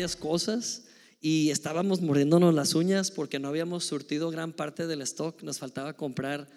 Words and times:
varias 0.00 0.16
cosas 0.16 0.84
y 1.20 1.50
estábamos 1.50 2.00
mordiéndonos 2.00 2.54
las 2.54 2.74
uñas 2.74 3.10
porque 3.10 3.38
no 3.38 3.48
habíamos 3.48 3.84
surtido 3.84 4.30
gran 4.30 4.54
parte 4.54 4.86
del 4.86 5.02
stock, 5.02 5.42
nos 5.42 5.58
faltaba 5.58 5.92
comprar 5.92 6.48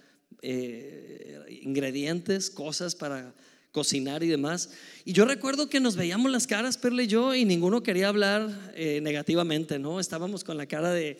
eh, 0.41 1.41
ingredientes, 1.61 2.49
cosas 2.49 2.95
para 2.95 3.33
cocinar 3.73 4.23
y 4.23 4.29
demás. 4.29 4.69
Y 5.03 5.11
yo 5.11 5.25
recuerdo 5.25 5.67
que 5.67 5.81
nos 5.81 5.97
veíamos 5.97 6.31
las 6.31 6.47
caras, 6.47 6.77
Perle 6.77 7.03
y 7.03 7.07
yo, 7.07 7.35
y 7.35 7.43
ninguno 7.43 7.83
quería 7.83 8.07
hablar 8.07 8.71
eh, 8.75 9.01
negativamente, 9.01 9.77
¿no? 9.77 9.99
Estábamos 9.99 10.45
con 10.45 10.55
la 10.55 10.65
cara 10.65 10.93
de, 10.93 11.19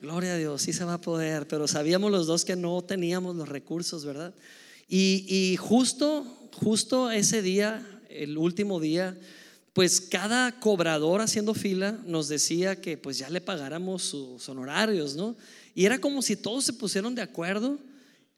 gloria 0.00 0.34
a 0.34 0.38
Dios, 0.38 0.62
sí 0.62 0.72
se 0.72 0.84
va 0.84 0.94
a 0.94 1.00
poder, 1.00 1.48
pero 1.48 1.66
sabíamos 1.66 2.12
los 2.12 2.28
dos 2.28 2.44
que 2.44 2.54
no 2.54 2.82
teníamos 2.82 3.34
los 3.34 3.48
recursos, 3.48 4.04
¿verdad? 4.04 4.32
Y, 4.88 5.26
y 5.28 5.56
justo, 5.56 6.24
justo 6.52 7.10
ese 7.10 7.42
día, 7.42 7.84
el 8.10 8.38
último 8.38 8.78
día, 8.78 9.18
pues 9.74 10.00
cada 10.00 10.60
cobrador 10.60 11.20
haciendo 11.20 11.52
fila 11.52 11.98
nos 12.06 12.28
decía 12.28 12.80
que 12.80 12.96
pues 12.96 13.18
ya 13.18 13.28
le 13.28 13.40
pagáramos 13.40 14.04
sus 14.04 14.48
honorarios, 14.48 15.16
¿no? 15.16 15.36
Y 15.74 15.84
era 15.84 16.00
como 16.00 16.22
si 16.22 16.36
todos 16.36 16.64
se 16.64 16.72
pusieron 16.72 17.16
de 17.16 17.22
acuerdo, 17.22 17.80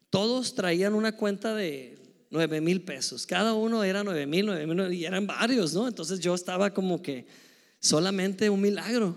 todos 0.09 0.55
traían 0.55 0.95
una 0.95 1.11
cuenta 1.11 1.53
de 1.53 1.99
9 2.31 2.59
mil 2.59 2.81
pesos. 2.81 3.27
Cada 3.27 3.53
uno 3.53 3.83
era 3.83 4.03
9 4.03 4.25
mil, 4.25 4.47
9 4.47 4.65
mil, 4.65 4.93
y 4.93 5.05
eran 5.05 5.27
varios, 5.27 5.75
¿no? 5.75 5.87
Entonces 5.87 6.19
yo 6.19 6.33
estaba 6.33 6.73
como 6.73 7.03
que 7.03 7.27
solamente 7.79 8.49
un 8.49 8.61
milagro. 8.61 9.15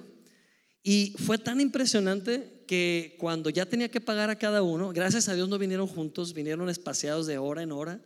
Y 0.83 1.15
fue 1.25 1.39
tan 1.39 1.59
impresionante 1.59 2.65
que 2.67 3.17
cuando 3.19 3.49
ya 3.49 3.65
tenía 3.65 3.89
que 3.89 4.01
pagar 4.01 4.29
a 4.29 4.37
cada 4.37 4.63
uno, 4.63 4.93
gracias 4.93 5.29
a 5.31 5.35
Dios 5.35 5.49
no 5.49 5.59
vinieron 5.59 5.87
juntos, 5.87 6.35
vinieron 6.35 6.69
espaciados 6.69 7.27
de 7.27 7.39
hora 7.39 7.63
en 7.63 7.73
hora. 7.73 7.99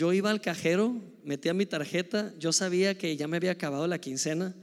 Yo 0.00 0.14
iba 0.14 0.30
al 0.30 0.40
cajero, 0.40 0.98
metía 1.24 1.52
mi 1.52 1.66
tarjeta, 1.66 2.32
yo 2.38 2.54
sabía 2.54 2.96
que 2.96 3.18
ya 3.18 3.28
me 3.28 3.36
había 3.36 3.50
acabado 3.50 3.86
la 3.86 4.00
quincena, 4.00 4.56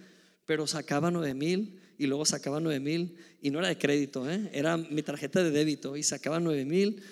pero 0.47 0.65
sacaba 0.65 1.11
9 1.11 1.35
mil 1.35 1.79
y 1.99 2.07
luego 2.07 2.25
sacaba 2.25 2.59
9 2.59 2.79
mil 2.79 3.17
y 3.39 3.51
no 3.51 3.59
era 3.59 3.67
de 3.67 3.77
crédito, 3.77 4.27
¿eh? 4.27 4.49
era 4.51 4.77
mi 4.77 5.03
tarjeta 5.03 5.43
de 5.43 5.51
débito 5.51 5.95
y 5.95 6.01
sacaba 6.01 6.39
9 6.39 6.65
mil 6.65 7.03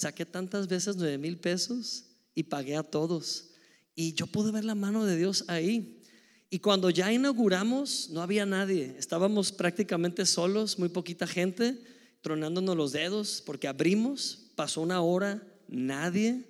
Saqué 0.00 0.24
tantas 0.24 0.66
veces 0.66 0.96
nueve 0.96 1.18
mil 1.18 1.36
pesos 1.36 2.06
y 2.34 2.44
pagué 2.44 2.74
a 2.74 2.82
todos. 2.82 3.50
Y 3.94 4.14
yo 4.14 4.26
pude 4.26 4.50
ver 4.50 4.64
la 4.64 4.74
mano 4.74 5.04
de 5.04 5.14
Dios 5.14 5.44
ahí. 5.46 6.02
Y 6.48 6.60
cuando 6.60 6.88
ya 6.90 7.12
inauguramos, 7.12 8.08
no 8.10 8.22
había 8.22 8.46
nadie. 8.46 8.94
Estábamos 8.98 9.52
prácticamente 9.52 10.24
solos, 10.24 10.78
muy 10.78 10.88
poquita 10.88 11.26
gente, 11.26 11.78
tronándonos 12.22 12.78
los 12.78 12.92
dedos, 12.92 13.42
porque 13.44 13.68
abrimos, 13.68 14.52
pasó 14.54 14.80
una 14.80 15.02
hora, 15.02 15.42
nadie, 15.68 16.49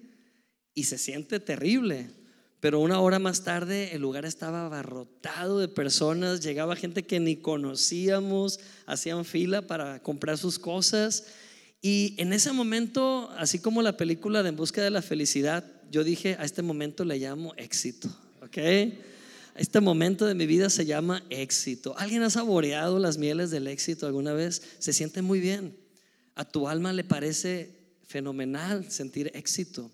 y 0.75 0.85
se 0.85 0.99
siente 0.99 1.41
terrible. 1.41 2.11
Pero 2.61 2.81
una 2.81 3.01
hora 3.01 3.19
más 3.19 3.43
tarde 3.43 3.95
el 3.95 4.03
lugar 4.03 4.25
estaba 4.27 4.67
abarrotado 4.67 5.59
de 5.61 5.69
personas, 5.69 6.41
llegaba 6.41 6.77
gente 6.77 7.05
que 7.05 7.19
ni 7.19 7.37
conocíamos, 7.37 8.61
hacían 8.87 9.25
fila 9.25 9.63
para 9.63 10.03
comprar 10.03 10.37
sus 10.37 10.59
cosas 10.59 11.25
y 11.83 12.15
en 12.19 12.33
ese 12.33 12.53
momento, 12.53 13.31
así 13.39 13.59
como 13.59 13.81
la 13.81 13.97
película 13.97 14.43
de 14.43 14.51
En 14.51 14.57
Busca 14.57 14.83
de 14.83 14.91
la 14.91 15.01
Felicidad, 15.01 15.65
yo 15.91 16.05
dije, 16.05 16.37
a 16.39 16.45
este 16.45 16.63
momento 16.63 17.05
le 17.05 17.19
llamo 17.19 17.55
éxito, 17.57 18.09
¿ok? 18.43 18.59
Este 19.57 19.81
momento 19.81 20.27
de 20.27 20.35
mi 20.35 20.47
vida 20.47 20.69
se 20.69 20.85
llama 20.85 21.25
éxito. 21.31 21.97
¿Alguien 21.99 22.23
ha 22.23 22.31
saboreado 22.31 22.99
las 22.99 23.17
mieles 23.17 23.51
del 23.51 23.67
éxito 23.67 24.07
alguna 24.07 24.33
vez? 24.35 24.63
Se 24.79 24.93
siente 24.93 25.23
muy 25.23 25.41
bien. 25.41 25.77
A 26.35 26.45
tu 26.45 26.69
alma 26.69 26.93
le 26.93 27.03
parece 27.03 27.71
fenomenal 28.07 28.91
sentir 28.91 29.31
éxito. 29.35 29.91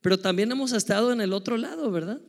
Pero 0.00 0.18
también 0.18 0.50
hemos 0.52 0.72
estado 0.72 1.12
en 1.12 1.20
el 1.20 1.32
otro 1.32 1.56
lado, 1.56 1.90
¿verdad? 1.90 2.20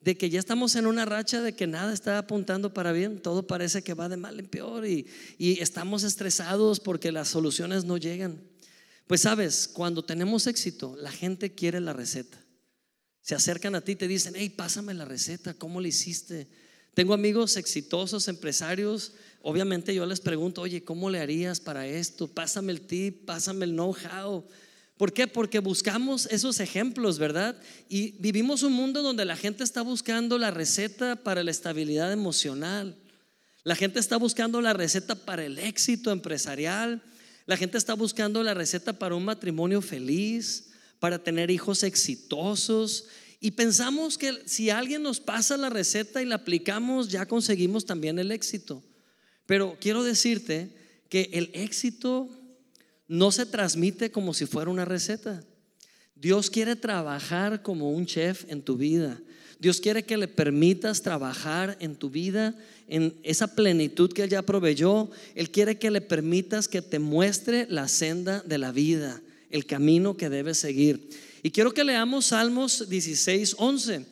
de 0.00 0.16
que 0.16 0.30
ya 0.30 0.38
estamos 0.38 0.74
en 0.76 0.86
una 0.86 1.04
racha 1.04 1.42
de 1.42 1.54
que 1.54 1.66
nada 1.66 1.92
está 1.92 2.18
apuntando 2.18 2.72
para 2.72 2.92
bien, 2.92 3.20
todo 3.20 3.46
parece 3.46 3.82
que 3.82 3.94
va 3.94 4.08
de 4.08 4.16
mal 4.16 4.40
en 4.40 4.48
peor 4.48 4.86
y, 4.86 5.06
estamos 5.38 6.04
estresados 6.04 6.80
porque 6.80 7.12
las 7.12 7.28
soluciones 7.28 7.84
no 7.84 7.98
llegan. 7.98 8.42
Pues 9.06 9.22
sabes, 9.22 9.68
cuando 9.68 10.04
tenemos 10.04 10.46
éxito, 10.46 10.96
la 10.96 11.10
gente 11.10 11.54
quiere 11.54 11.80
la 11.80 11.92
receta. 11.92 12.38
Se 13.20 13.34
acercan 13.34 13.74
a 13.74 13.82
ti 13.82 13.92
y 13.92 13.96
te 13.96 14.08
dicen, 14.08 14.34
hey, 14.36 14.48
pásame 14.48 14.94
la 14.94 15.04
receta, 15.04 15.52
¿cómo 15.52 15.80
le 15.80 15.88
hiciste? 15.88 16.48
Tengo 16.94 17.12
amigos 17.12 17.56
exitosos, 17.56 18.28
empresarios, 18.28 19.12
obviamente 19.42 19.94
yo 19.94 20.06
les 20.06 20.20
pregunto, 20.20 20.62
oye, 20.62 20.82
¿cómo 20.82 21.10
le 21.10 21.20
harías 21.20 21.60
para 21.60 21.86
esto? 21.86 22.26
Pásame 22.28 22.72
el 22.72 22.80
tip, 22.80 23.26
pásame 23.26 23.66
el 23.66 23.72
know-how. 23.72 24.46
¿Por 25.00 25.14
qué? 25.14 25.26
Porque 25.26 25.60
buscamos 25.60 26.26
esos 26.26 26.60
ejemplos, 26.60 27.18
¿verdad? 27.18 27.56
Y 27.88 28.10
vivimos 28.18 28.62
un 28.62 28.74
mundo 28.74 29.00
donde 29.00 29.24
la 29.24 29.34
gente 29.34 29.64
está 29.64 29.80
buscando 29.80 30.36
la 30.36 30.50
receta 30.50 31.16
para 31.16 31.42
la 31.42 31.50
estabilidad 31.50 32.12
emocional. 32.12 32.98
La 33.64 33.76
gente 33.76 33.98
está 33.98 34.18
buscando 34.18 34.60
la 34.60 34.74
receta 34.74 35.14
para 35.14 35.42
el 35.46 35.58
éxito 35.58 36.12
empresarial. 36.12 37.02
La 37.46 37.56
gente 37.56 37.78
está 37.78 37.94
buscando 37.94 38.42
la 38.42 38.52
receta 38.52 38.92
para 38.98 39.14
un 39.14 39.24
matrimonio 39.24 39.80
feliz, 39.80 40.68
para 40.98 41.18
tener 41.18 41.50
hijos 41.50 41.82
exitosos. 41.82 43.06
Y 43.40 43.52
pensamos 43.52 44.18
que 44.18 44.42
si 44.44 44.68
alguien 44.68 45.02
nos 45.02 45.18
pasa 45.18 45.56
la 45.56 45.70
receta 45.70 46.20
y 46.20 46.26
la 46.26 46.34
aplicamos, 46.34 47.08
ya 47.08 47.24
conseguimos 47.24 47.86
también 47.86 48.18
el 48.18 48.32
éxito. 48.32 48.84
Pero 49.46 49.78
quiero 49.80 50.02
decirte 50.02 50.76
que 51.08 51.30
el 51.32 51.50
éxito 51.54 52.28
no 53.10 53.32
se 53.32 53.44
transmite 53.44 54.12
como 54.12 54.32
si 54.32 54.46
fuera 54.46 54.70
una 54.70 54.84
receta. 54.84 55.42
Dios 56.14 56.48
quiere 56.48 56.76
trabajar 56.76 57.60
como 57.60 57.90
un 57.90 58.06
chef 58.06 58.44
en 58.48 58.62
tu 58.62 58.76
vida. 58.76 59.20
Dios 59.58 59.80
quiere 59.80 60.04
que 60.04 60.16
le 60.16 60.28
permitas 60.28 61.02
trabajar 61.02 61.76
en 61.80 61.96
tu 61.96 62.08
vida 62.08 62.54
en 62.86 63.12
esa 63.24 63.56
plenitud 63.56 64.12
que 64.12 64.22
Él 64.22 64.30
ya 64.30 64.42
proveyó. 64.42 65.10
Él 65.34 65.50
quiere 65.50 65.76
que 65.76 65.90
le 65.90 66.00
permitas 66.00 66.68
que 66.68 66.82
te 66.82 67.00
muestre 67.00 67.66
la 67.68 67.88
senda 67.88 68.44
de 68.46 68.58
la 68.58 68.70
vida, 68.70 69.20
el 69.50 69.66
camino 69.66 70.16
que 70.16 70.30
debes 70.30 70.58
seguir. 70.58 71.10
Y 71.42 71.50
quiero 71.50 71.74
que 71.74 71.82
leamos 71.82 72.26
Salmos 72.26 72.88
16, 72.88 73.56
11. 73.58 74.06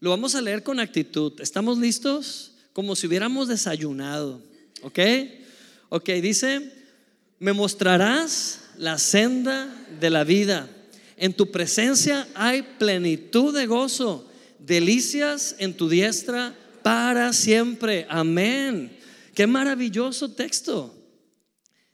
Lo 0.00 0.10
vamos 0.10 0.34
a 0.34 0.42
leer 0.42 0.62
con 0.62 0.78
actitud. 0.78 1.40
¿Estamos 1.40 1.78
listos? 1.78 2.52
Como 2.74 2.96
si 2.96 3.06
hubiéramos 3.06 3.48
desayunado. 3.48 4.42
¿Ok? 4.82 4.98
Ok, 5.88 6.10
dice 6.20 6.81
me 7.42 7.52
mostrarás 7.52 8.60
la 8.78 8.98
senda 8.98 9.66
de 9.98 10.10
la 10.10 10.22
vida. 10.22 10.70
En 11.16 11.32
tu 11.32 11.50
presencia 11.50 12.28
hay 12.36 12.62
plenitud 12.62 13.52
de 13.52 13.66
gozo, 13.66 14.30
delicias 14.60 15.56
en 15.58 15.74
tu 15.74 15.88
diestra 15.88 16.56
para 16.84 17.32
siempre. 17.32 18.06
Amén. 18.08 18.96
Qué 19.34 19.48
maravilloso 19.48 20.30
texto. 20.30 20.96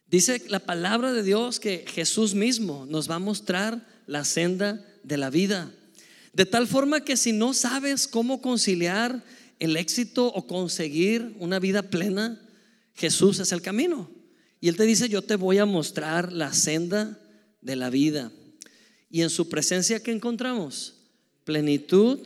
Dice 0.06 0.42
la 0.48 0.58
palabra 0.58 1.14
de 1.14 1.22
Dios 1.22 1.58
que 1.58 1.86
Jesús 1.88 2.34
mismo 2.34 2.84
nos 2.86 3.10
va 3.10 3.14
a 3.14 3.18
mostrar 3.18 3.86
la 4.06 4.26
senda 4.26 4.84
de 5.02 5.16
la 5.16 5.30
vida. 5.30 5.72
De 6.34 6.44
tal 6.44 6.66
forma 6.66 7.06
que 7.06 7.16
si 7.16 7.32
no 7.32 7.54
sabes 7.54 8.06
cómo 8.06 8.42
conciliar 8.42 9.24
el 9.60 9.78
éxito 9.78 10.26
o 10.26 10.46
conseguir 10.46 11.34
una 11.38 11.58
vida 11.58 11.84
plena, 11.84 12.38
Jesús 12.94 13.38
es 13.38 13.50
el 13.52 13.62
camino. 13.62 14.17
Y 14.60 14.68
Él 14.68 14.76
te 14.76 14.84
dice, 14.84 15.08
yo 15.08 15.22
te 15.22 15.36
voy 15.36 15.58
a 15.58 15.66
mostrar 15.66 16.32
la 16.32 16.52
senda 16.52 17.18
de 17.60 17.76
la 17.76 17.90
vida. 17.90 18.32
Y 19.10 19.22
en 19.22 19.30
su 19.30 19.48
presencia, 19.48 20.02
¿qué 20.02 20.10
encontramos? 20.10 20.94
Plenitud 21.44 22.20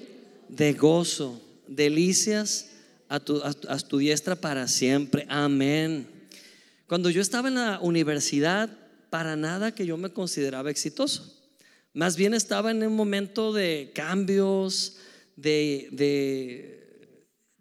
de 0.48 0.72
gozo, 0.72 1.40
delicias 1.68 2.70
a 3.08 3.20
tu, 3.20 3.42
a 3.42 3.78
tu 3.78 3.98
diestra 3.98 4.36
para 4.36 4.66
siempre. 4.68 5.26
Amén. 5.28 6.06
Cuando 6.86 7.10
yo 7.10 7.20
estaba 7.20 7.48
en 7.48 7.54
la 7.54 7.78
universidad, 7.80 8.70
para 9.12 9.36
nada 9.36 9.74
que 9.74 9.84
yo 9.84 9.98
me 9.98 10.08
consideraba 10.08 10.70
exitoso. 10.70 11.38
Más 11.92 12.16
bien 12.16 12.32
estaba 12.32 12.70
en 12.70 12.82
un 12.82 12.96
momento 12.96 13.52
de 13.52 13.92
cambios, 13.94 14.96
de, 15.36 15.88
de, 15.92 16.81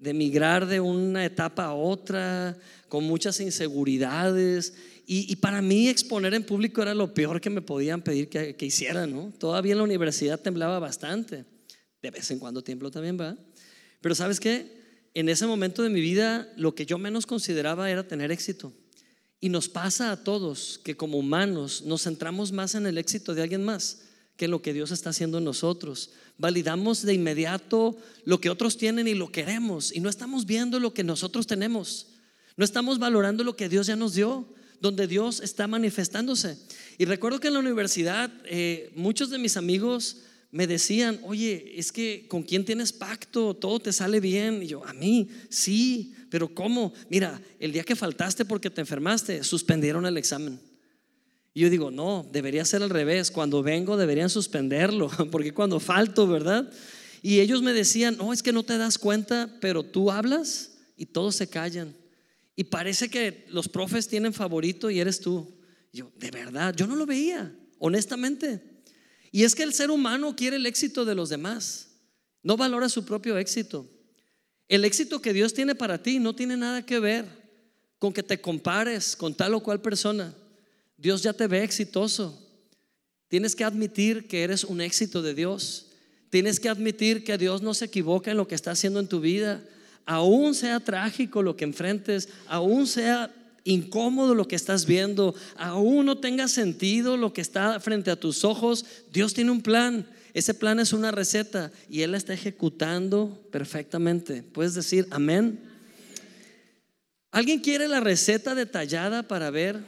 de 0.01 0.15
migrar 0.15 0.65
de 0.65 0.79
una 0.79 1.23
etapa 1.23 1.65
a 1.65 1.73
otra, 1.73 2.57
con 2.89 3.03
muchas 3.03 3.39
inseguridades. 3.39 4.73
Y, 5.05 5.35
para 5.35 5.61
mí 5.61 5.89
exponer 5.89 6.33
en 6.33 6.43
público 6.43 6.81
era 6.81 6.95
lo 6.95 7.13
peor 7.13 7.39
que 7.39 7.49
me 7.49 7.61
podían 7.61 8.01
pedir 8.01 8.27
que, 8.29 8.55
que, 8.55 8.65
hiciera, 8.65 9.05
¿no? 9.05 9.31
Todavía 9.37 9.75
la 9.75 9.83
universidad 9.83 10.39
temblaba 10.39 10.79
bastante. 10.79 11.45
De 12.01 12.11
vez 12.11 12.31
en 12.31 12.39
cuando 12.39 12.63
tiemblo 12.63 12.89
también, 12.89 13.19
¿va? 13.19 13.37
Pero 13.99 14.15
¿sabes 14.15 14.39
qué? 14.39 14.81
En 15.13 15.29
ese 15.29 15.45
momento 15.45 15.83
de 15.83 15.89
mi 15.89 16.01
vida 16.01 16.51
lo 16.55 16.73
que 16.73 16.85
yo 16.85 16.97
menos 16.97 17.25
consideraba 17.27 17.91
era 17.91 18.07
tener 18.07 18.31
éxito. 18.31 18.73
Y 19.39 19.49
nos 19.49 19.69
pasa 19.69 20.11
a 20.11 20.23
todos 20.23 20.79
que 20.83 20.95
como 20.95 21.19
humanos 21.19 21.83
nos 21.83 22.03
centramos 22.03 22.51
más 22.51 22.73
en 22.73 22.87
el 22.87 22.97
éxito 22.97 23.35
de 23.35 23.43
alguien 23.43 23.63
más 23.63 24.01
que 24.37 24.47
lo 24.47 24.61
que 24.61 24.73
Dios 24.73 24.91
está 24.91 25.11
haciendo 25.11 25.37
en 25.37 25.43
nosotros. 25.43 26.11
Validamos 26.37 27.03
de 27.03 27.13
inmediato 27.13 27.97
lo 28.25 28.41
que 28.41 28.49
otros 28.49 28.77
tienen 28.77 29.07
y 29.07 29.13
lo 29.13 29.31
queremos 29.31 29.95
y 29.95 29.99
no 29.99 30.09
estamos 30.09 30.45
viendo 30.45 30.79
lo 30.79 30.93
que 30.93 31.03
nosotros 31.03 31.47
tenemos. 31.47 32.07
No 32.57 32.65
estamos 32.65 32.99
valorando 32.99 33.43
lo 33.43 33.55
que 33.55 33.69
Dios 33.69 33.87
ya 33.87 33.95
nos 33.95 34.13
dio, 34.13 34.47
donde 34.79 35.07
Dios 35.07 35.41
está 35.41 35.67
manifestándose. 35.67 36.57
Y 36.97 37.05
recuerdo 37.05 37.39
que 37.39 37.47
en 37.47 37.53
la 37.53 37.59
universidad 37.59 38.31
eh, 38.45 38.91
muchos 38.95 39.29
de 39.29 39.37
mis 39.37 39.57
amigos 39.57 40.17
me 40.51 40.67
decían, 40.67 41.19
oye, 41.23 41.73
es 41.77 41.91
que 41.91 42.25
con 42.27 42.43
quién 42.43 42.65
tienes 42.65 42.91
pacto, 42.91 43.55
todo 43.55 43.79
te 43.79 43.93
sale 43.93 44.19
bien. 44.19 44.61
Y 44.63 44.67
yo, 44.67 44.85
a 44.85 44.93
mí, 44.93 45.29
sí, 45.49 46.13
pero 46.29 46.53
¿cómo? 46.53 46.93
Mira, 47.09 47.41
el 47.59 47.71
día 47.71 47.83
que 47.83 47.95
faltaste 47.95 48.43
porque 48.43 48.69
te 48.69 48.81
enfermaste, 48.81 49.43
suspendieron 49.43 50.05
el 50.05 50.17
examen. 50.17 50.59
Yo 51.53 51.69
digo, 51.69 51.91
no, 51.91 52.27
debería 52.31 52.63
ser 52.63 52.81
al 52.81 52.89
revés. 52.89 53.29
Cuando 53.29 53.61
vengo 53.61 53.97
deberían 53.97 54.29
suspenderlo, 54.29 55.09
porque 55.31 55.53
cuando 55.53 55.79
falto, 55.79 56.27
¿verdad? 56.27 56.71
Y 57.21 57.39
ellos 57.39 57.61
me 57.61 57.73
decían, 57.73 58.17
no, 58.17 58.33
es 58.33 58.41
que 58.41 58.53
no 58.53 58.63
te 58.63 58.77
das 58.77 58.97
cuenta, 58.97 59.57
pero 59.59 59.83
tú 59.83 60.11
hablas 60.11 60.77
y 60.95 61.05
todos 61.05 61.35
se 61.35 61.47
callan. 61.47 61.95
Y 62.55 62.65
parece 62.65 63.09
que 63.09 63.45
los 63.49 63.67
profes 63.67 64.07
tienen 64.07 64.33
favorito 64.33 64.89
y 64.89 64.99
eres 64.99 65.19
tú. 65.19 65.57
yo, 65.91 66.11
de 66.17 66.31
verdad, 66.31 66.73
yo 66.75 66.87
no 66.87 66.95
lo 66.95 67.05
veía, 67.05 67.53
honestamente. 67.79 68.61
Y 69.31 69.43
es 69.43 69.55
que 69.55 69.63
el 69.63 69.73
ser 69.73 69.91
humano 69.91 70.35
quiere 70.35 70.57
el 70.57 70.65
éxito 70.65 71.05
de 71.05 71.15
los 71.15 71.29
demás, 71.29 71.89
no 72.43 72.57
valora 72.57 72.89
su 72.89 73.05
propio 73.05 73.37
éxito. 73.37 73.87
El 74.67 74.83
éxito 74.85 75.21
que 75.21 75.33
Dios 75.33 75.53
tiene 75.53 75.75
para 75.75 76.01
ti 76.01 76.19
no 76.19 76.33
tiene 76.33 76.57
nada 76.57 76.85
que 76.85 76.99
ver 76.99 77.25
con 77.99 78.13
que 78.13 78.23
te 78.23 78.41
compares 78.41 79.15
con 79.15 79.35
tal 79.35 79.53
o 79.53 79.61
cual 79.61 79.81
persona. 79.81 80.33
Dios 81.01 81.23
ya 81.23 81.33
te 81.33 81.47
ve 81.47 81.63
exitoso. 81.63 82.37
Tienes 83.27 83.55
que 83.55 83.63
admitir 83.63 84.27
que 84.27 84.43
eres 84.43 84.63
un 84.63 84.81
éxito 84.81 85.21
de 85.21 85.33
Dios. 85.33 85.87
Tienes 86.29 86.59
que 86.59 86.69
admitir 86.69 87.23
que 87.23 87.37
Dios 87.37 87.61
no 87.63 87.73
se 87.73 87.85
equivoca 87.85 88.29
en 88.29 88.37
lo 88.37 88.47
que 88.47 88.55
está 88.55 88.71
haciendo 88.71 88.99
en 88.99 89.07
tu 89.07 89.19
vida. 89.19 89.63
Aún 90.05 90.53
sea 90.53 90.79
trágico 90.79 91.41
lo 91.41 91.55
que 91.55 91.63
enfrentes, 91.63 92.29
aún 92.47 92.85
sea 92.85 93.33
incómodo 93.63 94.35
lo 94.35 94.47
que 94.47 94.55
estás 94.55 94.85
viendo, 94.85 95.35
aún 95.55 96.05
no 96.05 96.17
tenga 96.17 96.47
sentido 96.47 97.17
lo 97.17 97.33
que 97.33 97.41
está 97.41 97.79
frente 97.79 98.11
a 98.11 98.19
tus 98.19 98.43
ojos, 98.43 98.85
Dios 99.11 99.33
tiene 99.33 99.51
un 99.51 99.61
plan. 99.61 100.07
Ese 100.33 100.53
plan 100.53 100.79
es 100.79 100.93
una 100.93 101.11
receta 101.11 101.71
y 101.89 102.01
Él 102.01 102.11
la 102.11 102.17
está 102.17 102.33
ejecutando 102.33 103.43
perfectamente. 103.51 104.43
¿Puedes 104.43 104.73
decir 104.73 105.07
amén? 105.11 105.59
¿Alguien 107.31 107.59
quiere 107.59 107.87
la 107.87 107.99
receta 107.99 108.55
detallada 108.55 109.23
para 109.23 109.49
ver 109.49 109.79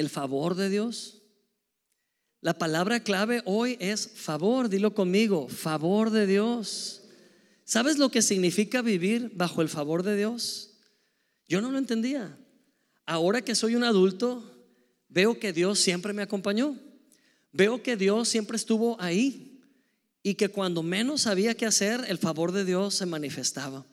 el 0.00 0.08
favor 0.08 0.56
de 0.56 0.68
Dios? 0.68 1.22
La 2.40 2.58
palabra 2.58 3.04
clave 3.04 3.42
hoy 3.44 3.76
es 3.80 4.08
favor, 4.14 4.68
dilo 4.68 4.94
conmigo, 4.94 5.48
favor 5.48 6.10
de 6.10 6.26
Dios. 6.26 7.02
¿Sabes 7.64 7.98
lo 7.98 8.10
que 8.10 8.22
significa 8.22 8.82
vivir 8.82 9.30
bajo 9.34 9.62
el 9.62 9.68
favor 9.68 10.02
de 10.02 10.16
Dios? 10.16 10.78
Yo 11.46 11.60
no 11.60 11.70
lo 11.70 11.78
entendía 11.78 12.36
ahora 13.10 13.42
que 13.42 13.56
soy 13.56 13.74
un 13.74 13.82
adulto, 13.82 14.44
veo 15.08 15.40
que 15.40 15.52
Dios 15.52 15.80
siempre 15.80 16.12
me 16.12 16.22
acompañó. 16.22 16.78
Veo 17.52 17.82
que 17.82 17.96
Dios 17.96 18.28
siempre 18.28 18.56
estuvo 18.56 18.96
ahí 19.00 19.60
y 20.22 20.34
que 20.34 20.48
cuando 20.48 20.84
menos 20.84 21.22
sabía 21.22 21.56
qué 21.56 21.66
hacer, 21.66 22.04
el 22.06 22.18
favor 22.18 22.52
de 22.52 22.64
Dios 22.64 22.94
se 22.94 23.06
manifestaba. 23.06 23.84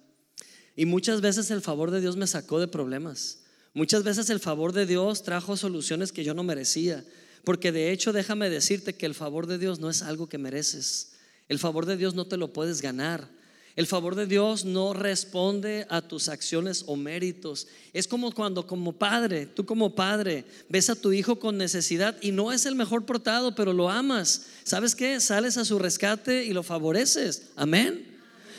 Y 0.75 0.85
muchas 0.85 1.21
veces 1.21 1.49
el 1.49 1.61
favor 1.61 1.89
de 1.89 1.99
Dios 1.99 2.15
me 2.15 2.27
sacó 2.27 2.59
de 2.59 2.67
problemas. 2.67 3.43
Muchas 3.77 4.01
veces 4.01 4.31
el 4.31 4.39
favor 4.39 4.73
de 4.73 4.87
Dios 4.87 5.21
trajo 5.21 5.55
soluciones 5.55 6.11
que 6.11 6.23
yo 6.23 6.33
no 6.33 6.41
merecía. 6.41 7.05
Porque 7.43 7.71
de 7.71 7.91
hecho 7.91 8.11
déjame 8.11 8.49
decirte 8.49 8.95
que 8.95 9.05
el 9.05 9.13
favor 9.13 9.45
de 9.45 9.59
Dios 9.59 9.79
no 9.79 9.91
es 9.91 10.01
algo 10.01 10.27
que 10.27 10.39
mereces. 10.39 11.11
El 11.47 11.59
favor 11.59 11.85
de 11.85 11.95
Dios 11.95 12.15
no 12.15 12.25
te 12.25 12.37
lo 12.37 12.51
puedes 12.53 12.81
ganar. 12.81 13.29
El 13.75 13.85
favor 13.85 14.15
de 14.15 14.25
Dios 14.25 14.65
no 14.65 14.95
responde 14.95 15.85
a 15.91 16.01
tus 16.01 16.27
acciones 16.27 16.85
o 16.87 16.95
méritos. 16.95 17.67
Es 17.93 18.07
como 18.07 18.31
cuando 18.31 18.65
como 18.65 18.93
padre, 18.93 19.45
tú 19.45 19.63
como 19.63 19.93
padre, 19.93 20.45
ves 20.69 20.89
a 20.89 20.95
tu 20.95 21.13
hijo 21.13 21.37
con 21.37 21.59
necesidad 21.59 22.17
y 22.19 22.31
no 22.31 22.51
es 22.51 22.65
el 22.65 22.73
mejor 22.73 23.05
portado, 23.05 23.53
pero 23.53 23.73
lo 23.73 23.91
amas. 23.91 24.47
¿Sabes 24.63 24.95
qué? 24.95 25.19
Sales 25.19 25.55
a 25.55 25.65
su 25.65 25.77
rescate 25.77 26.45
y 26.45 26.51
lo 26.51 26.63
favoreces. 26.63 27.49
Amén. 27.55 28.16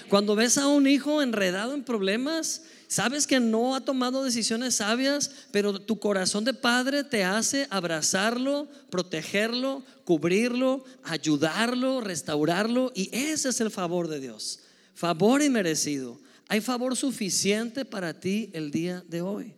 Cuando 0.09 0.35
ves 0.35 0.59
a 0.59 0.67
un 0.69 0.87
hijo 0.87 1.23
enredado 1.23 1.75
en 1.75 1.85
problemas, 1.85 2.63
sabes 2.87 3.27
que 3.27 3.41
no 3.41 3.75
ha 3.75 3.81
tomado 3.81 4.25
decisiones 4.25 4.77
sabias, 4.77 5.31
pero 5.51 5.79
tu 5.81 5.99
corazón 5.99 6.45
de 6.45 6.55
padre 6.55 7.05
te 7.05 7.25
hace 7.25 7.67
abrazarlo, 7.71 8.69
protegerlo, 8.91 9.83
cubrirlo, 10.05 10.85
ayudarlo, 11.05 12.01
restaurarlo. 12.01 12.93
Y 12.95 13.15
ese 13.15 13.51
es 13.51 13.61
el 13.61 13.71
favor 13.71 14.09
de 14.09 14.21
Dios 14.21 14.61
favor 14.99 15.43
inmerecido. 15.43 16.19
Hay 16.49 16.61
favor 16.61 16.97
suficiente 16.97 17.85
para 17.85 18.19
ti 18.19 18.51
el 18.53 18.73
día 18.73 19.05
de 19.07 19.23
hoy. 19.23 19.55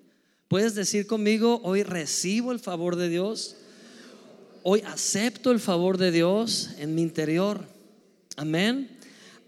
Puedes 0.48 0.74
decir 0.74 1.06
conmigo, 1.06 1.62
hoy 1.64 1.82
recibo 1.82 2.52
el 2.52 2.60
favor 2.60 2.94
de 2.96 3.08
Dios. 3.08 3.56
Hoy 4.62 4.82
acepto 4.86 5.50
el 5.50 5.58
favor 5.58 5.96
de 5.96 6.10
Dios 6.10 6.72
en 6.78 6.94
mi 6.94 7.00
interior. 7.00 7.66
Amén. 8.36 8.99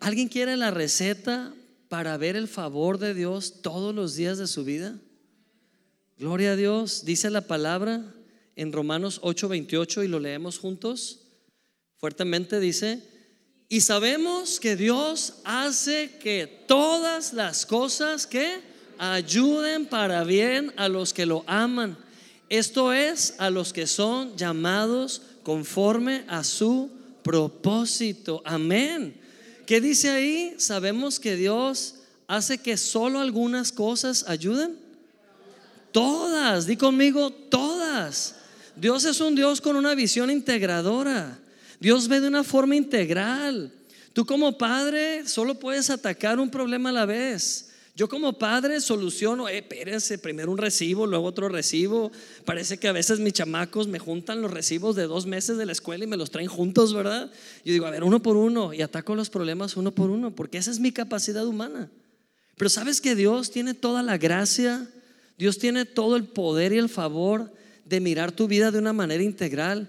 ¿Alguien 0.03 0.27
quiere 0.27 0.57
la 0.57 0.73
receta 0.73 1.55
para 1.89 2.17
ver 2.17 2.35
el 2.35 2.49
favor 2.49 2.99
de 2.99 3.15
Dios 3.15 3.63
todos 3.63 3.95
los 3.95 4.17
días 4.17 4.37
de 4.37 4.49
su 4.49 4.65
vida? 4.65 4.99
Gloria 6.19 6.53
a 6.53 6.57
Dios. 6.57 7.05
Dice 7.05 7.31
la 7.31 7.43
palabra 7.43 8.13
en 8.57 8.73
Romanos 8.73 9.21
8:28 9.23 10.03
y 10.03 10.09
lo 10.09 10.19
leemos 10.19 10.59
juntos. 10.59 11.21
Fuertemente 11.99 12.59
dice, 12.59 13.01
y 13.69 13.83
sabemos 13.83 14.59
que 14.59 14.75
Dios 14.75 15.35
hace 15.45 16.19
que 16.19 16.65
todas 16.67 17.33
las 17.33 17.65
cosas 17.65 18.27
que 18.27 18.59
ayuden 18.99 19.87
para 19.87 20.25
bien 20.25 20.73
a 20.77 20.89
los 20.89 21.13
que 21.15 21.27
lo 21.27 21.45
aman. 21.47 21.97
Esto 22.49 22.93
es 22.93 23.37
a 23.39 23.51
los 23.51 23.73
que 23.73 23.87
son 23.87 24.37
llamados 24.37 25.23
conforme 25.45 26.25
a 26.27 26.43
su 26.43 26.91
propósito. 27.23 28.43
Amén. 28.45 29.23
¿Qué 29.67 29.81
dice 29.81 30.11
ahí? 30.11 30.55
Sabemos 30.59 31.21
que 31.21 31.37
Dios 31.37 31.97
hace 32.27 32.59
que 32.59 32.77
solo 32.77 33.21
algunas 33.21 33.73
cosas 33.73 34.25
ayuden. 34.29 34.77
Todas, 35.93 36.67
di 36.67 36.77
conmigo, 36.77 37.31
todas. 37.31 38.37
Dios 38.77 39.05
es 39.05 39.21
un 39.21 39.35
Dios 39.35 39.61
con 39.61 39.77
una 39.77 39.95
visión 39.95 40.31
integradora. 40.31 41.39
Dios 41.79 42.09
ve 42.09 42.21
de 42.21 42.29
una 42.29 42.45
forma 42.45 42.77
integral. 42.77 43.71
Tú 44.13 44.25
como 44.25 44.57
padre 44.57 45.27
solo 45.29 45.59
puedes 45.59 45.91
atacar 45.91 46.39
un 46.39 46.51
problema 46.51 46.91
a 46.91 46.93
la 46.93 47.07
vez. 47.07 47.72
Yo 47.95 48.09
como 48.09 48.39
padre 48.39 48.81
soluciono, 48.81 49.49
eh, 49.49 49.59
espérense, 49.59 50.17
primero 50.19 50.51
un 50.51 50.59
recibo, 50.59 51.07
luego 51.07 51.27
otro 51.27 51.49
recibo. 51.49 52.11
Parece 52.45 52.79
que 52.79 52.89
a 52.89 52.93
veces 52.93 53.21
mis 53.21 53.35
chamacos 53.35 53.87
me 53.87 53.99
juntan 53.99 54.41
los 54.41 54.51
recibos 54.51 54.97
de 54.97 55.07
dos 55.07 55.27
meses 55.27 55.59
de 55.59 55.67
la 55.67 55.73
escuela 55.73 56.05
y 56.05 56.07
me 56.07 56.17
los 56.17 56.31
traen 56.31 56.49
juntos, 56.49 56.95
¿verdad? 56.95 57.31
Yo 57.65 57.73
digo, 57.73 57.87
a 57.87 57.91
ver, 57.91 58.03
uno 58.03 58.23
por 58.23 58.37
uno 58.37 58.73
y 58.73 58.81
ataco 58.81 59.15
los 59.15 59.29
problemas 59.29 59.77
uno 59.77 59.93
por 59.93 60.09
uno, 60.11 60.35
porque 60.35 60.59
esa 60.59 60.71
es 60.71 60.81
mi 60.81 60.93
capacidad 60.93 61.47
humana. 61.47 61.91
Pero 62.57 62.71
sabes 62.71 63.01
que 63.01 63.15
Dios 63.15 63.51
tiene 63.51 63.75
toda 63.75 64.03
la 64.03 64.17
gracia, 64.17 64.89
Dios 65.37 65.59
tiene 65.59 65.85
todo 65.85 66.17
el 66.17 66.25
poder 66.25 66.73
y 66.73 66.79
el 66.79 66.89
favor 66.89 67.53
de 67.85 68.01
mirar 68.01 68.33
tu 68.33 68.49
vida 68.49 68.71
de 68.71 68.79
una 68.79 68.93
manera 68.93 69.23
integral 69.23 69.89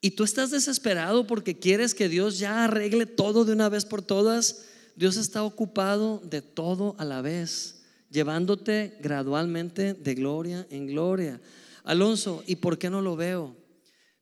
y 0.00 0.12
tú 0.12 0.24
estás 0.24 0.50
desesperado 0.50 1.26
porque 1.26 1.58
quieres 1.58 1.94
que 1.94 2.08
Dios 2.08 2.38
ya 2.38 2.64
arregle 2.64 3.06
todo 3.06 3.44
de 3.44 3.52
una 3.52 3.68
vez 3.68 3.84
por 3.84 4.02
todas, 4.02 4.62
Dios 4.96 5.16
está 5.16 5.44
ocupado 5.44 6.20
de 6.24 6.42
todo 6.42 6.96
a 6.98 7.04
la 7.04 7.20
vez, 7.20 7.84
llevándote 8.10 8.96
gradualmente 9.00 9.94
de 9.94 10.14
gloria 10.14 10.66
en 10.70 10.86
gloria. 10.86 11.40
Alonso, 11.84 12.42
¿y 12.46 12.56
por 12.56 12.78
qué 12.78 12.90
no 12.90 13.02
lo 13.02 13.14
veo? 13.14 13.56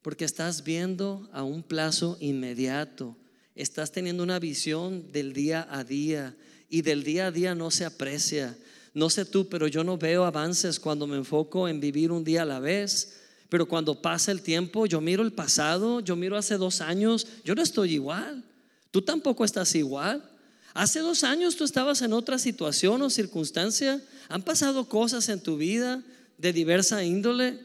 Porque 0.03 0.25
estás 0.25 0.65
viendo 0.65 1.29
a 1.33 1.45
un 1.45 1.63
plazo 1.63 2.19
inmediato, 2.21 3.17
estás 3.55 3.93
teniendo 3.93 4.23
una 4.23 4.39
visión 4.39 5.11
del 5.13 5.33
día 5.33 5.67
a 5.71 5.85
día 5.85 6.37
y 6.69 6.83
del 6.83 7.05
día 7.05 7.29
a 7.29 7.31
día 7.31 7.55
no 7.55 7.71
se 7.71 7.85
aprecia. 7.85 8.59
No 8.93 9.09
sé 9.09 9.25
tú, 9.25 9.49
pero 9.49 9.69
yo 9.69 9.85
no 9.85 9.97
veo 9.97 10.25
avances 10.25 10.79
cuando 10.79 11.07
me 11.07 11.17
enfoco 11.17 11.69
en 11.69 11.81
vivir 11.81 12.13
un 12.13 12.25
día 12.25 12.43
a 12.43 12.47
la 12.47 12.61
vez 12.61 13.21
pero 13.55 13.67
cuando 13.67 14.03
pasa 14.03 14.33
el 14.33 14.43
tiempo, 14.43 14.85
yo 14.87 15.01
miro 15.01 15.23
el 15.23 15.33
pasado, 15.33 16.01
yo 16.01 16.17
miro 16.17 16.37
hace 16.37 16.57
dos 16.57 16.81
años, 16.81 17.25
yo 17.45 17.55
no 17.55 17.63
estoy 17.63 17.93
igual. 17.93 18.45
Tú 18.91 19.01
tampoco 19.03 19.45
estás 19.45 19.77
igual. 19.77 20.29
Hace 20.75 20.99
dos 20.99 21.23
años 21.23 21.55
tú 21.55 21.63
estabas 21.63 22.03
en 22.03 22.13
otra 22.13 22.37
situación 22.37 23.01
o 23.03 23.09
circunstancia. 23.09 24.03
Han 24.29 24.43
pasado 24.43 24.89
cosas 24.89 25.29
en 25.29 25.41
tu 25.41 25.57
vida 25.57 26.03
de 26.37 26.53
diversa 26.53 27.05
índole. 27.05 27.61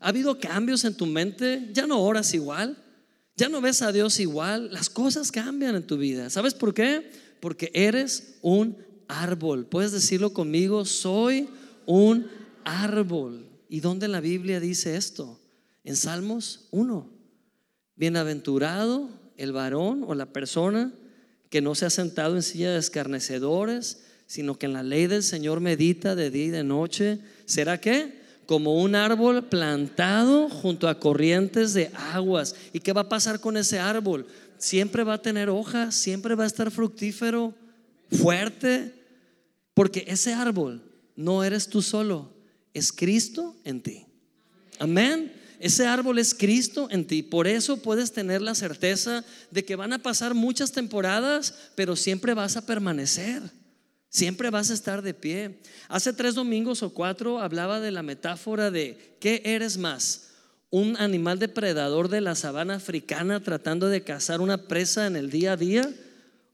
Ha 0.00 0.08
habido 0.08 0.40
cambios 0.40 0.84
en 0.84 0.96
tu 0.96 1.04
mente. 1.04 1.68
Ya 1.74 1.86
no 1.86 2.00
oras 2.00 2.32
igual. 2.32 2.78
Ya 3.36 3.50
no 3.50 3.60
ves 3.60 3.82
a 3.82 3.92
Dios 3.92 4.18
igual. 4.18 4.72
Las 4.72 4.88
cosas 4.88 5.30
cambian 5.30 5.76
en 5.76 5.86
tu 5.86 5.98
vida. 5.98 6.30
¿Sabes 6.30 6.54
por 6.54 6.72
qué? 6.72 7.10
Porque 7.38 7.70
eres 7.74 8.38
un 8.40 8.78
árbol. 9.08 9.66
Puedes 9.66 9.92
decirlo 9.92 10.32
conmigo. 10.32 10.86
Soy 10.86 11.50
un 11.84 12.28
árbol. 12.64 13.46
¿Y 13.68 13.80
dónde 13.80 14.08
la 14.08 14.20
Biblia 14.20 14.58
dice 14.58 14.96
esto? 14.96 15.38
En 15.84 15.96
Salmos 15.96 16.68
1. 16.70 17.10
Bienaventurado 17.96 19.10
el 19.36 19.52
varón 19.52 20.02
o 20.06 20.14
la 20.14 20.32
persona 20.32 20.94
que 21.54 21.62
no 21.62 21.76
se 21.76 21.86
ha 21.86 21.90
sentado 21.90 22.34
en 22.34 22.42
silla 22.42 22.72
de 22.72 22.80
escarnecedores, 22.80 24.02
sino 24.26 24.58
que 24.58 24.66
en 24.66 24.72
la 24.72 24.82
ley 24.82 25.06
del 25.06 25.22
Señor 25.22 25.60
medita 25.60 26.16
de 26.16 26.28
día 26.28 26.46
y 26.46 26.50
de 26.50 26.64
noche. 26.64 27.20
¿Será 27.44 27.80
qué? 27.80 28.18
Como 28.46 28.82
un 28.82 28.96
árbol 28.96 29.44
plantado 29.44 30.50
junto 30.50 30.88
a 30.88 30.98
corrientes 30.98 31.72
de 31.72 31.92
aguas. 32.12 32.56
¿Y 32.72 32.80
qué 32.80 32.92
va 32.92 33.02
a 33.02 33.08
pasar 33.08 33.38
con 33.38 33.56
ese 33.56 33.78
árbol? 33.78 34.26
siempre 34.58 35.04
va 35.04 35.14
a 35.14 35.22
tener 35.22 35.48
hojas, 35.48 35.94
siempre 35.94 36.34
va 36.34 36.42
a 36.42 36.48
estar 36.48 36.72
fructífero, 36.72 37.54
fuerte, 38.10 38.92
porque 39.74 40.06
ese 40.08 40.32
árbol 40.32 40.82
no 41.14 41.44
eres 41.44 41.68
tú 41.68 41.82
solo, 41.82 42.32
es 42.72 42.92
Cristo 42.92 43.54
en 43.62 43.80
ti. 43.80 44.06
Amén. 44.80 45.32
Ese 45.60 45.86
árbol 45.86 46.18
es 46.18 46.34
Cristo 46.34 46.88
en 46.90 47.06
ti. 47.06 47.22
Por 47.22 47.46
eso 47.46 47.78
puedes 47.78 48.12
tener 48.12 48.42
la 48.42 48.54
certeza 48.54 49.24
de 49.50 49.64
que 49.64 49.76
van 49.76 49.92
a 49.92 50.02
pasar 50.02 50.34
muchas 50.34 50.72
temporadas, 50.72 51.54
pero 51.74 51.96
siempre 51.96 52.34
vas 52.34 52.56
a 52.56 52.66
permanecer. 52.66 53.42
Siempre 54.08 54.50
vas 54.50 54.70
a 54.70 54.74
estar 54.74 55.02
de 55.02 55.12
pie. 55.12 55.58
Hace 55.88 56.12
tres 56.12 56.36
domingos 56.36 56.82
o 56.82 56.94
cuatro 56.94 57.40
hablaba 57.40 57.80
de 57.80 57.90
la 57.90 58.02
metáfora 58.04 58.70
de 58.70 59.16
¿qué 59.18 59.42
eres 59.44 59.76
más? 59.76 60.28
¿Un 60.70 60.96
animal 60.98 61.38
depredador 61.38 62.08
de 62.08 62.20
la 62.20 62.34
sabana 62.34 62.76
africana 62.76 63.40
tratando 63.40 63.88
de 63.88 64.04
cazar 64.04 64.40
una 64.40 64.68
presa 64.68 65.06
en 65.06 65.16
el 65.16 65.30
día 65.30 65.52
a 65.52 65.56
día? 65.56 65.92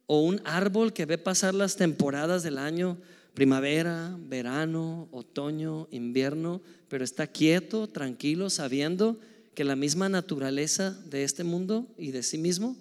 ¿O 0.06 0.22
un 0.22 0.40
árbol 0.44 0.92
que 0.92 1.04
ve 1.04 1.18
pasar 1.18 1.54
las 1.54 1.76
temporadas 1.76 2.42
del 2.42 2.56
año 2.56 2.96
primavera, 3.34 4.16
verano, 4.18 5.08
otoño, 5.12 5.88
invierno, 5.90 6.60
pero 6.88 7.04
está 7.04 7.26
quieto, 7.26 7.88
tranquilo, 7.88 8.50
sabiendo 8.50 9.18
que 9.54 9.64
la 9.64 9.76
misma 9.76 10.08
naturaleza 10.08 10.90
de 11.06 11.24
este 11.24 11.44
mundo 11.44 11.86
y 11.98 12.10
de 12.10 12.22
sí 12.22 12.38
mismo 12.38 12.76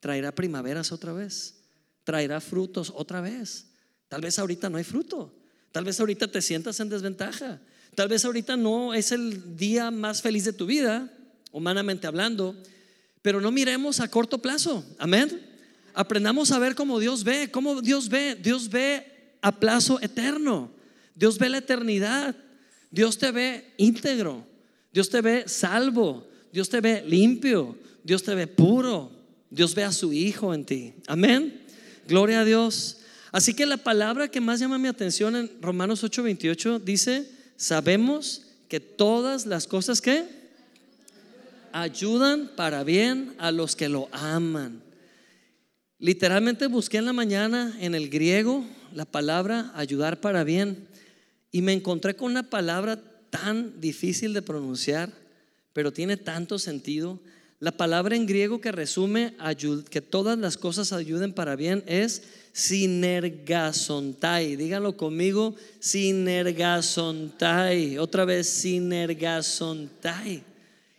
traerá 0.00 0.34
primaveras 0.34 0.92
otra 0.92 1.12
vez, 1.12 1.60
traerá 2.04 2.40
frutos 2.40 2.92
otra 2.94 3.20
vez. 3.20 3.66
Tal 4.08 4.20
vez 4.20 4.38
ahorita 4.38 4.68
no 4.68 4.76
hay 4.76 4.84
fruto, 4.84 5.34
tal 5.72 5.84
vez 5.84 5.98
ahorita 5.98 6.28
te 6.28 6.42
sientas 6.42 6.78
en 6.80 6.88
desventaja, 6.88 7.60
tal 7.94 8.08
vez 8.08 8.24
ahorita 8.24 8.56
no 8.56 8.94
es 8.94 9.12
el 9.12 9.56
día 9.56 9.90
más 9.90 10.22
feliz 10.22 10.44
de 10.44 10.52
tu 10.52 10.66
vida, 10.66 11.10
humanamente 11.52 12.06
hablando, 12.06 12.54
pero 13.22 13.40
no 13.40 13.50
miremos 13.50 14.00
a 14.00 14.08
corto 14.08 14.42
plazo, 14.42 14.84
amén. 14.98 15.40
Aprendamos 15.94 16.50
a 16.50 16.58
ver 16.58 16.74
cómo 16.74 16.98
Dios 16.98 17.22
ve, 17.22 17.50
cómo 17.50 17.80
Dios 17.80 18.08
ve, 18.08 18.34
Dios 18.34 18.68
ve 18.68 19.13
a 19.44 19.52
plazo 19.52 19.98
eterno. 20.00 20.70
Dios 21.14 21.38
ve 21.38 21.50
la 21.50 21.58
eternidad. 21.58 22.34
Dios 22.90 23.18
te 23.18 23.30
ve 23.30 23.74
íntegro. 23.76 24.46
Dios 24.90 25.10
te 25.10 25.20
ve 25.20 25.44
salvo. 25.46 26.26
Dios 26.50 26.70
te 26.70 26.80
ve 26.80 27.04
limpio. 27.06 27.76
Dios 28.02 28.22
te 28.22 28.34
ve 28.34 28.46
puro. 28.46 29.12
Dios 29.50 29.74
ve 29.74 29.84
a 29.84 29.92
su 29.92 30.14
Hijo 30.14 30.54
en 30.54 30.64
ti. 30.64 30.94
Amén. 31.06 31.60
Gloria 32.08 32.40
a 32.40 32.44
Dios. 32.46 32.96
Así 33.32 33.52
que 33.52 33.66
la 33.66 33.76
palabra 33.76 34.28
que 34.28 34.40
más 34.40 34.60
llama 34.60 34.78
mi 34.78 34.88
atención 34.88 35.36
en 35.36 35.50
Romanos 35.60 36.02
8:28 36.02 36.82
dice, 36.82 37.28
sabemos 37.56 38.46
que 38.68 38.80
todas 38.80 39.44
las 39.44 39.66
cosas 39.66 40.00
que 40.00 40.24
ayudan 41.70 42.50
para 42.56 42.82
bien 42.82 43.34
a 43.36 43.50
los 43.50 43.76
que 43.76 43.90
lo 43.90 44.08
aman. 44.10 44.80
Literalmente 45.98 46.66
busqué 46.66 46.96
en 46.96 47.04
la 47.04 47.12
mañana 47.12 47.76
en 47.80 47.94
el 47.94 48.08
griego 48.08 48.64
la 48.94 49.04
palabra 49.04 49.72
ayudar 49.74 50.20
para 50.20 50.44
bien 50.44 50.86
y 51.50 51.62
me 51.62 51.72
encontré 51.72 52.14
con 52.16 52.30
una 52.30 52.48
palabra 52.48 53.02
tan 53.30 53.80
difícil 53.80 54.32
de 54.32 54.42
pronunciar, 54.42 55.10
pero 55.72 55.92
tiene 55.92 56.16
tanto 56.16 56.56
sentido. 56.58 57.18
La 57.58 57.72
palabra 57.72 58.14
en 58.16 58.26
griego 58.26 58.60
que 58.60 58.72
resume 58.72 59.34
que 59.90 60.00
todas 60.00 60.38
las 60.38 60.56
cosas 60.56 60.92
ayuden 60.92 61.32
para 61.32 61.56
bien 61.56 61.82
es 61.86 62.22
sinergasontai. 62.52 64.56
Díganlo 64.56 64.96
conmigo, 64.96 65.56
sinergasontai. 65.80 67.98
Otra 67.98 68.24
vez, 68.24 68.48
sinergasontai. 68.48 70.42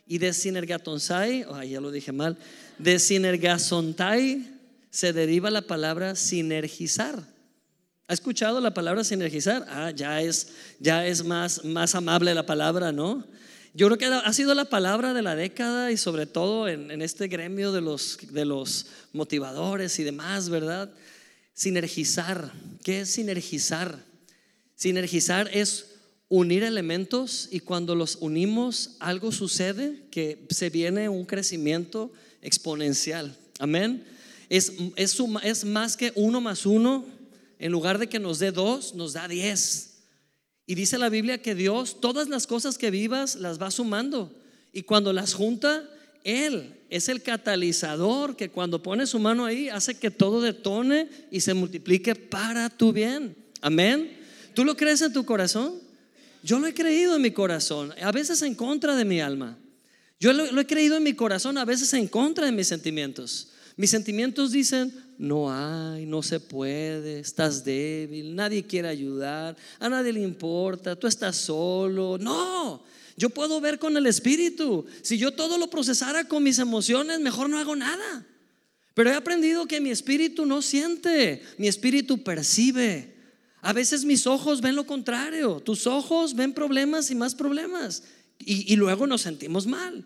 Y 0.06 0.18
de 0.18 0.32
sinergatonsai, 0.32 1.46
ay, 1.52 1.70
ya 1.70 1.80
lo 1.80 1.90
dije 1.90 2.12
mal, 2.12 2.38
de 2.78 2.98
sinergasontai 2.98 4.54
se 4.90 5.12
deriva 5.12 5.50
la 5.50 5.62
palabra 5.62 6.14
sinergizar. 6.14 7.35
¿Ha 8.08 8.14
escuchado 8.14 8.60
la 8.60 8.72
palabra 8.72 9.02
sinergizar? 9.02 9.66
Ah, 9.68 9.90
ya 9.90 10.22
es, 10.22 10.48
ya 10.78 11.04
es 11.04 11.24
más, 11.24 11.64
más 11.64 11.96
amable 11.96 12.32
la 12.34 12.46
palabra, 12.46 12.92
¿no? 12.92 13.24
Yo 13.74 13.88
creo 13.88 13.98
que 13.98 14.06
ha 14.06 14.32
sido 14.32 14.54
la 14.54 14.66
palabra 14.66 15.12
de 15.12 15.22
la 15.22 15.34
década 15.34 15.90
y 15.90 15.96
sobre 15.96 16.24
todo 16.24 16.68
en, 16.68 17.02
este 17.02 17.26
gremio 17.26 17.72
de 17.72 17.80
los, 17.80 18.18
de 18.30 18.44
los 18.44 18.86
motivadores 19.12 19.98
y 19.98 20.04
demás, 20.04 20.48
¿verdad? 20.48 20.88
Sinergizar. 21.52 22.52
¿Qué 22.84 23.00
es 23.00 23.10
sinergizar? 23.10 23.98
Sinergizar 24.76 25.50
es 25.52 25.86
unir 26.28 26.62
elementos 26.62 27.48
y 27.50 27.58
cuando 27.58 27.96
los 27.96 28.18
unimos 28.20 28.96
algo 29.00 29.32
sucede 29.32 30.04
que 30.12 30.46
se 30.50 30.70
viene 30.70 31.08
un 31.08 31.24
crecimiento 31.24 32.12
exponencial. 32.40 33.36
Amén. 33.58 34.04
Es, 34.48 34.72
es, 34.94 35.18
es 35.42 35.64
más 35.64 35.96
que 35.96 36.12
uno 36.14 36.40
más 36.40 36.66
uno 36.66 37.15
en 37.58 37.72
lugar 37.72 37.98
de 37.98 38.08
que 38.08 38.18
nos 38.18 38.38
dé 38.38 38.52
dos, 38.52 38.94
nos 38.94 39.14
da 39.14 39.28
diez. 39.28 40.02
Y 40.66 40.74
dice 40.74 40.98
la 40.98 41.08
Biblia 41.08 41.40
que 41.40 41.54
Dios, 41.54 42.00
todas 42.00 42.28
las 42.28 42.46
cosas 42.46 42.76
que 42.76 42.90
vivas, 42.90 43.36
las 43.36 43.60
va 43.60 43.70
sumando. 43.70 44.34
Y 44.72 44.82
cuando 44.82 45.12
las 45.12 45.32
junta, 45.32 45.88
Él 46.24 46.74
es 46.90 47.08
el 47.08 47.22
catalizador 47.22 48.36
que 48.36 48.50
cuando 48.50 48.82
pone 48.82 49.06
su 49.06 49.18
mano 49.18 49.44
ahí, 49.44 49.68
hace 49.68 49.98
que 49.98 50.10
todo 50.10 50.40
detone 50.40 51.08
y 51.30 51.40
se 51.40 51.54
multiplique 51.54 52.14
para 52.14 52.68
tu 52.68 52.92
bien. 52.92 53.36
Amén. 53.60 54.18
¿Tú 54.54 54.64
lo 54.64 54.76
crees 54.76 55.00
en 55.02 55.12
tu 55.12 55.24
corazón? 55.24 55.74
Yo 56.42 56.58
lo 56.58 56.66
he 56.66 56.74
creído 56.74 57.16
en 57.16 57.22
mi 57.22 57.30
corazón, 57.30 57.92
a 58.02 58.12
veces 58.12 58.42
en 58.42 58.54
contra 58.54 58.96
de 58.96 59.04
mi 59.04 59.20
alma. 59.20 59.56
Yo 60.18 60.32
lo, 60.32 60.50
lo 60.50 60.60
he 60.60 60.66
creído 60.66 60.96
en 60.96 61.02
mi 61.02 61.14
corazón, 61.14 61.58
a 61.58 61.64
veces 61.64 61.92
en 61.94 62.08
contra 62.08 62.46
de 62.46 62.52
mis 62.52 62.68
sentimientos. 62.68 63.48
Mis 63.76 63.90
sentimientos 63.90 64.52
dicen, 64.52 64.92
no 65.18 65.52
hay, 65.52 66.06
no 66.06 66.22
se 66.22 66.40
puede, 66.40 67.20
estás 67.20 67.64
débil, 67.64 68.34
nadie 68.34 68.64
quiere 68.64 68.88
ayudar, 68.88 69.56
a 69.78 69.88
nadie 69.88 70.12
le 70.12 70.22
importa, 70.22 70.96
tú 70.96 71.06
estás 71.06 71.36
solo. 71.36 72.16
No, 72.18 72.82
yo 73.16 73.30
puedo 73.30 73.60
ver 73.60 73.78
con 73.78 73.96
el 73.96 74.06
espíritu. 74.06 74.86
Si 75.02 75.18
yo 75.18 75.32
todo 75.32 75.58
lo 75.58 75.68
procesara 75.68 76.24
con 76.24 76.42
mis 76.42 76.58
emociones, 76.58 77.20
mejor 77.20 77.48
no 77.48 77.58
hago 77.58 77.76
nada. 77.76 78.26
Pero 78.94 79.10
he 79.10 79.14
aprendido 79.14 79.66
que 79.66 79.80
mi 79.80 79.90
espíritu 79.90 80.46
no 80.46 80.62
siente, 80.62 81.42
mi 81.58 81.68
espíritu 81.68 82.22
percibe. 82.22 83.14
A 83.60 83.74
veces 83.74 84.04
mis 84.04 84.26
ojos 84.26 84.62
ven 84.62 84.74
lo 84.74 84.86
contrario, 84.86 85.60
tus 85.60 85.86
ojos 85.86 86.34
ven 86.34 86.54
problemas 86.54 87.10
y 87.10 87.14
más 87.14 87.34
problemas. 87.34 88.04
Y, 88.38 88.74
luego 88.76 89.06
nos 89.06 89.22
sentimos 89.22 89.66
mal. 89.66 90.04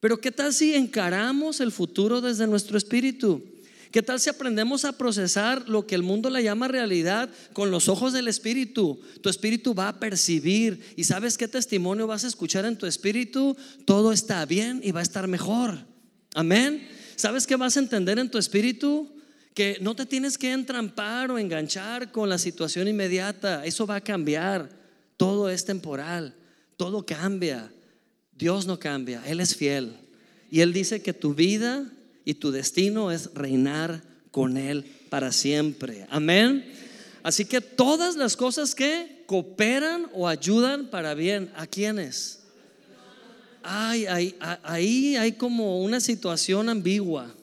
Pero 0.00 0.20
¿qué 0.20 0.30
tal 0.30 0.52
si 0.52 0.74
encaramos 0.74 1.60
el 1.60 1.72
futuro 1.72 2.20
desde 2.20 2.46
nuestro 2.46 2.76
espíritu? 2.76 3.42
¿Qué 3.90 4.02
tal 4.02 4.20
si 4.20 4.28
aprendemos 4.28 4.84
a 4.84 4.92
procesar 4.92 5.68
lo 5.68 5.86
que 5.86 5.94
el 5.94 6.02
mundo 6.02 6.28
le 6.28 6.42
llama 6.42 6.68
realidad 6.68 7.30
con 7.52 7.70
los 7.70 7.88
ojos 7.88 8.12
del 8.12 8.28
espíritu? 8.28 9.00
Tu 9.22 9.30
espíritu 9.30 9.74
va 9.74 9.88
a 9.88 9.98
percibir 9.98 10.80
y 10.96 11.04
sabes 11.04 11.38
qué 11.38 11.48
testimonio 11.48 12.06
vas 12.06 12.24
a 12.24 12.28
escuchar 12.28 12.66
en 12.66 12.76
tu 12.76 12.86
espíritu. 12.86 13.56
Todo 13.86 14.12
está 14.12 14.44
bien 14.44 14.80
y 14.84 14.90
va 14.90 15.00
a 15.00 15.02
estar 15.02 15.28
mejor. 15.28 15.78
Amén. 16.34 16.86
¿Sabes 17.14 17.46
qué 17.46 17.56
vas 17.56 17.76
a 17.76 17.80
entender 17.80 18.18
en 18.18 18.30
tu 18.30 18.36
espíritu? 18.36 19.10
Que 19.54 19.78
no 19.80 19.96
te 19.96 20.04
tienes 20.04 20.36
que 20.36 20.52
entrampar 20.52 21.30
o 21.30 21.38
enganchar 21.38 22.12
con 22.12 22.28
la 22.28 22.36
situación 22.36 22.88
inmediata. 22.88 23.64
Eso 23.64 23.86
va 23.86 23.96
a 23.96 24.00
cambiar. 24.02 24.68
Todo 25.16 25.48
es 25.48 25.64
temporal. 25.64 26.34
Todo 26.76 27.06
cambia. 27.06 27.72
Dios 28.38 28.66
no 28.66 28.78
cambia, 28.78 29.22
Él 29.26 29.40
es 29.40 29.56
fiel. 29.56 29.96
Y 30.50 30.60
Él 30.60 30.72
dice 30.72 31.02
que 31.02 31.12
tu 31.12 31.34
vida 31.34 31.90
y 32.24 32.34
tu 32.34 32.50
destino 32.50 33.10
es 33.10 33.32
reinar 33.34 34.02
con 34.30 34.56
Él 34.56 34.84
para 35.08 35.32
siempre. 35.32 36.06
Amén. 36.10 36.64
Así 37.22 37.44
que 37.44 37.60
todas 37.60 38.16
las 38.16 38.36
cosas 38.36 38.74
que 38.74 39.24
cooperan 39.26 40.08
o 40.12 40.28
ayudan 40.28 40.88
para 40.88 41.14
bien, 41.14 41.50
¿a 41.56 41.66
quiénes? 41.66 42.40
Ay, 43.62 44.06
ahí 44.62 45.16
hay 45.16 45.32
como 45.32 45.82
una 45.82 45.98
situación 45.98 46.68
ambigua. 46.68 47.34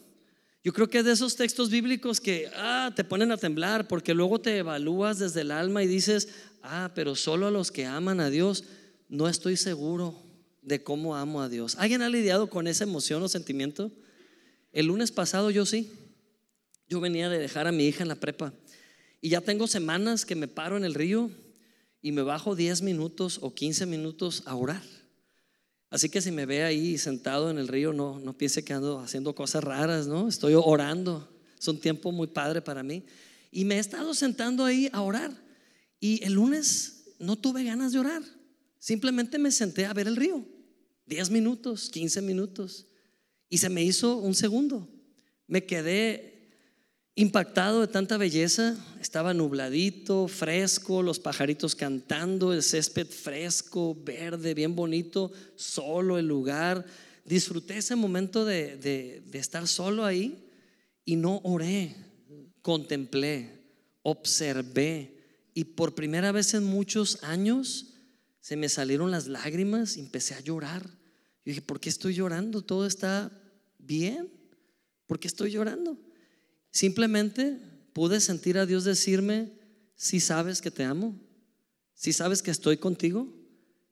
Yo 0.64 0.72
creo 0.72 0.90
que 0.90 1.04
de 1.04 1.12
esos 1.12 1.36
textos 1.36 1.70
bíblicos 1.70 2.22
que 2.22 2.50
ah, 2.56 2.94
te 2.96 3.04
ponen 3.04 3.34
a 3.34 3.38
temblar 3.38 3.90
porque 3.90 4.14
luego 4.14 4.40
te 4.40 4.60
evalúas 4.60 5.20
desde 5.20 5.42
el 5.42 5.52
alma 5.52 5.84
y 5.84 5.88
dices, 5.88 6.30
ah, 6.62 6.92
pero 6.96 7.16
solo 7.16 7.48
a 7.48 7.52
los 7.52 7.70
que 7.70 7.86
aman 7.86 8.22
a 8.22 8.30
Dios, 8.30 8.64
no 9.10 9.28
estoy 9.28 9.58
seguro 9.58 10.24
de 10.64 10.84
cómo 10.84 11.16
amo 11.16 11.42
a 11.42 11.50
Dios. 11.50 11.76
¿Alguien 11.78 12.02
ha 12.02 12.10
lidiado 12.10 12.50
con 12.50 12.68
esa 12.68 12.84
emoción 12.84 13.22
o 13.24 13.30
sentimiento? 13.30 13.92
El 14.72 14.88
lunes 14.88 15.12
pasado 15.12 15.52
yo 15.52 15.66
sí. 15.66 15.92
Yo 16.90 17.00
venía 17.00 17.30
de 17.30 17.40
dejar 17.40 17.68
a 17.68 17.72
mi 17.72 17.86
hija 17.86 18.04
en 18.04 18.10
la 18.10 18.16
prepa 18.16 18.54
y 19.24 19.30
ya 19.30 19.40
tengo 19.40 19.68
semanas 19.68 20.26
que 20.26 20.36
me 20.36 20.50
paro 20.50 20.76
en 20.76 20.84
el 20.84 20.94
río 20.94 21.32
y 22.02 22.12
me 22.12 22.24
bajo 22.24 22.56
10 22.56 22.82
minutos 22.82 23.40
o 23.42 23.54
15 23.54 23.86
minutos 23.86 24.44
a 24.46 24.56
orar. 24.56 24.84
Así 25.90 26.10
que 26.10 26.22
si 26.22 26.30
me 26.30 26.46
ve 26.46 26.64
ahí 26.64 26.98
sentado 26.98 27.50
en 27.50 27.58
el 27.58 27.70
río, 27.70 27.94
no, 27.94 28.20
no 28.20 28.38
piense 28.38 28.66
que 28.66 28.74
ando 28.74 29.00
haciendo 29.00 29.34
cosas 29.34 29.64
raras, 29.64 30.08
¿no? 30.08 30.28
Estoy 30.28 30.56
orando. 30.56 31.30
Es 31.58 31.68
un 31.70 31.80
tiempo 31.80 32.12
muy 32.12 32.28
padre 32.28 32.62
para 32.62 32.84
mí. 32.84 33.06
Y 33.50 33.64
me 33.64 33.76
he 33.76 33.80
estado 33.80 34.14
sentando 34.14 34.66
ahí 34.66 34.90
a 34.92 35.02
orar. 35.02 35.32
Y 36.02 36.22
el 36.26 36.34
lunes 36.34 37.14
no 37.20 37.38
tuve 37.38 37.64
ganas 37.64 37.94
de 37.94 38.00
orar. 38.00 38.24
Simplemente 38.78 39.40
me 39.40 39.52
senté 39.52 39.86
a 39.86 39.94
ver 39.94 40.08
el 40.08 40.18
río. 40.18 40.44
10 41.06 41.30
minutos, 41.30 41.90
15 41.90 42.22
minutos. 42.22 42.88
Y 43.50 43.58
se 43.58 43.70
me 43.70 43.84
hizo 43.84 44.18
un 44.18 44.36
segundo. 44.36 44.88
Me 45.48 45.66
quedé 45.66 46.50
impactado 47.16 47.82
de 47.82 47.88
tanta 47.88 48.18
belleza. 48.18 48.76
Estaba 49.00 49.34
nubladito, 49.34 50.28
fresco, 50.28 51.04
los 51.04 51.20
pajaritos 51.20 51.76
cantando, 51.76 52.54
el 52.54 52.64
césped 52.64 53.08
fresco, 53.08 53.96
verde, 54.04 54.54
bien 54.54 54.76
bonito, 54.76 55.32
solo 55.56 56.18
el 56.18 56.28
lugar. 56.28 56.86
Disfruté 57.26 57.78
ese 57.78 57.96
momento 57.96 58.46
de, 58.46 58.78
de 58.78 59.40
estar 59.40 59.68
solo 59.68 60.06
ahí 60.06 60.50
y 61.06 61.16
no 61.16 61.42
oré, 61.44 61.96
contemplé, 62.62 63.50
observé 64.02 65.14
y 65.54 65.66
por 65.66 65.94
primera 65.94 66.32
vez 66.32 66.54
en 66.54 66.64
muchos 66.64 67.24
años 67.24 67.93
se 68.44 68.58
me 68.58 68.68
salieron 68.68 69.10
las 69.10 69.28
lágrimas 69.28 69.96
y 69.96 70.02
empecé 70.02 70.34
a 70.34 70.42
llorar. 70.42 70.84
Yo 70.86 71.52
dije, 71.52 71.62
¿por 71.62 71.80
qué 71.80 71.88
estoy 71.88 72.14
llorando? 72.14 72.62
Todo 72.62 72.86
está 72.86 73.32
bien. 73.78 74.30
¿Por 75.08 75.18
qué 75.18 75.30
estoy 75.30 75.52
llorando? 75.52 75.98
Simplemente 76.70 77.58
pude 77.94 78.20
sentir 78.20 78.58
a 78.58 78.66
Dios 78.66 78.84
decirme, 78.84 79.54
si 79.96 80.20
sabes 80.20 80.62
que 80.62 80.72
te 80.72 80.84
amo, 80.84 81.18
si 81.94 82.12
sabes 82.12 82.42
que 82.42 82.52
estoy 82.52 82.76
contigo, 82.76 83.34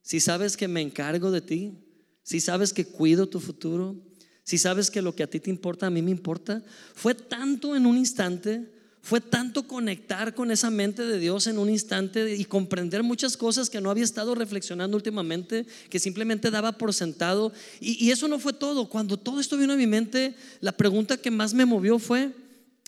si 0.01 0.19
sabes 0.19 0.57
que 0.57 0.67
me 0.67 0.81
encargo 0.81 1.31
de 1.31 1.39
ti, 1.39 1.85
si 2.21 2.41
sabes 2.41 2.73
que 2.73 2.83
cuido 2.83 3.29
tu 3.29 3.39
futuro, 3.39 4.03
si 4.43 4.57
sabes 4.57 4.91
que 4.91 5.01
lo 5.01 5.15
que 5.15 5.23
a 5.23 5.29
ti 5.29 5.39
te 5.39 5.49
importa, 5.49 5.87
a 5.87 5.91
mí 5.91 6.01
me 6.01 6.11
importa. 6.11 6.61
Fue 6.93 7.15
tanto 7.15 7.73
en 7.73 7.85
un 7.85 7.97
instante, 7.97 8.69
fue 9.01 9.19
tanto 9.19 9.67
conectar 9.67 10.35
con 10.35 10.51
esa 10.51 10.69
mente 10.69 11.03
de 11.03 11.17
Dios 11.17 11.47
en 11.47 11.57
un 11.57 11.69
instante 11.69 12.35
y 12.35 12.45
comprender 12.45 13.03
muchas 13.03 13.35
cosas 13.35 13.69
que 13.69 13.81
no 13.81 13.89
había 13.89 14.03
estado 14.03 14.35
reflexionando 14.35 14.95
últimamente, 14.95 15.65
que 15.89 15.99
simplemente 15.99 16.51
daba 16.51 16.73
por 16.73 16.93
sentado. 16.93 17.51
Y, 17.79 18.11
eso 18.11 18.27
no 18.27 18.37
fue 18.37 18.53
todo. 18.53 18.89
Cuando 18.89 19.17
todo 19.17 19.39
esto 19.39 19.57
vino 19.57 19.73
a 19.73 19.77
mi 19.77 19.87
mente, 19.87 20.35
la 20.59 20.71
pregunta 20.71 21.17
que 21.17 21.31
más 21.31 21.53
me 21.53 21.65
movió 21.65 21.97
fue, 21.97 22.31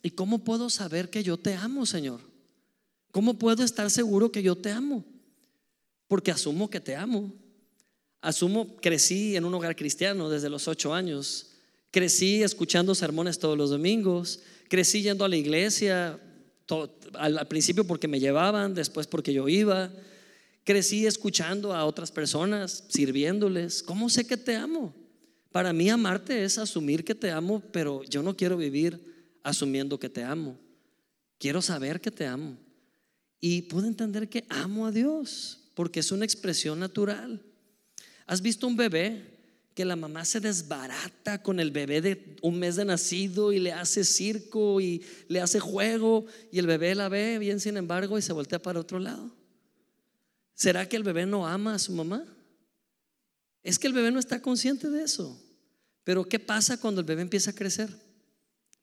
¿Y 0.06 0.12
cómo 0.12 0.40
puedo 0.40 0.70
saber 0.70 1.10
que 1.10 1.24
yo 1.24 1.38
te 1.38 1.54
amo, 1.54 1.86
Señor? 1.86 2.20
¿Cómo 3.12 3.36
puedo 3.36 3.64
estar 3.64 3.90
seguro 3.90 4.34
que 4.34 4.44
yo 4.44 4.58
te 4.58 4.70
amo? 4.70 5.06
Porque 6.10 6.30
asumo 6.30 6.70
que 6.70 6.82
te 6.82 6.94
amo. 6.98 7.32
Asumo, 8.20 8.76
crecí 8.82 9.38
en 9.38 9.46
un 9.46 9.54
hogar 9.54 9.78
cristiano 9.78 10.30
desde 10.30 10.50
los 10.50 10.68
ocho 10.68 10.94
años. 10.94 11.53
Crecí 11.94 12.42
escuchando 12.42 12.96
sermones 12.96 13.38
todos 13.38 13.56
los 13.56 13.70
domingos. 13.70 14.40
Crecí 14.68 15.04
yendo 15.04 15.26
a 15.26 15.30
la 15.30 15.38
iglesia 15.38 16.20
al, 17.14 17.48
principio 17.48 17.86
porque 17.86 18.08
me 18.08 18.20
llevaban, 18.20 18.74
después 18.74 19.06
porque 19.06 19.32
yo 19.32 19.48
iba. 19.48 19.92
Crecí 20.64 21.06
escuchando 21.06 21.72
a 21.72 21.86
otras 21.86 22.12
personas, 22.12 22.86
sirviéndoles. 22.90 23.84
¿Cómo 23.84 24.10
sé 24.10 24.26
que 24.26 24.38
te 24.38 24.56
amo? 24.56 24.92
Para 25.52 25.72
mí 25.72 25.88
amarte 25.88 26.44
es 26.44 26.58
asumir 26.58 27.06
que 27.06 27.14
te 27.14 27.30
amo, 27.30 27.62
pero 27.72 28.02
yo 28.06 28.24
no 28.24 28.36
quiero 28.36 28.58
vivir 28.58 29.00
asumiendo 29.44 30.00
que 30.00 30.10
te 30.10 30.24
amo. 30.24 30.58
Quiero 31.38 31.62
saber 31.62 32.02
que 32.02 32.10
te 32.10 32.26
amo. 32.26 32.58
Y 33.40 33.62
puedo 33.62 33.86
entender 33.86 34.28
que 34.30 34.46
amo 34.50 34.88
a 34.88 34.92
Dios, 34.92 35.60
porque 35.76 36.00
es 36.00 36.12
una 36.12 36.26
expresión 36.26 36.80
natural. 36.80 37.40
¿Has 38.26 38.42
visto 38.42 38.66
un 38.66 38.78
bebé 38.78 39.33
que 39.74 39.86
la 39.86 39.96
mamá 39.96 40.24
se 40.26 40.40
desbarata 40.40 41.42
con 41.42 41.60
el 41.60 41.72
bebé 41.72 42.02
de 42.02 42.38
un 42.42 42.60
mes 42.60 42.76
de 42.76 42.86
nacido 42.86 43.52
y 43.52 43.60
le 43.60 43.74
hace 43.74 44.04
circo 44.04 44.80
y 44.80 45.04
le 45.28 45.42
hace 45.42 45.60
juego 45.60 46.26
y 46.52 46.60
el 46.60 46.68
bebé 46.68 46.94
la 46.96 47.10
ve 47.10 47.40
bien 47.40 47.60
sin 47.60 47.78
embargo 47.78 48.18
y 48.18 48.22
se 48.22 48.34
voltea 48.34 48.62
para 48.62 48.80
otro 48.80 49.00
lado? 49.00 49.36
¿Será 50.54 50.88
que 50.88 50.96
el 50.96 51.04
bebé 51.04 51.26
no 51.26 51.48
ama 51.48 51.76
a 51.76 51.80
su 51.80 51.92
mamá? 51.94 52.24
Es 53.64 53.80
que 53.80 53.88
el 53.88 53.94
bebé 53.94 54.12
no 54.12 54.20
está 54.20 54.42
consciente 54.42 54.90
de 54.90 55.04
eso. 55.04 55.42
Pero 56.04 56.26
¿qué 56.26 56.38
pasa 56.38 56.80
cuando 56.80 57.02
el 57.02 57.08
bebé 57.08 57.22
empieza 57.22 57.52
a 57.52 57.56
crecer? 57.56 57.90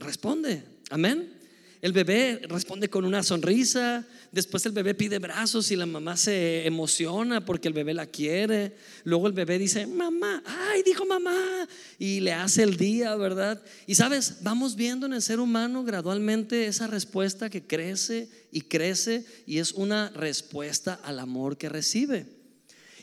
responde. 0.01 0.65
Amén. 0.91 1.40
El 1.83 1.93
bebé 1.93 2.43
responde 2.47 2.91
con 2.91 3.07
una 3.07 3.23
sonrisa, 3.23 4.07
después 4.33 4.67
el 4.67 4.73
bebé 4.73 4.95
pide 4.95 5.19
brazos 5.19 5.71
y 5.71 5.77
la 5.77 5.87
mamá 5.87 6.15
se 6.19 6.67
emociona 6.67 7.47
porque 7.47 7.69
el 7.69 7.75
bebé 7.75 7.95
la 7.95 8.05
quiere. 8.05 8.77
Luego 9.05 9.27
el 9.27 9.33
bebé 9.33 9.59
dice, 9.59 9.87
mamá, 9.87 10.43
ay, 10.45 10.83
dijo 10.83 11.07
mamá, 11.07 11.67
y 11.99 12.21
le 12.21 12.35
hace 12.35 12.65
el 12.65 12.77
día, 12.77 13.17
¿verdad? 13.17 13.63
Y 13.87 13.95
sabes, 13.95 14.43
vamos 14.43 14.77
viendo 14.77 15.07
en 15.07 15.15
el 15.15 15.23
ser 15.23 15.41
humano 15.41 15.83
gradualmente 15.83 16.67
esa 16.67 16.87
respuesta 16.87 17.49
que 17.49 17.67
crece 17.67 18.29
y 18.53 18.61
crece 18.61 19.25
y 19.47 19.57
es 19.57 19.73
una 19.73 20.11
respuesta 20.11 21.01
al 21.03 21.19
amor 21.19 21.57
que 21.57 21.71
recibe. 21.71 22.27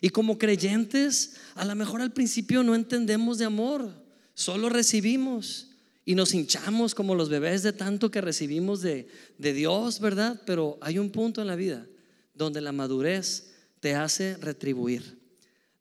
Y 0.01 0.09
como 0.09 0.37
creyentes, 0.37 1.37
a 1.55 1.65
lo 1.65 1.73
mejor 1.73 2.01
al 2.01 2.13
principio 2.13 2.61
no 2.61 2.75
entendemos 2.75 3.39
de 3.39 3.45
amor, 3.45 3.91
solo 4.35 4.69
recibimos 4.69 5.66
y 6.07 6.15
nos 6.15 6.33
hinchamos 6.33 6.95
como 6.95 7.15
los 7.15 7.27
bebés 7.27 7.63
de 7.63 7.73
tanto 7.73 8.09
que 8.09 8.21
recibimos 8.21 8.79
de, 8.81 9.09
de 9.37 9.51
Dios, 9.51 9.99
¿verdad? 9.99 10.41
Pero 10.45 10.77
hay 10.79 10.99
un 10.99 11.09
punto 11.09 11.41
en 11.41 11.47
la 11.47 11.57
vida 11.57 11.85
donde 12.33 12.61
la 12.61 12.71
madurez 12.71 13.51
te 13.81 13.93
hace 13.93 14.37
retribuir. 14.37 15.19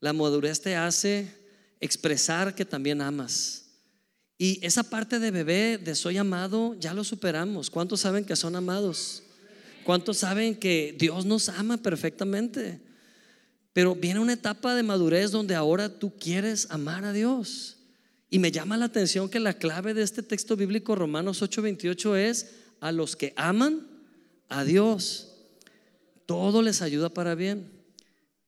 La 0.00 0.12
madurez 0.12 0.60
te 0.60 0.74
hace 0.74 1.32
expresar 1.78 2.56
que 2.56 2.64
también 2.64 3.02
amas. 3.02 3.66
Y 4.36 4.58
esa 4.66 4.82
parte 4.82 5.20
de 5.20 5.30
bebé, 5.30 5.78
de 5.78 5.94
soy 5.94 6.16
amado, 6.16 6.74
ya 6.80 6.92
lo 6.92 7.04
superamos. 7.04 7.70
¿Cuántos 7.70 8.00
saben 8.00 8.24
que 8.24 8.34
son 8.34 8.56
amados? 8.56 9.22
¿Cuántos 9.84 10.16
saben 10.16 10.56
que 10.56 10.96
Dios 10.98 11.24
nos 11.24 11.48
ama 11.50 11.76
perfectamente? 11.76 12.80
Pero 13.72 13.94
viene 13.94 14.18
una 14.18 14.32
etapa 14.32 14.74
de 14.74 14.82
madurez 14.82 15.30
donde 15.30 15.54
ahora 15.54 15.88
tú 15.88 16.12
quieres 16.18 16.66
amar 16.68 17.04
a 17.04 17.12
Dios. 17.12 17.75
Y 18.28 18.38
me 18.38 18.50
llama 18.50 18.76
la 18.76 18.86
atención 18.86 19.28
que 19.28 19.40
la 19.40 19.54
clave 19.54 19.94
de 19.94 20.02
este 20.02 20.22
texto 20.22 20.56
bíblico 20.56 20.94
Romanos 20.94 21.42
8:28 21.42 22.16
es 22.16 22.54
a 22.80 22.92
los 22.92 23.16
que 23.16 23.32
aman 23.36 23.86
a 24.48 24.64
Dios, 24.64 25.32
todo 26.26 26.62
les 26.62 26.82
ayuda 26.82 27.08
para 27.08 27.34
bien. 27.34 27.70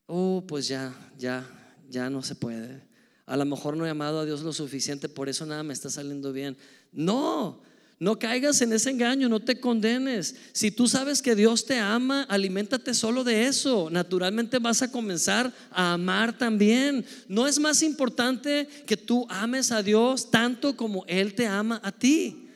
Oh, 0.05 0.43
pues 0.47 0.67
ya, 0.67 0.93
ya, 1.17 1.47
ya 1.89 2.09
no 2.09 2.21
se 2.21 2.35
puede. 2.35 2.87
A 3.25 3.37
lo 3.37 3.45
mejor 3.45 3.77
no 3.77 3.85
he 3.85 3.89
amado 3.89 4.19
a 4.19 4.25
Dios 4.25 4.41
lo 4.41 4.53
suficiente, 4.53 5.07
por 5.07 5.29
eso 5.29 5.45
nada 5.45 5.63
me 5.63 5.73
está 5.73 5.89
saliendo 5.89 6.33
bien. 6.33 6.57
No, 6.91 7.61
no 7.99 8.17
caigas 8.17 8.61
en 8.61 8.71
ese 8.71 8.91
engaño, 8.91 9.27
no 9.27 9.41
te 9.41 9.59
condenes. 9.59 10.33
Si 10.53 10.71
tú 10.71 10.87
sabes 10.87 11.21
que 11.21 11.35
Dios 11.35 11.65
te 11.65 11.79
ama, 11.79 12.23
aliméntate 12.23 12.93
solo 12.93 13.25
de 13.25 13.47
eso. 13.47 13.89
Naturalmente 13.89 14.57
vas 14.57 14.81
a 14.81 14.89
comenzar 14.89 15.53
a 15.69 15.93
amar 15.93 16.37
también. 16.37 17.05
No 17.27 17.45
es 17.45 17.59
más 17.59 17.83
importante 17.83 18.69
que 18.85 18.95
tú 18.95 19.27
ames 19.29 19.73
a 19.73 19.83
Dios 19.83 20.31
tanto 20.31 20.77
como 20.77 21.03
Él 21.07 21.35
te 21.35 21.45
ama 21.45 21.81
a 21.83 21.91
ti. 21.91 22.47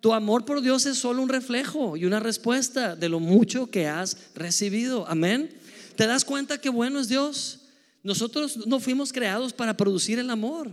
Tu 0.00 0.14
amor 0.14 0.46
por 0.46 0.62
Dios 0.62 0.86
es 0.86 0.96
solo 0.96 1.22
un 1.22 1.28
reflejo 1.28 1.98
y 1.98 2.06
una 2.06 2.20
respuesta 2.20 2.96
de 2.96 3.10
lo 3.10 3.20
mucho 3.20 3.70
que 3.70 3.88
has 3.88 4.16
recibido. 4.34 5.06
Amén. 5.08 5.50
¿Te 5.96 6.06
das 6.06 6.24
cuenta 6.24 6.58
que 6.58 6.70
bueno 6.70 7.00
es 7.00 7.08
Dios? 7.08 7.60
Nosotros 8.02 8.66
no 8.66 8.80
fuimos 8.80 9.12
creados 9.12 9.52
para 9.52 9.76
producir 9.76 10.18
el 10.18 10.30
amor, 10.30 10.70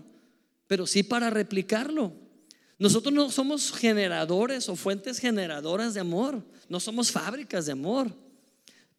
pero 0.68 0.88
sí 0.88 1.04
para 1.04 1.30
replicarlo. 1.30 2.23
Nosotros 2.80 3.14
no 3.14 3.30
somos 3.30 3.72
generadores 3.72 4.68
o 4.70 4.76
fuentes 4.76 5.20
generadoras 5.20 5.94
de 5.94 6.00
amor, 6.00 6.44
no 6.70 6.80
somos 6.80 7.12
fábricas 7.12 7.66
de 7.66 7.72
amor, 7.74 8.12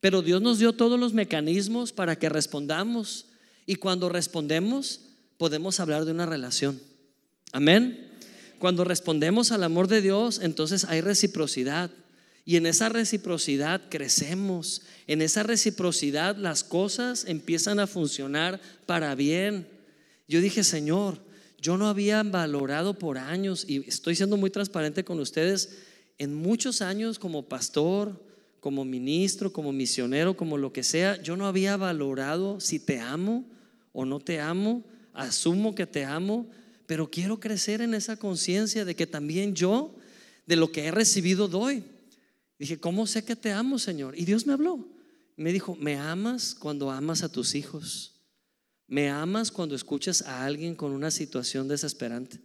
pero 0.01 0.23
Dios 0.23 0.41
nos 0.41 0.59
dio 0.59 0.73
todos 0.73 0.99
los 0.99 1.13
mecanismos 1.13 1.93
para 1.93 2.17
que 2.17 2.29
respondamos 2.29 3.27
y 3.67 3.77
cuando 3.77 4.09
respondemos 4.09 5.01
podemos 5.39 5.81
hablar 5.81 6.05
de 6.05 6.13
una 6.13 6.27
relación. 6.27 6.81
Amén. 7.53 8.11
Cuando 8.59 8.85
respondemos 8.85 9.53
al 9.53 9.65
amor 9.65 9.89
de 9.89 10.01
Dios, 10.01 10.41
entonces 10.43 10.85
hay 10.85 11.01
reciprocidad. 11.01 11.91
Y 12.45 12.57
en 12.57 12.67
esa 12.67 12.89
reciprocidad 12.89 13.83
crecemos. 13.89 14.83
En 15.07 15.23
esa 15.23 15.43
reciprocidad 15.43 16.37
las 16.37 16.65
cosas 16.65 17.25
empiezan 17.27 17.79
a 17.81 17.87
funcionar 17.87 18.61
para 18.87 19.15
bien. 19.15 19.67
Yo 20.29 20.41
dije, 20.41 20.65
Señor, 20.65 21.19
yo 21.65 21.79
no 21.79 21.89
había 21.89 22.23
valorado 22.23 22.99
por 22.99 23.17
años, 23.17 23.65
y 23.67 23.89
estoy 23.89 24.15
siendo 24.15 24.37
muy 24.37 24.51
transparente 24.51 25.03
con 25.03 25.19
ustedes, 25.19 25.79
en 26.19 26.35
muchos 26.35 26.83
años 26.83 27.19
como 27.19 27.49
pastor, 27.49 28.23
como 28.61 28.85
ministro, 28.85 29.51
como 29.51 29.73
misionero, 29.73 30.37
como 30.37 30.59
lo 30.59 30.75
que 30.75 30.83
sea, 30.83 31.23
yo 31.23 31.39
no 31.39 31.47
había 31.47 31.79
valorado 31.79 32.61
si 32.61 32.79
te 32.79 33.01
amo 33.01 33.47
o 33.95 34.05
no 34.05 34.21
te 34.21 34.41
amo, 34.41 34.85
asumo 35.15 35.75
que 35.75 35.87
te 35.87 36.05
amo, 36.05 36.51
pero 36.85 37.11
quiero 37.11 37.41
crecer 37.41 37.81
en 37.81 37.95
esa 37.95 38.19
conciencia 38.19 38.85
de 38.85 38.95
que 38.95 39.07
también 39.07 39.55
yo, 39.55 39.95
de 40.45 40.57
lo 40.57 40.71
que 40.71 40.85
he 40.85 40.91
recibido, 40.91 41.49
doy. 41.49 41.83
Dije, 42.59 42.79
¿cómo 42.79 43.07
sé 43.07 43.25
que 43.25 43.37
te 43.37 43.53
amo, 43.53 43.79
Señor? 43.79 44.19
Y 44.19 44.27
Dios 44.27 44.47
me 44.47 44.53
habló. 44.53 44.87
Me 45.37 45.51
dijo, 45.51 45.77
me 45.77 45.97
amas 45.97 46.55
cuando 46.55 46.91
amas 46.91 47.23
a 47.23 47.31
tus 47.31 47.55
hijos. 47.55 48.14
Me 48.87 49.09
amas 49.09 49.51
cuando 49.51 49.75
escuchas 49.75 50.23
a 50.23 50.45
alguien 50.45 50.75
con 50.75 50.93
una 50.93 51.11
situación 51.11 51.69
desesperante. 51.69 52.41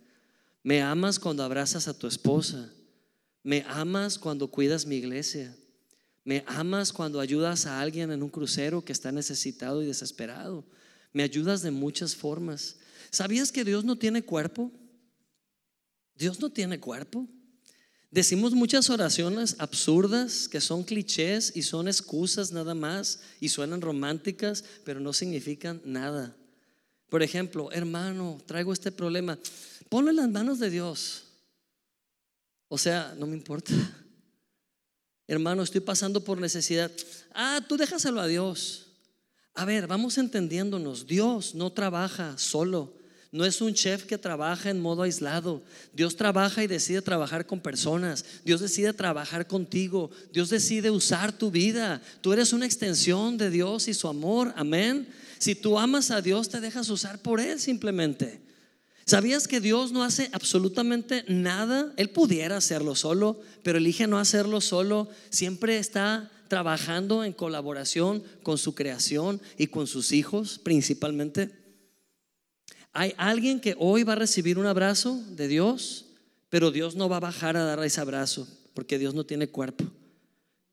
Me 0.63 0.81
amas 0.81 1.19
cuando 1.19 1.43
abrazas 1.43 1.87
a 1.87 1.97
tu 1.97 2.07
esposa. 2.07 2.71
Me 3.43 3.65
amas 3.67 4.17
cuando 4.17 4.49
cuidas 4.49 4.85
mi 4.85 4.95
iglesia. 4.95 5.55
Me 6.23 6.43
amas 6.47 6.93
cuando 6.93 7.19
ayudas 7.19 7.65
a 7.65 7.81
alguien 7.81 8.11
en 8.11 8.23
un 8.23 8.29
crucero 8.29 8.83
que 8.83 8.93
está 8.93 9.11
necesitado 9.11 9.81
y 9.81 9.85
desesperado. 9.85 10.65
Me 11.13 11.23
ayudas 11.23 11.61
de 11.61 11.71
muchas 11.71 12.15
formas. 12.15 12.77
¿Sabías 13.09 13.51
que 13.51 13.65
Dios 13.65 13.83
no 13.83 13.97
tiene 13.97 14.23
cuerpo? 14.23 14.71
Dios 16.15 16.39
no 16.39 16.49
tiene 16.49 16.79
cuerpo. 16.79 17.27
Decimos 18.11 18.53
muchas 18.53 18.89
oraciones 18.89 19.55
absurdas 19.59 20.47
que 20.47 20.61
son 20.61 20.83
clichés 20.83 21.51
y 21.55 21.61
son 21.61 21.87
excusas 21.87 22.51
nada 22.51 22.73
más 22.73 23.19
y 23.39 23.49
suenan 23.49 23.81
románticas, 23.81 24.63
pero 24.83 24.99
no 24.99 25.13
significan 25.13 25.79
nada. 25.85 26.35
Por 27.09 27.21
ejemplo, 27.21 27.71
hermano, 27.71 28.41
traigo 28.47 28.73
este 28.73 28.91
problema. 28.91 29.37
Ponlo 29.89 30.09
en 30.09 30.17
las 30.17 30.29
manos 30.29 30.57
de 30.59 30.71
Dios. 30.71 31.25
O 32.67 32.77
sea, 32.77 33.15
no 33.17 33.27
me 33.27 33.35
importa. 33.35 33.73
Hermano, 35.27 35.61
estoy 35.61 35.81
pasando 35.81 36.23
por 36.23 36.39
necesidad. 36.39 36.91
Ah, 37.33 37.61
tú 37.67 37.77
déjaselo 37.77 38.21
a 38.21 38.27
Dios. 38.27 38.87
A 39.53 39.65
ver, 39.65 39.85
vamos 39.85 40.17
entendiéndonos. 40.17 41.05
Dios 41.05 41.53
no 41.53 41.71
trabaja 41.71 42.37
solo. 42.39 42.98
No 43.31 43.45
es 43.45 43.61
un 43.61 43.75
chef 43.75 44.05
que 44.05 44.17
trabaja 44.17 44.71
en 44.71 44.79
modo 44.79 45.03
aislado. 45.03 45.61
Dios 45.93 46.15
trabaja 46.15 46.63
y 46.63 46.67
decide 46.67 47.01
trabajar 47.03 47.45
con 47.45 47.59
personas. 47.59 48.25
Dios 48.43 48.59
decide 48.59 48.91
trabajar 48.91 49.45
contigo. 49.45 50.09
Dios 50.33 50.49
decide 50.49 50.89
usar 50.89 51.31
tu 51.31 51.51
vida. 51.51 52.01
Tú 52.21 52.33
eres 52.33 52.53
una 52.53 52.65
extensión 52.65 53.37
de 53.37 53.51
Dios 53.51 53.87
y 53.87 53.93
su 53.93 54.07
amor. 54.07 54.51
Amén. 54.55 55.07
Si 55.37 55.53
tú 55.53 55.77
amas 55.77 56.09
a 56.09 56.21
Dios, 56.21 56.49
te 56.49 56.59
dejas 56.59 56.89
usar 56.89 57.19
por 57.19 57.39
Él 57.39 57.59
simplemente. 57.59 58.41
¿Sabías 59.05 59.47
que 59.47 59.59
Dios 59.59 59.91
no 59.91 60.03
hace 60.03 60.29
absolutamente 60.33 61.23
nada? 61.27 61.93
Él 61.97 62.09
pudiera 62.09 62.57
hacerlo 62.57 62.95
solo, 62.95 63.39
pero 63.63 63.77
elige 63.77 64.07
no 64.07 64.17
hacerlo 64.17 64.59
solo. 64.59 65.07
Siempre 65.29 65.77
está 65.77 66.31
trabajando 66.47 67.23
en 67.23 67.33
colaboración 67.33 68.23
con 68.41 68.57
su 68.57 68.75
creación 68.75 69.39
y 69.57 69.67
con 69.67 69.87
sus 69.87 70.11
hijos 70.11 70.59
principalmente. 70.59 71.58
Hay 72.99 73.13
alguien 73.15 73.61
que 73.61 73.77
hoy 73.79 74.03
va 74.03 74.11
a 74.11 74.17
recibir 74.17 74.59
un 74.59 74.65
abrazo 74.65 75.23
de 75.29 75.47
Dios, 75.47 76.03
pero 76.49 76.69
Dios 76.69 76.97
no 76.97 77.07
va 77.07 77.15
a 77.15 77.21
bajar 77.21 77.55
a 77.55 77.63
dar 77.63 77.81
ese 77.81 78.01
abrazo, 78.01 78.45
porque 78.73 78.99
Dios 78.99 79.13
no 79.13 79.25
tiene 79.25 79.47
cuerpo. 79.47 79.85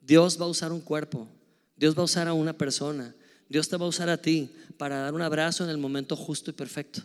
Dios 0.01 0.37
va 0.41 0.47
a 0.47 0.49
usar 0.49 0.73
un 0.73 0.81
cuerpo, 0.81 1.29
Dios 1.77 1.97
va 1.97 2.01
a 2.01 2.07
usar 2.07 2.27
a 2.27 2.33
una 2.33 2.53
persona, 2.59 3.15
Dios 3.49 3.69
te 3.69 3.77
va 3.77 3.85
a 3.85 3.89
usar 3.89 4.09
a 4.09 4.17
ti 4.21 4.51
para 4.77 5.03
dar 5.03 5.15
un 5.15 5.23
abrazo 5.23 5.63
en 5.63 5.71
el 5.71 5.79
momento 5.79 6.17
justo 6.17 6.51
y 6.51 6.55
perfecto. 6.55 7.01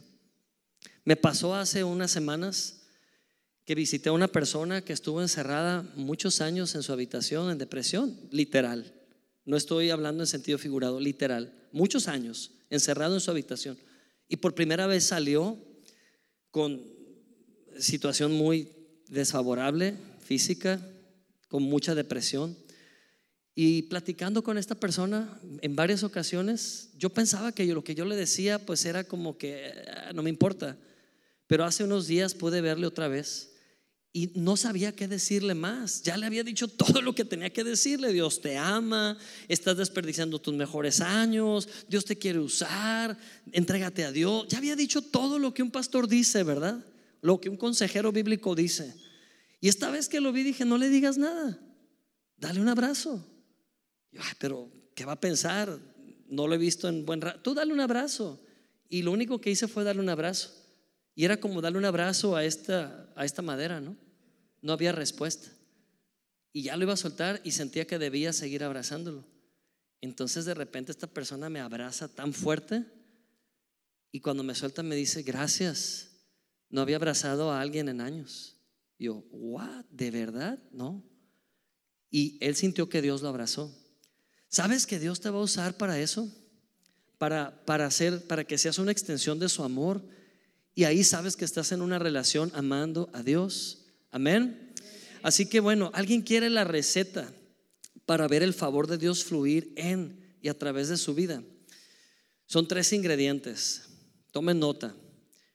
Me 1.06 1.16
pasó 1.16 1.54
hace 1.54 1.84
unas 1.84 2.10
semanas 2.10 2.82
que 3.64 3.76
visité 3.76 4.10
a 4.10 4.14
una 4.14 4.28
persona 4.28 4.82
que 4.82 4.92
estuvo 4.92 5.22
encerrada 5.22 5.86
muchos 5.96 6.42
años 6.42 6.74
en 6.74 6.82
su 6.82 6.94
habitación 6.94 7.52
en 7.52 7.60
depresión, 7.60 8.18
literal. 8.32 8.92
No 9.46 9.56
estoy 9.56 9.92
hablando 9.92 10.24
en 10.24 10.28
sentido 10.28 10.58
figurado, 10.58 11.00
literal. 11.00 11.54
Muchos 11.72 12.08
años 12.08 12.54
encerrado 12.72 13.14
en 13.14 13.22
su 13.22 13.30
habitación. 13.30 13.78
Y 14.32 14.38
por 14.38 14.56
primera 14.56 14.88
vez 14.88 15.04
salió 15.04 15.58
con 16.52 16.82
situación 17.78 18.32
muy 18.32 18.70
desfavorable 19.10 19.96
física, 20.24 20.80
con 21.50 21.64
mucha 21.64 21.96
depresión. 21.96 22.56
Y 23.56 23.82
platicando 23.84 24.42
con 24.42 24.58
esta 24.58 24.76
persona 24.76 25.38
en 25.62 25.76
varias 25.76 26.04
ocasiones, 26.04 26.92
yo 26.96 27.10
pensaba 27.10 27.52
que 27.52 27.66
lo 27.66 27.84
que 27.84 27.94
yo 27.94 28.06
le 28.06 28.16
decía 28.16 28.58
pues 28.58 28.86
era 28.86 29.04
como 29.04 29.38
que 29.38 29.74
ah, 29.94 30.14
no 30.14 30.24
me 30.24 30.30
importa. 30.30 30.78
Pero 31.48 31.66
hace 31.66 31.84
unos 31.84 32.08
días 32.08 32.34
pude 32.34 32.62
verle 32.62 32.88
otra 32.88 33.10
vez 33.10 33.51
y 34.14 34.32
no 34.36 34.58
sabía 34.58 34.94
qué 34.94 35.08
decirle 35.08 35.56
más. 35.56 36.02
Ya 36.04 36.18
le 36.18 36.26
había 36.26 36.44
dicho 36.44 36.68
todo 36.68 37.02
lo 37.02 37.16
que 37.16 37.24
tenía 37.24 37.52
que 37.52 37.64
decirle. 37.64 38.12
Dios 38.12 38.42
te 38.42 38.58
ama, 38.58 39.18
estás 39.48 39.78
desperdiciando 39.78 40.40
tus 40.40 40.54
mejores 40.54 41.00
años, 41.00 41.70
Dios 41.88 42.04
te 42.04 42.18
quiere 42.18 42.40
usar, 42.40 43.18
entrégate 43.52 44.04
a 44.04 44.12
Dios. 44.12 44.48
Ya 44.50 44.58
había 44.58 44.76
dicho 44.76 45.02
todo 45.02 45.40
lo 45.40 45.54
que 45.54 45.64
un 45.64 45.72
pastor 45.72 46.08
dice, 46.08 46.44
¿verdad? 46.44 46.86
Lo 47.22 47.40
que 47.40 47.50
un 47.50 47.58
consejero 47.58 48.12
bíblico 48.12 48.54
dice. 48.54 48.94
Y 49.62 49.70
esta 49.70 49.90
vez 49.92 50.10
que 50.10 50.20
lo 50.20 50.34
vi 50.34 50.44
dije, 50.44 50.66
no 50.66 50.78
le 50.78 50.90
digas 50.90 51.18
nada, 51.18 51.60
dale 52.38 52.60
un 52.60 52.68
abrazo. 52.68 53.26
pero, 54.40 54.70
¿qué 54.94 55.06
va 55.06 55.14
a 55.14 55.20
pensar? 55.20 55.80
No 56.28 56.48
lo 56.48 56.56
he 56.56 56.58
visto 56.58 56.90
en 56.90 57.06
buen 57.06 57.22
rato. 57.22 57.40
Tú 57.42 57.54
dale 57.54 57.72
un 57.72 57.80
abrazo. 57.80 58.42
Y 58.90 59.04
lo 59.04 59.12
único 59.12 59.40
que 59.40 59.52
hice 59.52 59.70
fue 59.70 59.86
darle 59.86 60.02
un 60.02 60.10
abrazo. 60.10 60.61
Y 61.22 61.26
era 61.26 61.40
como 61.40 61.62
darle 61.62 61.78
un 61.78 61.86
abrazo 61.86 62.36
a 62.36 62.44
esta, 62.44 63.08
a 63.16 63.26
esta 63.26 63.44
madera, 63.44 63.80
¿no? 63.80 63.96
No 64.64 64.74
había 64.74 64.92
respuesta. 64.92 65.52
Y 66.52 66.64
ya 66.64 66.76
lo 66.76 66.82
iba 66.82 66.94
a 66.94 66.98
soltar 66.98 67.42
y 67.44 67.52
sentía 67.52 67.86
que 67.86 68.00
debía 68.00 68.34
seguir 68.34 68.64
abrazándolo. 68.64 69.24
Entonces 70.02 70.46
de 70.46 70.56
repente 70.56 70.92
esta 70.92 71.06
persona 71.06 71.48
me 71.48 71.60
abraza 71.60 72.08
tan 72.08 72.34
fuerte 72.34 72.86
y 74.12 74.22
cuando 74.22 74.42
me 74.42 74.56
suelta 74.56 74.82
me 74.82 74.96
dice, 74.96 75.22
gracias, 75.22 76.10
no 76.72 76.82
había 76.82 76.96
abrazado 76.96 77.52
a 77.52 77.62
alguien 77.62 77.88
en 77.88 78.02
años. 78.02 78.58
yo, 78.98 79.24
¿what? 79.30 79.86
¿De 79.92 80.10
verdad? 80.10 80.58
No. 80.72 81.08
Y 82.10 82.44
él 82.44 82.56
sintió 82.56 82.90
que 82.90 83.04
Dios 83.04 83.22
lo 83.22 83.30
abrazó. 83.30 83.72
¿Sabes 84.48 84.88
que 84.88 84.98
Dios 84.98 85.22
te 85.22 85.30
va 85.30 85.38
a 85.38 85.44
usar 85.44 85.78
para 85.78 86.00
eso? 86.00 86.36
Para, 87.20 87.64
para, 87.66 87.86
hacer, 87.86 88.26
para 88.26 88.44
que 88.44 88.58
seas 88.58 88.80
una 88.80 88.92
extensión 88.92 89.38
de 89.38 89.50
su 89.50 89.64
amor 89.64 90.04
y 90.74 90.86
ahí 90.86 91.04
sabes 91.04 91.36
que 91.36 91.46
estás 91.46 91.72
en 91.72 91.82
una 91.82 92.00
relación 92.00 92.52
amando 92.56 93.10
a 93.14 93.24
Dios. 93.24 93.86
Amén. 94.10 94.74
Así 95.22 95.46
que 95.46 95.60
bueno, 95.60 95.92
¿alguien 95.94 96.22
quiere 96.22 96.50
la 96.50 96.64
receta 96.64 97.32
para 98.06 98.28
ver 98.28 98.44
el 98.44 98.54
favor 98.54 98.88
de 98.88 98.98
Dios 98.98 99.24
fluir 99.24 99.74
en 99.76 100.36
y 100.42 100.50
a 100.50 100.58
través 100.58 100.90
de 100.90 100.98
su 100.98 101.14
vida? 101.14 101.44
Son 102.46 102.68
tres 102.68 102.92
ingredientes. 102.94 103.84
Tomen 104.32 104.60
nota. 104.60 104.96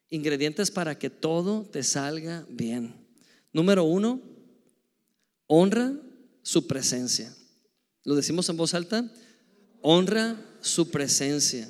Ingredientes 0.09 0.71
para 0.71 0.99
que 0.99 1.11
todo 1.11 1.65
te 1.65 1.83
salga 1.83 2.47
bien. 2.49 2.95
Número 3.53 3.85
uno, 3.85 4.21
honra 5.47 5.93
su 6.43 6.67
presencia. 6.67 7.35
¿Lo 8.05 8.15
decimos 8.15 8.49
en 8.49 8.57
voz 8.57 8.75
alta? 8.75 9.11
Honra 9.83 10.37
su 10.61 10.91
presencia. 10.91 11.69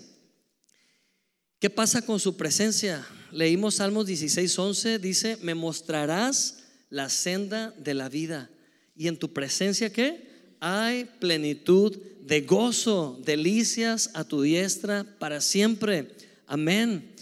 ¿Qué 1.59 1.71
pasa 1.71 2.03
con 2.03 2.21
su 2.21 2.37
presencia? 2.37 3.07
Leímos 3.33 3.77
Salmos 3.77 4.07
16, 4.07 4.59
11, 4.59 4.99
dice, 4.99 5.39
me 5.43 5.55
mostrarás 5.55 6.59
la 6.91 7.09
senda 7.09 7.73
de 7.79 7.95
la 7.95 8.09
vida. 8.09 8.51
Y 8.97 9.09
en 9.09 9.17
tu 9.17 9.33
presencia, 9.33 9.93
¿qué? 9.93 10.27
Hay 10.61 11.05
plenitud 11.21 11.97
de 12.23 12.41
gozo, 12.43 13.21
delicias 13.25 14.11
a 14.15 14.25
tu 14.25 14.43
diestra 14.43 15.05
para 15.19 15.41
siempre. 15.41 16.11
Amén. 16.47 17.13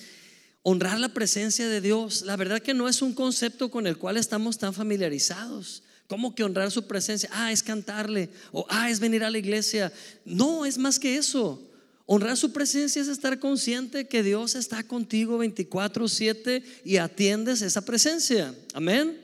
Honrar 0.62 0.98
la 0.98 1.10
presencia 1.10 1.68
de 1.68 1.80
Dios, 1.80 2.22
la 2.22 2.36
verdad 2.36 2.62
que 2.62 2.74
no 2.74 2.88
es 2.88 3.02
un 3.02 3.12
concepto 3.12 3.70
con 3.70 3.86
el 3.86 3.98
cual 3.98 4.16
estamos 4.16 4.56
tan 4.58 4.72
familiarizados. 4.72 5.82
¿Cómo 6.06 6.34
que 6.34 6.44
honrar 6.44 6.70
su 6.70 6.86
presencia? 6.86 7.28
Ah, 7.32 7.50
es 7.50 7.62
cantarle. 7.62 8.28
O 8.52 8.66
ah, 8.68 8.90
es 8.90 9.00
venir 9.00 9.24
a 9.24 9.30
la 9.30 9.38
iglesia. 9.38 9.92
No, 10.24 10.64
es 10.66 10.78
más 10.78 10.98
que 10.98 11.16
eso. 11.16 11.60
Honrar 12.06 12.36
su 12.36 12.52
presencia 12.52 13.00
es 13.00 13.08
estar 13.08 13.38
consciente 13.38 14.06
que 14.08 14.22
Dios 14.22 14.54
está 14.54 14.82
contigo 14.82 15.38
24/7 15.38 16.62
y 16.84 16.98
atiendes 16.98 17.62
esa 17.62 17.84
presencia. 17.84 18.54
Amén. 18.74 19.20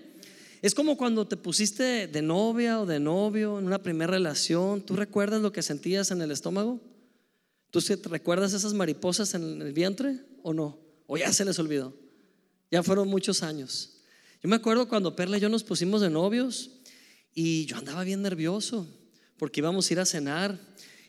Es 0.63 0.75
como 0.75 0.97
cuando 0.97 1.27
te 1.27 1.37
pusiste 1.37 2.07
de 2.07 2.23
novia 2.23 2.81
o 2.81 2.87
de 2.87 3.01
novio 3.01 3.59
en 3.59 3.67
una 3.67 3.83
primera 3.83 4.13
relación. 4.13 4.81
¿Tú 4.85 4.97
recuerdas 4.97 5.43
lo 5.43 5.53
que 5.53 5.63
sentías 5.63 6.11
en 6.11 6.23
el 6.23 6.31
estómago? 6.31 6.81
¿Tú 7.71 7.81
recuerdas 8.05 8.53
esas 8.53 8.75
mariposas 8.75 9.35
en 9.35 9.63
el 9.63 9.73
vientre 9.73 10.21
o 10.43 10.53
no? 10.53 10.79
¿O 11.07 11.17
ya 11.17 11.33
se 11.33 11.45
les 11.45 11.59
olvidó? 11.59 11.95
Ya 12.71 12.83
fueron 12.83 13.09
muchos 13.09 13.43
años. 13.43 14.01
Yo 14.43 14.49
me 14.49 14.57
acuerdo 14.57 14.89
cuando 14.89 15.15
Perla 15.15 15.37
y 15.37 15.41
yo 15.41 15.49
nos 15.49 15.65
pusimos 15.65 16.01
de 16.01 16.09
novios 16.09 16.71
y 17.35 17.67
yo 17.67 17.77
andaba 17.77 18.05
bien 18.05 18.23
nervioso 18.23 18.87
porque 19.37 19.61
íbamos 19.61 19.89
a 19.89 19.93
ir 19.93 20.01
a 20.01 20.07
cenar 20.07 20.59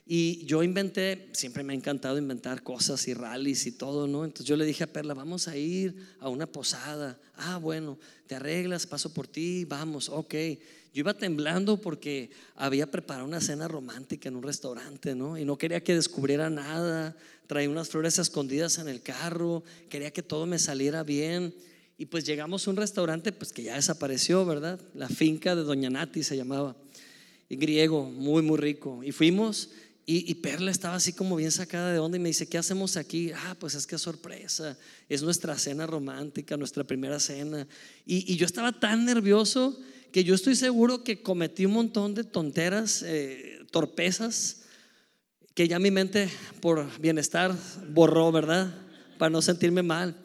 y 0.06 0.46
yo 0.46 0.64
inventé, 0.64 1.30
siempre 1.32 1.64
me 1.64 1.74
ha 1.74 1.76
encantado 1.76 2.18
inventar 2.18 2.64
cosas 2.64 3.08
y 3.08 3.14
rallies 3.14 3.66
y 3.68 3.72
todo, 3.72 4.08
¿no? 4.08 4.26
Entonces 4.26 4.46
yo 4.46 4.56
le 4.56 4.66
dije 4.66 4.84
a 4.84 4.92
Perla, 4.92 5.14
vamos 5.14 5.48
a 5.48 5.56
ir 5.56 5.96
a 6.20 6.28
una 6.28 6.48
posada. 6.48 7.20
Ah, 7.38 7.58
bueno, 7.58 7.98
te 8.28 8.36
arreglas, 8.36 8.88
paso 8.88 9.14
por 9.14 9.28
ti, 9.28 9.66
vamos, 9.66 10.10
ok. 10.10 10.34
Yo 10.94 11.00
iba 11.00 11.14
temblando 11.14 11.78
porque 11.78 12.32
había 12.56 12.90
preparado 12.92 13.26
una 13.26 13.40
cena 13.40 13.68
romántica 13.68 14.28
en 14.28 14.36
un 14.36 14.44
restaurante, 14.44 15.16
¿no? 15.16 15.38
Y 15.38 15.46
no 15.46 15.58
quería 15.58 15.82
que 15.82 15.96
descubriera 15.96 16.50
nada. 16.50 17.16
Traía 17.48 17.70
unas 17.70 17.88
flores 17.88 18.20
escondidas 18.20 18.78
en 18.80 18.90
el 18.90 19.02
carro, 19.02 19.64
quería 19.88 20.12
que 20.12 20.24
todo 20.24 20.46
me 20.46 20.60
saliera 20.60 21.04
bien. 21.04 21.56
Y 21.98 22.08
pues 22.08 22.26
llegamos 22.26 22.68
a 22.68 22.72
un 22.72 22.78
restaurante, 22.78 23.32
pues 23.32 23.54
que 23.54 23.64
ya 23.64 23.76
desapareció, 23.76 24.46
¿verdad? 24.46 24.82
La 24.94 25.08
finca 25.08 25.56
de 25.56 25.64
Doña 25.64 25.90
Nati 25.90 26.24
se 26.24 26.36
llamaba. 26.36 26.76
Y 27.48 27.56
griego, 27.56 28.10
muy, 28.10 28.42
muy 28.42 28.58
rico. 28.58 29.04
Y 29.04 29.12
fuimos 29.12 29.70
y, 30.06 30.34
Perla 30.36 30.72
estaba 30.72 30.96
así 30.96 31.14
como 31.14 31.36
bien 31.36 31.52
sacada 31.52 31.94
de 31.94 32.00
onda 32.00 32.18
y 32.18 32.20
me 32.20 32.30
dice, 32.30 32.48
¿qué 32.48 32.58
hacemos 32.58 32.98
aquí? 32.98 33.32
Ah, 33.32 33.56
pues 33.60 33.76
es 33.76 33.86
que 33.86 33.96
es 33.96 34.02
sorpresa, 34.02 34.78
es 35.08 35.22
nuestra 35.22 35.58
cena 35.58 35.86
romántica, 35.86 36.58
nuestra 36.58 36.84
primera 36.84 37.20
cena. 37.20 37.68
Y, 38.06 38.36
yo 38.36 38.46
estaba 38.46 38.72
tan 38.72 39.06
nervioso 39.06 39.80
que 40.12 40.24
yo 40.24 40.34
estoy 40.34 40.56
seguro 40.56 41.04
que 41.04 41.22
cometí 41.22 41.66
un 41.66 41.74
montón 41.74 42.16
de 42.16 42.24
tonteras, 42.24 43.04
eh, 43.04 43.60
torpezas, 43.72 44.64
que 45.54 45.68
ya 45.68 45.80
mi 45.80 45.92
mente 45.92 46.30
por 46.62 47.00
bienestar 47.00 47.56
borró, 47.90 48.32
¿verdad? 48.32 48.74
Para 49.18 49.30
no 49.30 49.42
sentirme 49.42 49.84
mal. 49.84 50.16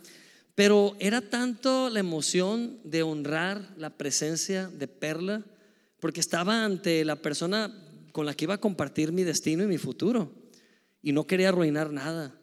Pero 0.54 0.96
era 0.98 1.20
tanto 1.20 1.90
la 1.90 2.00
emoción 2.00 2.78
de 2.82 3.02
honrar 3.02 3.74
la 3.76 3.90
presencia 3.90 4.68
de 4.68 4.88
Perla, 4.88 5.44
porque 6.00 6.20
estaba 6.20 6.64
ante 6.64 7.04
la 7.04 7.16
persona 7.16 7.85
con 8.16 8.24
la 8.24 8.32
que 8.32 8.46
iba 8.46 8.54
a 8.54 8.60
compartir 8.60 9.12
mi 9.12 9.24
destino 9.24 9.62
y 9.62 9.66
mi 9.66 9.76
futuro, 9.76 10.32
y 11.02 11.12
no 11.12 11.26
quería 11.26 11.50
arruinar 11.50 11.92
nada. 11.92 12.34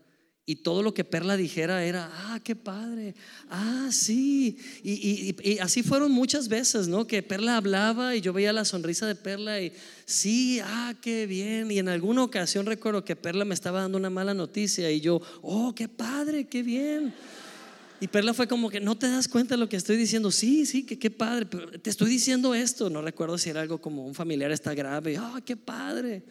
Y 0.45 0.57
todo 0.57 0.83
lo 0.83 0.93
que 0.93 1.03
Perla 1.03 1.35
dijera 1.35 1.83
era, 1.83 2.11
ah, 2.13 2.39
qué 2.43 2.55
padre, 2.55 3.15
ah, 3.49 3.87
sí. 3.89 4.59
Y, 4.83 5.57
así 5.57 5.81
fueron 5.81 6.11
muchas 6.11 6.47
veces, 6.47 6.87
¿no? 6.87 7.07
Que 7.07 7.23
Perla 7.23 7.57
hablaba 7.57 8.15
y 8.15 8.21
yo 8.21 8.33
veía 8.33 8.53
la 8.53 8.65
sonrisa 8.65 9.07
de 9.07 9.15
Perla 9.15 9.61
y, 9.61 9.73
sí, 10.05 10.59
ah, 10.63 10.93
qué 11.01 11.25
bien. 11.25 11.71
Y 11.71 11.79
en 11.79 11.89
alguna 11.89 12.23
ocasión 12.23 12.67
recuerdo 12.67 13.03
que 13.03 13.15
Perla 13.15 13.43
me 13.43 13.55
estaba 13.55 13.81
dando 13.81 13.97
una 13.97 14.11
mala 14.11 14.35
noticia 14.35 14.91
y 14.91 15.01
yo, 15.01 15.23
oh, 15.41 15.73
qué 15.73 15.87
padre, 15.87 16.45
qué 16.45 16.61
bien. 16.61 17.15
Y 18.03 18.09
Perla 18.09 18.33
fue 18.33 18.49
como 18.49 18.69
que 18.69 18.81
no 18.81 18.97
te 18.97 19.07
das 19.07 19.29
cuenta 19.29 19.55
de 19.55 19.59
lo 19.59 19.69
que 19.69 19.77
estoy 19.77 19.95
diciendo. 19.95 20.29
Sí, 20.29 20.65
sí, 20.65 20.83
que 20.83 20.99
qué 20.99 21.09
padre, 21.09 21.45
te 21.45 21.89
estoy 21.89 22.09
diciendo 22.09 22.53
esto. 22.53 22.89
No 22.89 23.01
recuerdo 23.01 23.37
si 23.37 23.49
era 23.49 23.61
algo 23.61 23.79
como 23.79 24.05
un 24.05 24.13
familiar 24.13 24.51
está 24.51 24.73
grave. 24.73 25.15
Ah, 25.17 25.39
qué 25.45 25.55
padre. 25.55 26.21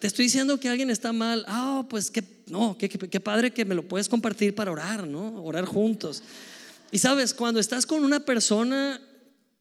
Te 0.00 0.08
estoy 0.08 0.24
diciendo 0.24 0.58
que 0.58 0.68
alguien 0.68 0.90
está 0.90 1.12
mal. 1.12 1.44
Ah, 1.46 1.86
pues 1.88 2.10
qué, 2.10 2.24
no, 2.48 2.76
qué, 2.76 2.88
qué, 2.88 3.20
padre 3.20 3.52
que 3.52 3.64
me 3.64 3.76
lo 3.76 3.86
puedes 3.86 4.08
compartir 4.08 4.56
para 4.56 4.72
orar, 4.72 5.06
¿no? 5.06 5.44
Orar 5.44 5.66
juntos. 5.66 6.24
Y 6.90 6.98
sabes, 6.98 7.32
cuando 7.32 7.60
estás 7.60 7.86
con 7.86 8.02
una 8.02 8.18
persona 8.18 9.00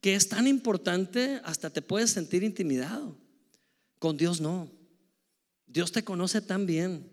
que 0.01 0.15
es 0.15 0.27
tan 0.27 0.47
importante, 0.47 1.39
hasta 1.43 1.69
te 1.69 1.83
puedes 1.83 2.09
sentir 2.09 2.41
intimidado. 2.41 3.15
Con 3.99 4.17
Dios 4.17 4.41
no. 4.41 4.71
Dios 5.67 5.91
te 5.91 6.03
conoce 6.03 6.41
tan 6.41 6.65
bien 6.65 7.07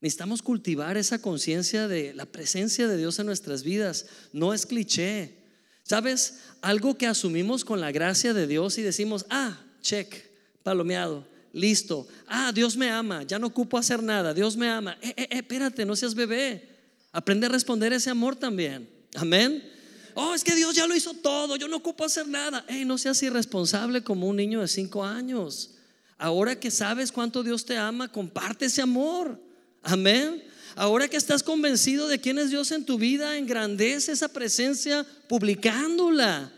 Necesitamos 0.00 0.42
cultivar 0.42 0.96
esa 0.96 1.20
conciencia 1.20 1.86
de 1.86 2.14
la 2.14 2.26
presencia 2.26 2.88
de 2.88 2.96
Dios 2.96 3.18
en 3.18 3.26
nuestras 3.26 3.62
vidas. 3.62 4.06
No 4.32 4.54
es 4.54 4.64
cliché. 4.64 5.40
¿Sabes? 5.82 6.38
Algo 6.62 6.96
que 6.96 7.06
asumimos 7.06 7.64
con 7.64 7.80
la 7.80 7.90
gracia 7.90 8.32
de 8.32 8.46
Dios 8.46 8.78
y 8.78 8.82
decimos, 8.82 9.26
ah, 9.28 9.60
check, 9.82 10.14
palomeado, 10.62 11.26
listo. 11.52 12.06
Ah, 12.28 12.52
Dios 12.54 12.76
me 12.76 12.90
ama, 12.90 13.24
ya 13.24 13.38
no 13.38 13.48
ocupo 13.48 13.76
hacer 13.76 14.02
nada, 14.02 14.32
Dios 14.32 14.56
me 14.56 14.68
ama. 14.68 14.96
Eh, 15.02 15.12
eh, 15.16 15.22
eh, 15.22 15.38
espérate, 15.38 15.84
no 15.84 15.96
seas 15.96 16.14
bebé. 16.14 16.68
Aprende 17.12 17.46
a 17.46 17.48
responder 17.48 17.92
ese 17.92 18.08
amor 18.08 18.36
también. 18.36 18.88
Amén. 19.16 19.68
Oh, 20.14 20.32
es 20.32 20.44
que 20.44 20.54
Dios 20.54 20.74
ya 20.76 20.86
lo 20.86 20.94
hizo 20.94 21.14
todo, 21.14 21.56
yo 21.56 21.66
no 21.66 21.78
ocupo 21.78 22.04
hacer 22.04 22.28
nada. 22.28 22.64
Hey, 22.68 22.84
no 22.84 22.96
seas 22.96 23.22
irresponsable 23.22 24.02
como 24.02 24.28
un 24.28 24.36
niño 24.36 24.60
de 24.60 24.68
cinco 24.68 25.04
años. 25.04 25.74
Ahora 26.18 26.58
que 26.58 26.70
sabes 26.70 27.10
cuánto 27.10 27.42
Dios 27.42 27.64
te 27.64 27.76
ama, 27.76 28.12
comparte 28.12 28.66
ese 28.66 28.82
amor. 28.82 29.49
Amén. 29.82 30.42
Ahora 30.76 31.08
que 31.08 31.16
estás 31.16 31.42
convencido 31.42 32.08
de 32.08 32.20
quién 32.20 32.38
es 32.38 32.50
Dios 32.50 32.70
en 32.70 32.84
tu 32.84 32.98
vida, 32.98 33.36
engrandece 33.36 34.12
esa 34.12 34.28
presencia 34.28 35.04
publicándola. 35.28 36.52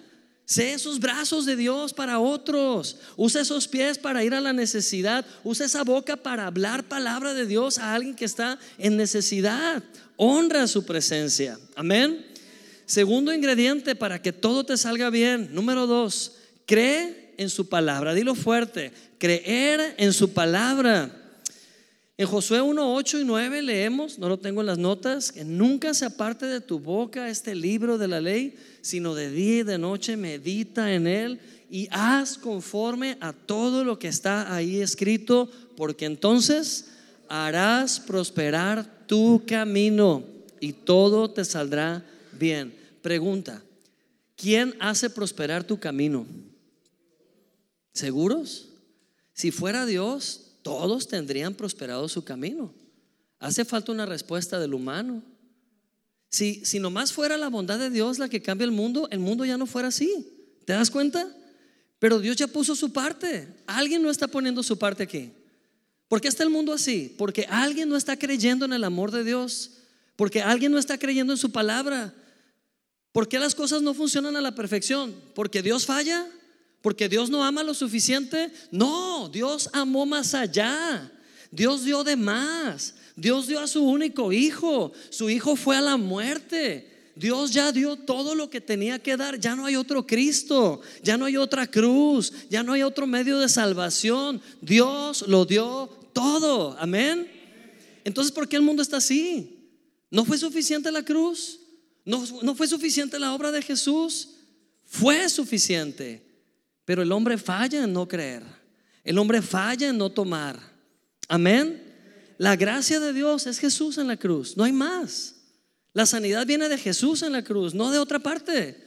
Sé 0.45 0.75
esos 0.75 1.01
brazos 1.01 1.47
de 1.47 1.57
Dios 1.57 1.95
para 1.95 2.19
otros. 2.19 2.99
Usa 3.17 3.41
esos 3.41 3.69
pies 3.69 3.97
para 3.97 4.23
ir 4.23 4.35
a 4.35 4.41
la 4.41 4.53
necesidad. 4.53 5.25
Usa 5.45 5.67
esa 5.67 5.83
boca 5.83 6.17
para 6.17 6.47
hablar 6.47 6.85
palabra 6.85 7.33
de 7.33 7.47
Dios 7.47 7.79
a 7.79 7.95
alguien 7.95 8.15
que 8.15 8.25
está 8.25 8.59
en 8.77 8.97
necesidad. 8.97 9.83
Honra 10.17 10.67
su 10.67 10.85
presencia. 10.85 11.59
Amén. 11.75 12.27
Segundo 12.85 13.33
ingrediente 13.33 13.95
para 13.95 14.21
que 14.21 14.33
todo 14.33 14.65
te 14.65 14.77
salga 14.77 15.09
bien. 15.09 15.55
Número 15.55 15.87
dos, 15.87 16.33
cree 16.67 17.35
en 17.39 17.49
su 17.49 17.69
palabra. 17.69 18.13
Dilo 18.13 18.35
fuerte. 18.35 18.93
Creer 19.19 19.95
en 19.97 20.13
su 20.13 20.35
palabra. 20.35 21.22
En 22.19 22.27
Josué 22.27 22.61
1, 22.61 22.95
8 22.95 23.21
y 23.21 23.25
9 23.25 23.63
leemos, 23.63 24.19
no 24.19 24.29
lo 24.29 24.39
tengo 24.39 24.61
en 24.61 24.67
las 24.67 24.79
notas, 24.79 25.33
que 25.33 25.45
nunca 25.45 25.95
se 25.95 26.05
aparte 26.05 26.47
de 26.47 26.61
tu 26.61 26.79
boca 26.79 27.29
este 27.29 27.55
libro 27.55 27.97
de 27.97 28.09
la 28.09 28.21
ley, 28.21 28.57
sino 28.83 29.15
de 29.15 29.31
día 29.31 29.61
y 29.61 29.63
de 29.63 29.79
noche 29.79 30.17
medita 30.17 30.93
en 30.93 31.07
él 31.07 31.41
y 31.71 31.89
haz 31.91 32.37
conforme 32.37 33.17
a 33.21 33.33
todo 33.33 33.83
lo 33.83 33.99
que 33.99 34.09
está 34.09 34.55
ahí 34.55 34.81
escrito, 34.81 35.51
porque 35.75 36.05
entonces 36.05 36.91
harás 37.29 37.99
prosperar 37.99 39.07
tu 39.07 39.43
camino 39.47 40.23
y 40.61 40.75
todo 40.75 41.31
te 41.31 41.47
saldrá 41.47 42.05
bien. 42.39 42.75
Pregunta, 43.01 43.63
¿quién 44.37 44.75
hace 44.81 45.09
prosperar 45.09 45.65
tu 45.65 45.81
camino? 45.81 46.27
¿Seguros? 47.95 48.69
Si 49.33 49.51
fuera 49.51 49.87
Dios, 49.87 50.52
todos 50.63 51.09
tendrían 51.09 51.55
prosperado 51.55 52.09
su 52.09 52.25
camino. 52.25 52.73
Hace 53.39 53.65
falta 53.65 53.93
una 53.93 54.07
respuesta 54.07 54.59
del 54.61 54.75
humano. 54.75 55.23
Si, 56.29 56.65
si 56.65 56.79
nomás 56.79 57.13
fuera 57.13 57.37
la 57.37 57.49
bondad 57.49 57.79
de 57.79 57.91
Dios 57.91 58.19
la 58.19 58.29
que 58.29 58.41
cambia 58.41 58.65
el 58.65 58.73
mundo, 58.73 59.09
el 59.11 59.19
mundo 59.19 59.45
ya 59.45 59.59
no 59.59 59.67
fuera 59.67 59.89
así. 59.89 60.29
¿Te 60.65 60.73
das 60.73 60.91
cuenta? 60.91 61.29
Pero 61.99 62.19
Dios 62.21 62.37
ya 62.37 62.47
puso 62.47 62.75
su 62.75 62.93
parte. 62.93 63.49
Alguien 63.67 64.03
no 64.03 64.11
está 64.11 64.29
poniendo 64.29 64.63
su 64.63 64.79
parte 64.79 65.03
aquí. 65.03 65.33
¿Por 66.09 66.21
qué 66.21 66.29
está 66.29 66.43
el 66.43 66.51
mundo 66.51 66.73
así? 66.73 67.15
Porque 67.19 67.47
alguien 67.49 67.89
no 67.89 67.97
está 67.97 68.19
creyendo 68.19 68.65
en 68.65 68.73
el 68.73 68.85
amor 68.85 69.11
de 69.11 69.25
Dios. 69.25 69.73
Porque 70.17 70.43
alguien 70.43 70.73
no 70.73 70.79
está 70.79 70.99
creyendo 70.99 71.33
en 71.33 71.39
su 71.39 71.53
palabra. 71.53 72.15
¿Por 73.13 73.29
qué 73.29 73.39
las 73.39 73.55
cosas 73.55 73.83
no 73.83 73.95
funcionan 73.95 74.37
a 74.37 74.41
la 74.41 74.55
perfección? 74.55 75.15
Porque 75.35 75.63
Dios 75.63 75.87
falla 75.87 76.27
porque 76.83 77.09
Dios 77.09 77.31
no 77.31 77.45
ama 77.45 77.63
lo 77.63 77.73
suficiente. 77.75 78.51
No, 78.71 79.29
Dios 79.29 79.71
amó 79.73 80.05
más 80.05 80.35
allá. 80.35 81.11
Dios 81.51 81.85
dio 81.85 82.03
de 82.03 82.17
más. 82.17 82.95
Dios 83.15 83.47
dio 83.47 83.61
a 83.61 83.69
su 83.69 83.85
único 83.85 84.33
hijo. 84.33 84.93
Su 85.09 85.31
hijo 85.31 85.55
fue 85.55 85.77
a 85.77 85.81
la 85.81 85.97
muerte. 85.97 86.91
Dios 87.15 87.53
ya 87.53 87.71
dio 87.71 87.97
todo 87.97 88.35
lo 88.35 88.51
que 88.51 88.61
tenía 88.61 88.99
que 88.99 89.17
dar. 89.17 89.39
Ya 89.39 89.55
no 89.55 89.65
hay 89.65 89.77
otro 89.77 90.05
Cristo. 90.05 90.81
Ya 91.05 91.17
no 91.17 91.25
hay 91.25 91.37
otra 91.37 91.71
cruz. 91.71 92.33
Ya 92.51 92.65
no 92.65 92.73
hay 92.73 92.83
otro 92.83 93.07
medio 93.07 93.39
de 93.39 93.49
salvación. 93.49 94.43
Dios 94.61 95.25
lo 95.29 95.45
dio 95.45 95.89
todo. 96.13 96.77
Amén. 96.81 97.31
Entonces, 98.05 98.33
¿por 98.33 98.49
qué 98.49 98.57
el 98.57 98.63
mundo 98.63 98.83
está 98.83 98.97
así? 98.97 99.71
¿No 100.11 100.25
fue 100.25 100.37
suficiente 100.37 100.91
la 100.91 101.05
cruz? 101.05 101.61
¿No, 102.05 102.25
no 102.43 102.57
fue 102.57 102.67
suficiente 102.67 103.21
la 103.21 103.35
obra 103.35 103.53
de 103.53 103.63
Jesús? 103.63 104.31
Fue 104.85 105.29
suficiente. 105.29 106.32
Pero 106.85 107.03
el 107.03 107.13
hombre 107.13 107.39
falla 107.39 107.85
en 107.85 107.93
no 107.93 108.09
creer. 108.09 108.43
El 109.05 109.19
hombre 109.19 109.43
falla 109.43 109.89
en 109.89 109.99
no 109.99 110.11
tomar. 110.11 110.59
Amén. 111.29 111.83
La 112.39 112.57
gracia 112.57 112.99
de 113.01 113.13
Dios 113.13 113.47
es 113.47 113.59
Jesús 113.59 113.99
en 113.99 114.09
la 114.09 114.17
cruz. 114.17 114.57
No 114.57 114.65
hay 114.65 114.73
más. 114.73 115.37
La 115.93 116.07
sanidad 116.07 116.47
viene 116.47 116.69
de 116.69 116.79
Jesús 116.79 117.23
en 117.23 117.33
la 117.33 117.45
cruz, 117.45 117.75
no 117.75 117.91
de 117.91 117.99
otra 117.99 118.19
parte. 118.19 118.83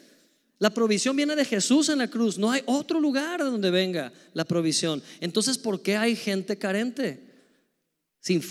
La 0.57 0.73
provisión 0.73 1.15
viene 1.15 1.35
de 1.35 1.45
Jesús 1.45 1.89
en 1.89 1.99
la 1.99 2.09
cruz. 2.09 2.37
No 2.37 2.51
hay 2.51 2.63
otro 2.65 2.99
lugar 2.99 3.39
donde 3.39 3.69
venga 3.69 4.11
la 4.33 4.45
provisión. 4.45 5.03
Entonces, 5.19 5.57
¿por 5.57 5.81
qué 5.81 5.97
hay 5.97 6.15
gente 6.15 6.57
carente? 6.57 7.23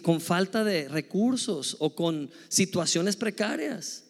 Con 0.02 0.20
falta 0.20 0.62
de 0.62 0.88
recursos 0.88 1.76
o 1.80 1.94
con 1.94 2.30
situaciones 2.48 3.16
precarias. 3.16 4.03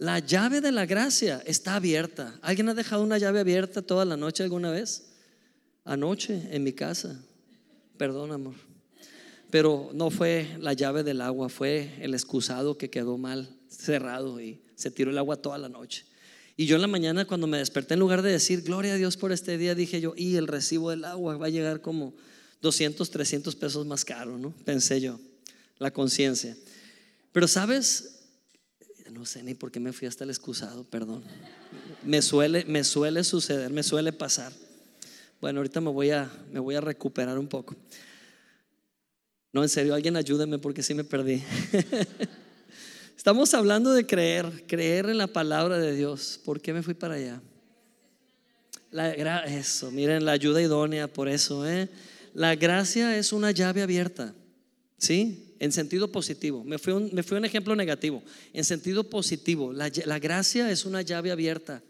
La 0.00 0.18
llave 0.18 0.62
de 0.62 0.72
la 0.72 0.86
gracia 0.86 1.42
está 1.44 1.76
abierta. 1.76 2.34
¿Alguien 2.40 2.70
ha 2.70 2.74
dejado 2.74 3.02
una 3.02 3.18
llave 3.18 3.40
abierta 3.40 3.82
toda 3.82 4.06
la 4.06 4.16
noche 4.16 4.42
alguna 4.42 4.70
vez? 4.70 5.12
Anoche 5.84 6.48
en 6.52 6.64
mi 6.64 6.72
casa. 6.72 7.22
Perdón, 7.98 8.32
amor. 8.32 8.54
Pero 9.50 9.90
no 9.92 10.08
fue 10.08 10.56
la 10.58 10.72
llave 10.72 11.02
del 11.02 11.20
agua, 11.20 11.50
fue 11.50 11.90
el 12.00 12.14
excusado 12.14 12.78
que 12.78 12.88
quedó 12.88 13.18
mal 13.18 13.54
cerrado 13.68 14.40
y 14.40 14.62
se 14.74 14.90
tiró 14.90 15.10
el 15.10 15.18
agua 15.18 15.36
toda 15.36 15.58
la 15.58 15.68
noche. 15.68 16.06
Y 16.56 16.64
yo 16.64 16.76
en 16.76 16.80
la 16.80 16.88
mañana 16.88 17.26
cuando 17.26 17.46
me 17.46 17.58
desperté, 17.58 17.92
en 17.92 18.00
lugar 18.00 18.22
de 18.22 18.32
decir, 18.32 18.62
gloria 18.62 18.94
a 18.94 18.96
Dios 18.96 19.18
por 19.18 19.32
este 19.32 19.58
día, 19.58 19.74
dije 19.74 20.00
yo, 20.00 20.14
y 20.16 20.36
el 20.36 20.46
recibo 20.46 20.88
del 20.88 21.04
agua 21.04 21.36
va 21.36 21.48
a 21.48 21.50
llegar 21.50 21.82
como 21.82 22.14
200, 22.62 23.10
300 23.10 23.54
pesos 23.54 23.84
más 23.84 24.06
caro, 24.06 24.38
¿no? 24.38 24.54
Pensé 24.64 25.02
yo, 25.02 25.20
la 25.78 25.90
conciencia. 25.90 26.56
Pero 27.32 27.46
sabes, 27.46 28.19
no 29.10 29.26
sé 29.26 29.42
ni 29.42 29.54
por 29.54 29.70
qué 29.70 29.80
me 29.80 29.92
fui 29.92 30.08
hasta 30.08 30.24
el 30.24 30.30
excusado, 30.30 30.84
perdón. 30.84 31.22
Me 32.04 32.22
suele, 32.22 32.64
me 32.64 32.84
suele 32.84 33.24
suceder, 33.24 33.70
me 33.70 33.82
suele 33.82 34.12
pasar. 34.12 34.52
Bueno, 35.40 35.60
ahorita 35.60 35.80
me 35.80 35.90
voy 35.90 36.10
a, 36.10 36.30
me 36.52 36.60
voy 36.60 36.74
a 36.74 36.80
recuperar 36.80 37.38
un 37.38 37.48
poco. 37.48 37.74
No, 39.52 39.62
en 39.62 39.68
serio, 39.68 39.94
alguien 39.94 40.16
ayúdeme 40.16 40.58
porque 40.58 40.82
sí 40.82 40.94
me 40.94 41.04
perdí. 41.04 41.42
Estamos 43.16 43.52
hablando 43.52 43.92
de 43.92 44.06
creer, 44.06 44.64
creer 44.66 45.10
en 45.10 45.18
la 45.18 45.26
palabra 45.26 45.78
de 45.78 45.94
Dios. 45.94 46.40
¿Por 46.44 46.60
qué 46.60 46.72
me 46.72 46.82
fui 46.82 46.94
para 46.94 47.14
allá? 47.14 47.42
La, 48.90 49.44
eso, 49.44 49.90
miren, 49.90 50.24
la 50.24 50.32
ayuda 50.32 50.60
idónea, 50.60 51.06
por 51.06 51.28
eso, 51.28 51.68
¿eh? 51.68 51.88
La 52.34 52.54
gracia 52.56 53.16
es 53.16 53.32
una 53.32 53.50
llave 53.50 53.82
abierta, 53.82 54.34
¿sí? 54.98 55.49
En 55.60 55.70
sentido 55.70 56.10
positivo. 56.10 56.64
Me 56.64 56.78
fue 56.78 56.94
un, 56.94 57.10
me 57.12 57.22
fue 57.22 57.38
un 57.38 57.44
ejemplo 57.44 57.76
negativo. 57.76 58.24
En 58.52 58.64
sentido 58.64 59.04
positivo, 59.04 59.72
la, 59.72 59.92
la 60.06 60.18
gracia 60.18 60.70
es 60.70 60.84
una 60.84 61.02
llave 61.02 61.30
abierta. 61.30 61.82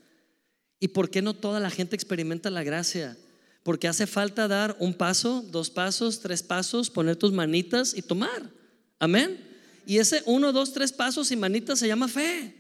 ¿Y 0.81 0.89
por 0.89 1.09
qué 1.09 1.23
no 1.23 1.35
toda 1.35 1.61
la 1.61 1.71
gente 1.71 1.95
experimenta 1.95 2.51
la 2.51 2.65
gracia? 2.65 3.17
Porque 3.63 3.89
hace 3.89 4.07
falta 4.07 4.49
dar 4.49 4.77
un 4.81 4.93
paso, 4.93 5.45
dos 5.51 5.71
pasos, 5.71 6.21
tres 6.21 6.43
pasos, 6.43 6.91
poner 6.91 7.17
tus 7.17 7.33
manitas 7.33 7.97
y 7.97 8.03
tomar. 8.03 8.51
Amén. 8.99 9.39
Y 9.87 9.99
ese 9.99 10.23
uno, 10.27 10.53
dos, 10.53 10.73
tres 10.73 10.93
pasos 10.93 11.31
y 11.31 11.37
manitas 11.37 11.79
se 11.79 11.87
llama 11.87 12.09
fe. 12.09 12.55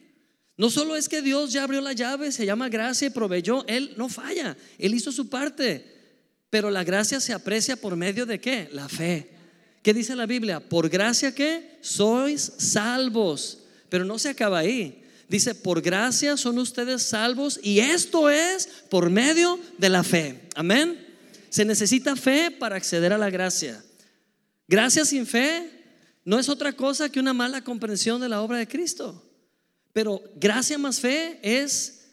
No 0.57 0.71
solo 0.71 0.95
es 0.95 1.09
que 1.09 1.23
Dios 1.23 1.53
ya 1.53 1.65
abrió 1.65 1.81
la 1.81 1.95
llave, 1.95 2.31
se 2.31 2.47
llama 2.47 2.69
gracia 2.69 3.09
y 3.09 3.11
proveyó, 3.11 3.67
Él 3.67 3.95
no 3.97 4.09
falla, 4.09 4.57
Él 4.79 4.95
hizo 4.95 5.11
su 5.11 5.29
parte, 5.29 5.85
pero 6.51 6.71
la 6.71 6.85
gracia 6.85 7.19
se 7.19 7.33
aprecia 7.33 7.77
por 7.77 7.97
medio 7.97 8.27
de 8.27 8.39
qué? 8.39 8.69
La 8.73 8.89
fe. 8.89 9.40
¿Qué 9.83 9.95
dice 9.95 10.15
la 10.15 10.27
Biblia? 10.27 10.61
Por 10.61 10.89
gracia 10.89 11.35
que 11.35 11.79
sois 11.81 12.53
salvos, 12.59 13.59
pero 13.89 14.05
no 14.05 14.19
se 14.19 14.29
acaba 14.29 14.59
ahí. 14.59 15.03
Dice, 15.29 15.55
por 15.55 15.81
gracia 15.81 16.37
son 16.37 16.59
ustedes 16.59 17.05
salvos 17.05 17.61
y 17.63 17.79
esto 17.79 18.29
es 18.29 18.67
por 18.91 19.11
medio 19.11 19.59
de 19.79 19.89
la 19.89 20.03
fe. 20.03 20.49
Amén. 20.55 21.07
Se 21.49 21.65
necesita 21.65 22.17
fe 22.17 22.51
para 22.51 22.77
acceder 22.77 23.13
a 23.13 23.19
la 23.19 23.31
gracia. 23.31 23.83
Gracia 24.67 25.05
sin 25.05 25.27
fe 25.27 25.71
no 26.25 26.39
es 26.39 26.49
otra 26.49 26.73
cosa 26.73 27.09
que 27.09 27.21
una 27.21 27.33
mala 27.33 27.63
comprensión 27.63 28.21
de 28.21 28.29
la 28.29 28.43
obra 28.43 28.59
de 28.59 28.69
Cristo. 28.69 29.25
Pero 29.93 30.23
gracia 30.37 30.79
más 30.79 31.01
fe 31.01 31.39
es 31.43 32.09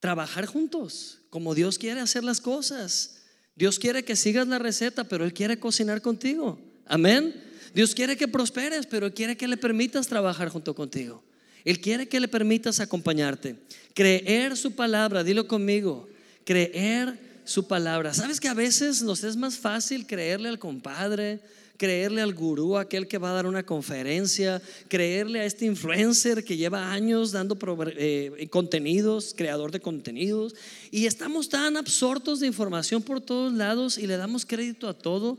trabajar 0.00 0.46
juntos, 0.46 1.20
como 1.30 1.54
Dios 1.54 1.78
quiere 1.78 2.00
hacer 2.00 2.22
las 2.22 2.40
cosas. 2.40 3.22
Dios 3.56 3.78
quiere 3.78 4.04
que 4.04 4.14
sigas 4.14 4.46
la 4.46 4.58
receta, 4.58 5.04
pero 5.04 5.24
Él 5.24 5.32
quiere 5.32 5.58
cocinar 5.58 6.02
contigo. 6.02 6.67
Amén. 6.88 7.34
Dios 7.74 7.94
quiere 7.94 8.16
que 8.16 8.26
prosperes, 8.26 8.86
pero 8.86 9.12
quiere 9.12 9.36
que 9.36 9.46
le 9.46 9.56
permitas 9.56 10.08
trabajar 10.08 10.48
junto 10.48 10.74
contigo. 10.74 11.22
Él 11.64 11.80
quiere 11.80 12.08
que 12.08 12.18
le 12.18 12.28
permitas 12.28 12.80
acompañarte. 12.80 13.56
Creer 13.94 14.56
su 14.56 14.72
palabra, 14.72 15.22
dilo 15.22 15.46
conmigo. 15.46 16.08
Creer 16.44 17.18
su 17.44 17.66
palabra. 17.66 18.14
¿Sabes 18.14 18.40
que 18.40 18.48
a 18.48 18.54
veces 18.54 19.02
nos 19.02 19.22
es 19.22 19.36
más 19.36 19.56
fácil 19.56 20.06
creerle 20.06 20.48
al 20.48 20.58
compadre, 20.58 21.40
creerle 21.78 22.20
al 22.20 22.34
gurú, 22.34 22.76
aquel 22.76 23.06
que 23.06 23.18
va 23.18 23.30
a 23.30 23.34
dar 23.34 23.46
una 23.46 23.64
conferencia, 23.64 24.60
creerle 24.88 25.40
a 25.40 25.44
este 25.44 25.64
influencer 25.64 26.44
que 26.44 26.56
lleva 26.56 26.92
años 26.92 27.32
dando 27.32 27.56
eh, 27.96 28.48
contenidos, 28.50 29.34
creador 29.36 29.70
de 29.70 29.80
contenidos, 29.80 30.54
y 30.90 31.06
estamos 31.06 31.48
tan 31.48 31.76
absortos 31.76 32.40
de 32.40 32.48
información 32.48 33.00
por 33.00 33.20
todos 33.20 33.52
lados 33.52 33.96
y 33.96 34.06
le 34.06 34.16
damos 34.16 34.44
crédito 34.44 34.88
a 34.88 34.94
todo, 34.94 35.38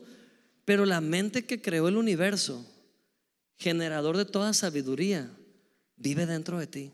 pero 0.70 0.86
la 0.86 1.02
mente 1.02 1.48
que 1.48 1.64
creó 1.64 1.88
el 1.88 1.98
universo, 1.98 2.64
generador 3.58 4.18
de 4.18 4.26
toda 4.26 4.54
sabiduría, 4.54 5.28
vive 5.96 6.28
dentro 6.28 6.60
de 6.60 6.68
ti. 6.68 6.92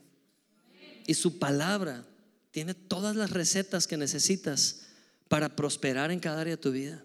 Y 1.06 1.16
su 1.16 1.40
palabra 1.40 2.06
tiene 2.52 2.74
todas 2.74 3.18
las 3.18 3.32
recetas 3.32 3.86
que 3.86 3.98
necesitas 3.98 4.84
para 5.28 5.58
prosperar 5.58 6.10
en 6.10 6.22
cada 6.22 6.40
área 6.40 6.56
de 6.56 6.62
tu 6.62 6.72
vida. 6.72 7.04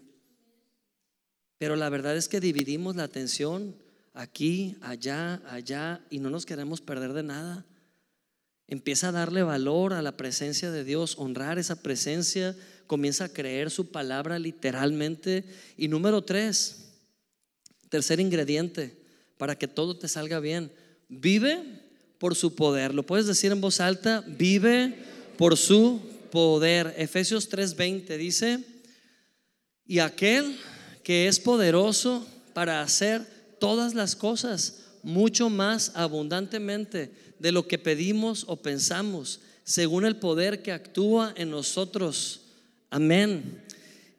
Pero 1.57 1.75
la 1.75 1.89
verdad 1.89 2.15
es 2.15 2.29
que 2.29 2.39
dividimos 2.39 2.95
la 2.95 3.03
atención 3.03 3.75
aquí, 4.13 4.77
allá, 4.79 5.41
allá 5.49 6.05
y 6.09 6.19
no 6.19 6.29
nos 6.29 6.45
queremos 6.45 6.79
perder 6.79 7.11
de 7.11 7.23
nada. 7.23 7.65
Empieza 8.67 9.09
a 9.09 9.11
darle 9.11 9.43
valor 9.43 9.91
a 9.91 10.01
la 10.01 10.15
presencia 10.15 10.71
de 10.71 10.85
Dios, 10.85 11.17
honrar 11.17 11.59
esa 11.59 11.83
presencia, 11.83 12.55
comienza 12.91 13.23
a 13.23 13.29
creer 13.29 13.71
su 13.71 13.89
palabra 13.89 14.37
literalmente. 14.37 15.45
Y 15.77 15.87
número 15.87 16.23
tres, 16.25 16.89
tercer 17.87 18.19
ingrediente, 18.19 18.97
para 19.37 19.57
que 19.57 19.69
todo 19.69 19.97
te 19.97 20.09
salga 20.09 20.41
bien, 20.41 20.73
vive 21.07 21.63
por 22.17 22.35
su 22.35 22.53
poder. 22.53 22.93
Lo 22.93 23.05
puedes 23.05 23.27
decir 23.27 23.53
en 23.53 23.61
voz 23.61 23.79
alta, 23.79 24.25
vive 24.27 24.93
por 25.37 25.55
su 25.55 26.01
poder. 26.33 26.93
Efesios 26.97 27.49
3:20 27.49 28.17
dice, 28.17 28.61
y 29.85 29.99
aquel 29.99 30.59
que 31.01 31.29
es 31.29 31.39
poderoso 31.39 32.27
para 32.53 32.81
hacer 32.81 33.25
todas 33.61 33.93
las 33.93 34.17
cosas 34.17 34.79
mucho 35.01 35.49
más 35.49 35.93
abundantemente 35.95 37.09
de 37.39 37.53
lo 37.53 37.69
que 37.69 37.79
pedimos 37.79 38.43
o 38.49 38.61
pensamos, 38.61 39.39
según 39.63 40.03
el 40.03 40.17
poder 40.17 40.61
que 40.61 40.73
actúa 40.73 41.33
en 41.37 41.51
nosotros. 41.51 42.41
Amén. 42.91 43.63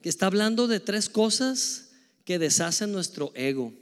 Que 0.00 0.08
está 0.08 0.26
hablando 0.26 0.66
de 0.66 0.80
tres 0.80 1.10
cosas 1.10 1.90
que 2.24 2.38
deshacen 2.38 2.90
nuestro 2.90 3.30
ego. 3.34 3.72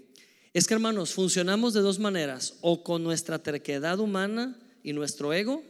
Es 0.53 0.67
que 0.67 0.75
hermanos, 0.75 1.15
funcionamos 1.15 1.75
de 1.75 1.81
dos 1.81 2.01
maneras, 2.01 2.55
o 2.61 2.83
con 2.83 3.05
nuestra 3.05 3.39
terquedad 3.39 4.01
humana 4.01 4.59
y 4.83 4.93
nuestro 4.93 5.33
ego, 5.33 5.63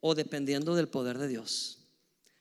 o 0.00 0.14
dependiendo 0.14 0.74
del 0.74 0.88
poder 0.88 1.18
de 1.18 1.28
Dios. 1.28 1.78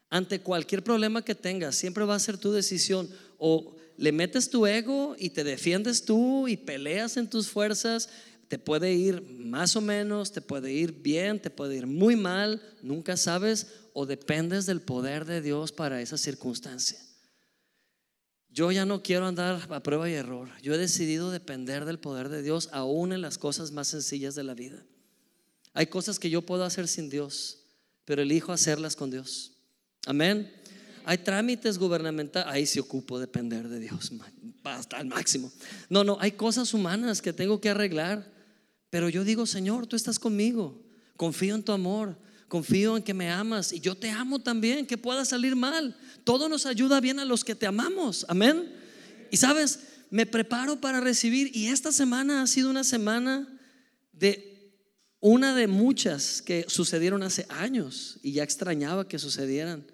Ante 0.10 0.40
cualquier 0.40 0.82
problema 0.82 1.26
que 1.26 1.36
tengas, 1.36 1.76
siempre 1.76 2.06
va 2.06 2.16
a 2.16 2.20
ser 2.20 2.38
tu 2.38 2.54
decisión 2.54 3.10
o 3.38 3.76
le 3.98 4.14
metes 4.14 4.50
tu 4.50 4.66
ego 4.66 5.16
y 5.20 5.32
te 5.32 5.44
defiendes 5.44 6.06
tú 6.06 6.48
y 6.48 6.56
peleas 6.56 7.18
en 7.18 7.30
tus 7.30 7.50
fuerzas, 7.50 8.08
te 8.48 8.58
puede 8.60 8.94
ir 8.94 9.22
más 9.22 9.76
o 9.76 9.82
menos, 9.82 10.32
te 10.32 10.40
puede 10.40 10.72
ir 10.72 10.94
bien, 10.94 11.42
te 11.42 11.50
puede 11.50 11.76
ir 11.76 11.88
muy 11.88 12.16
mal, 12.16 12.62
nunca 12.82 13.18
sabes, 13.18 13.68
o 13.94 14.06
dependes 14.06 14.66
del 14.66 14.82
poder 14.82 15.26
de 15.26 15.42
Dios 15.42 15.72
para 15.72 16.02
esa 16.02 16.18
circunstancia. 16.18 17.00
Yo 18.50 18.72
ya 18.72 18.86
no 18.86 19.02
quiero 19.02 19.26
andar 19.26 19.68
a 19.72 19.82
prueba 19.82 20.10
y 20.10 20.14
error. 20.14 20.50
Yo 20.62 20.74
he 20.74 20.78
decidido 20.78 21.32
depender 21.32 21.86
del 21.86 22.00
poder 22.00 22.30
de 22.30 22.44
Dios 22.44 22.70
aún 22.72 23.14
en 23.14 23.22
las 23.22 23.38
cosas 23.38 23.72
más 23.72 23.88
sencillas 23.88 24.36
de 24.36 24.44
la 24.44 24.54
vida. 24.54 24.84
Hay 25.74 25.88
cosas 25.88 26.20
que 26.20 26.30
yo 26.30 26.44
puedo 26.44 26.64
hacer 26.64 26.88
sin 26.88 27.10
Dios, 27.10 27.66
pero 28.06 28.22
elijo 28.22 28.52
hacerlas 28.52 28.96
con 28.96 29.10
Dios. 29.10 29.54
Amén 30.06 30.52
hay 31.06 31.18
trámites 31.18 31.78
gubernamentales, 31.78 32.52
ahí 32.52 32.66
sí 32.66 32.80
ocupo 32.80 33.20
depender 33.20 33.68
de 33.68 33.80
Dios 33.80 34.12
hasta 34.64 35.00
el 35.00 35.08
máximo. 35.08 35.52
No, 35.90 36.04
no, 36.04 36.18
hay 36.20 36.34
cosas 36.34 36.74
humanas 36.74 37.22
que 37.22 37.34
tengo 37.34 37.60
que 37.60 37.70
arreglar, 37.70 38.32
pero 38.90 39.10
yo 39.10 39.24
digo, 39.24 39.46
Señor, 39.46 39.88
tú 39.88 39.96
estás 39.96 40.20
conmigo, 40.20 40.82
confío 41.18 41.56
en 41.56 41.64
tu 41.64 41.72
amor, 41.72 42.18
confío 42.54 42.96
en 42.96 43.02
que 43.02 43.16
me 43.16 43.32
amas 43.32 43.74
y 43.74 43.80
yo 43.80 43.96
te 43.96 44.12
amo 44.12 44.38
también, 44.38 44.86
que 44.86 44.96
pueda 44.96 45.26
salir 45.26 45.56
mal. 45.56 45.98
Todo 46.24 46.48
nos 46.48 46.68
ayuda 46.68 47.02
bien 47.02 47.18
a 47.18 47.26
los 47.26 47.44
que 47.44 47.56
te 47.56 47.66
amamos, 47.66 48.28
amén. 48.30 48.72
Y 49.32 49.38
sabes, 49.38 49.80
me 50.12 50.28
preparo 50.28 50.80
para 50.80 51.00
recibir 51.00 51.50
y 51.58 51.70
esta 51.70 51.92
semana 51.92 52.44
ha 52.44 52.46
sido 52.46 52.70
una 52.70 52.84
semana 52.84 53.60
de 54.12 54.72
una 55.20 55.56
de 55.56 55.66
muchas 55.66 56.44
que 56.44 56.66
sucedieron 56.68 57.24
hace 57.24 57.48
años 57.50 58.20
y 58.22 58.34
ya 58.34 58.44
extrañaba 58.44 59.08
que 59.08 59.18
sucedieran 59.18 59.88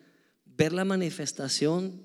ver 0.43 0.73
la 0.73 0.83
manifestación 0.83 2.03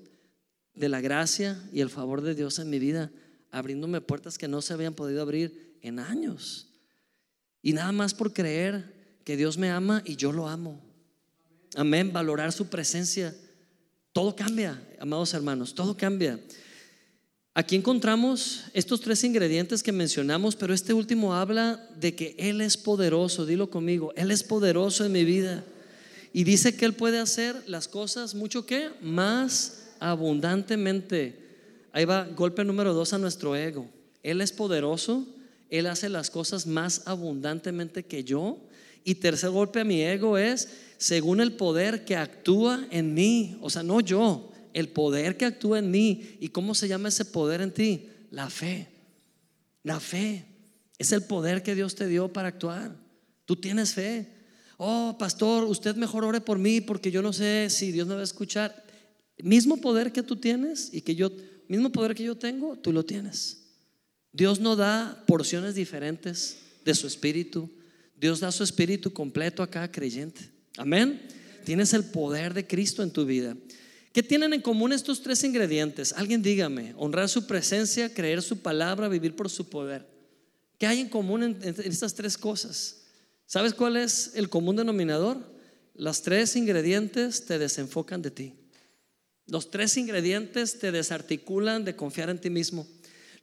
de 0.73 0.87
la 0.87 1.01
gracia 1.01 1.61
y 1.73 1.81
el 1.81 1.89
favor 1.89 2.21
de 2.21 2.33
Dios 2.33 2.59
en 2.59 2.69
mi 2.69 2.79
vida, 2.79 3.11
abriéndome 3.51 3.99
puertas 3.99 4.37
que 4.37 4.47
no 4.47 4.61
se 4.61 4.71
habían 4.71 4.93
podido 4.93 5.21
abrir 5.21 5.77
en 5.81 5.99
años. 5.99 6.69
Y 7.61 7.73
nada 7.73 7.91
más 7.91 8.13
por 8.13 8.31
creer 8.31 8.94
que 9.25 9.35
Dios 9.35 9.57
me 9.57 9.69
ama 9.69 10.01
y 10.05 10.15
yo 10.15 10.31
lo 10.31 10.47
amo. 10.47 10.79
Amén, 11.75 12.13
valorar 12.13 12.53
su 12.53 12.67
presencia. 12.67 13.35
Todo 14.13 14.33
cambia, 14.33 14.81
amados 14.99 15.33
hermanos, 15.33 15.75
todo 15.75 15.97
cambia. 15.97 16.39
Aquí 17.53 17.75
encontramos 17.75 18.65
estos 18.73 19.01
tres 19.01 19.23
ingredientes 19.23 19.81
que 19.81 19.91
mencionamos, 19.91 20.55
pero 20.55 20.73
este 20.73 20.93
último 20.93 21.33
habla 21.33 21.89
de 21.99 22.13
que 22.13 22.35
Él 22.37 22.61
es 22.61 22.77
poderoso, 22.77 23.45
dilo 23.45 23.69
conmigo, 23.69 24.13
Él 24.15 24.29
es 24.29 24.43
poderoso 24.43 25.05
en 25.05 25.11
mi 25.11 25.25
vida. 25.25 25.65
Y 26.31 26.43
dice 26.43 26.75
que 26.75 26.85
Él 26.85 26.93
puede 26.93 27.17
hacer 27.17 27.61
las 27.65 27.87
cosas 27.87 28.35
mucho 28.35 28.65
que 28.65 28.89
más 29.01 29.87
abundantemente. 29.99 31.39
Ahí 31.93 32.05
va, 32.05 32.25
golpe 32.25 32.63
número 32.63 32.93
dos 32.93 33.13
a 33.13 33.17
nuestro 33.17 33.55
ego. 33.55 33.89
Él 34.21 34.41
es 34.41 34.51
poderoso, 34.51 35.25
Él 35.69 35.87
hace 35.87 36.09
las 36.09 36.29
cosas 36.29 36.67
más 36.67 37.07
abundantemente 37.07 38.03
que 38.03 38.23
yo. 38.23 38.59
Y 39.05 39.15
tercer 39.15 39.51
golpe 39.51 39.79
a 39.79 39.85
mi 39.85 40.01
ego 40.01 40.37
es 40.37 40.67
según 40.97 41.39
el 41.39 41.53
poder 41.53 42.03
que 42.03 42.17
actúa 42.17 42.85
en 42.91 43.13
mí. 43.13 43.57
O 43.61 43.69
sea, 43.69 43.83
no 43.83 44.01
yo, 44.01 44.51
el 44.73 44.89
poder 44.89 45.37
que 45.37 45.45
actúa 45.45 45.79
en 45.79 45.89
mí. 45.89 46.35
¿Y 46.41 46.49
cómo 46.49 46.75
se 46.75 46.89
llama 46.89 47.07
ese 47.07 47.23
poder 47.23 47.61
en 47.61 47.71
ti? 47.71 48.09
La 48.31 48.49
fe. 48.49 48.89
La 49.83 50.01
fe 50.01 50.43
es 50.97 51.13
el 51.13 51.23
poder 51.23 51.63
que 51.63 51.75
Dios 51.75 51.95
te 51.95 52.07
dio 52.07 52.33
para 52.33 52.49
actuar. 52.49 52.93
Tú 53.45 53.55
tienes 53.55 53.93
fe 53.93 54.35
oh, 54.77 55.15
pastor, 55.17 55.63
usted 55.65 55.95
mejor 55.95 56.23
ore 56.23 56.41
por 56.41 56.57
mí 56.57 56.81
porque 56.81 57.11
yo 57.11 57.21
no 57.21 57.33
sé 57.33 57.69
si 57.69 57.91
Dios 57.91 58.07
me 58.07 58.15
va 58.15 58.21
a 58.21 58.25
escuchar. 58.25 58.83
Mismo 59.37 59.77
poder 59.77 60.11
que 60.11 60.23
tú 60.23 60.37
tienes 60.37 60.93
y 60.93 61.01
que 61.01 61.15
yo, 61.15 61.31
mismo 61.67 61.91
poder 61.91 62.15
que 62.15 62.23
yo 62.23 62.35
tengo, 62.35 62.77
tú 62.77 62.91
lo 62.91 63.05
tienes. 63.05 63.61
Dios 64.31 64.59
no 64.59 64.75
da 64.75 65.23
porciones 65.27 65.75
diferentes 65.75 66.57
de 66.83 66.95
su 66.95 67.07
espíritu. 67.07 67.69
Dios 68.15 68.39
da 68.39 68.51
su 68.51 68.63
espíritu 68.63 69.11
completo 69.11 69.61
a 69.61 69.69
cada 69.69 69.91
creyente. 69.91 70.49
Amén. 70.77 71.21
Tienes 71.63 71.93
el 71.93 72.03
poder 72.05 72.53
de 72.53 72.65
Cristo 72.65 73.03
en 73.03 73.11
tu 73.11 73.25
vida. 73.25 73.55
¿Qué 74.13 74.23
tienen 74.23 74.53
en 74.53 74.61
común 74.61 74.93
estos 74.93 75.21
tres 75.21 75.43
ingredientes? 75.43 76.13
Alguien 76.13 76.41
dígame, 76.41 76.93
honrar 76.97 77.27
su 77.27 77.47
presencia, 77.47 78.13
creer 78.13 78.41
su 78.41 78.59
palabra, 78.59 79.09
vivir 79.09 79.35
por 79.35 79.49
su 79.49 79.67
poder. 79.69 80.07
¿Qué 80.77 80.87
hay 80.87 81.01
en 81.01 81.09
común 81.09 81.43
en, 81.43 81.57
estas 81.61 82.13
tres 82.13 82.37
cosas? 82.37 83.01
¿Sabes 83.45 83.73
cuál 83.73 83.97
es 83.97 84.31
el 84.35 84.49
común 84.49 84.77
denominador? 84.77 85.37
Los 85.95 86.21
tres 86.21 86.55
ingredientes 86.55 87.45
te 87.45 87.59
desenfocan 87.59 88.21
de 88.21 88.31
ti. 88.31 88.53
Los 89.47 89.69
tres 89.69 89.97
ingredientes 89.97 90.79
te 90.79 90.91
desarticulan 90.91 91.83
de 91.83 91.95
confiar 91.95 92.29
en 92.29 92.39
ti 92.39 92.49
mismo. 92.49 92.87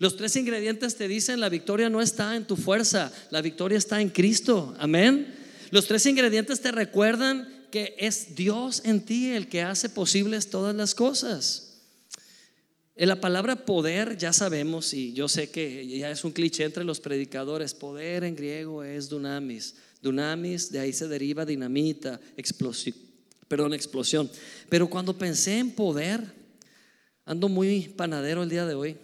Los 0.02 0.16
tres 0.16 0.34
ingredientes 0.34 0.96
te 0.96 1.06
dicen 1.06 1.38
la 1.38 1.48
victoria 1.48 1.88
no 1.88 2.02
está 2.02 2.34
en 2.34 2.44
tu 2.44 2.56
fuerza, 2.56 3.12
la 3.30 3.40
victoria 3.40 3.78
está 3.78 4.00
en 4.00 4.08
Cristo. 4.08 4.74
Amén. 4.80 5.32
Los 5.70 5.86
tres 5.86 6.04
ingredientes 6.06 6.60
te 6.60 6.72
recuerdan 6.72 7.68
que 7.70 7.94
es 7.96 8.34
Dios 8.34 8.82
en 8.84 9.02
ti 9.02 9.30
el 9.30 9.48
que 9.48 9.62
hace 9.62 9.88
posibles 9.88 10.50
todas 10.50 10.74
las 10.74 10.96
cosas. 10.96 11.84
En 12.96 13.06
la 13.06 13.20
palabra 13.20 13.64
poder 13.64 14.16
ya 14.16 14.32
sabemos, 14.32 14.92
y 14.92 15.12
yo 15.12 15.28
sé 15.28 15.50
que 15.50 15.86
ya 15.86 16.10
es 16.10 16.24
un 16.24 16.32
cliché 16.32 16.64
entre 16.64 16.82
los 16.82 16.98
predicadores, 16.98 17.72
poder 17.72 18.24
en 18.24 18.34
griego 18.34 18.82
es 18.82 19.08
dunamis. 19.08 19.76
Dunamis, 20.02 20.72
de 20.72 20.80
ahí 20.80 20.92
se 20.92 21.06
deriva 21.06 21.46
dinamita, 21.46 22.20
explosión, 22.36 22.96
perdón, 23.46 23.72
explosión. 23.72 24.28
Pero 24.68 24.90
cuando 24.90 25.16
pensé 25.16 25.58
en 25.58 25.70
poder, 25.70 26.24
ando 27.24 27.48
muy 27.48 27.82
panadero 27.96 28.42
el 28.42 28.48
día 28.48 28.66
de 28.66 28.74
hoy, 28.74 28.96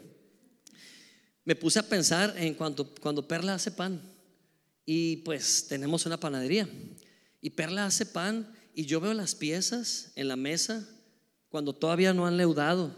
me 1.49 1.57
puse 1.57 1.79
a 1.79 1.83
pensar 1.83 2.35
en 2.37 2.53
cuando, 2.53 2.95
cuando 3.01 3.27
Perla 3.27 3.55
hace 3.55 3.71
pan. 3.71 4.03
Y 4.85 5.17
pues 5.25 5.67
tenemos 5.67 6.05
una 6.05 6.21
panadería. 6.21 6.69
Y 7.41 7.49
Perla 7.49 7.87
hace 7.87 8.05
pan 8.05 8.53
y 8.75 8.85
yo 8.85 9.01
veo 9.01 9.15
las 9.15 9.35
piezas 9.35 10.13
en 10.15 10.29
la 10.29 10.37
mesa 10.37 10.87
cuando 11.49 11.73
todavía 11.73 12.13
no 12.13 12.27
han 12.27 12.37
leudado 12.37 12.95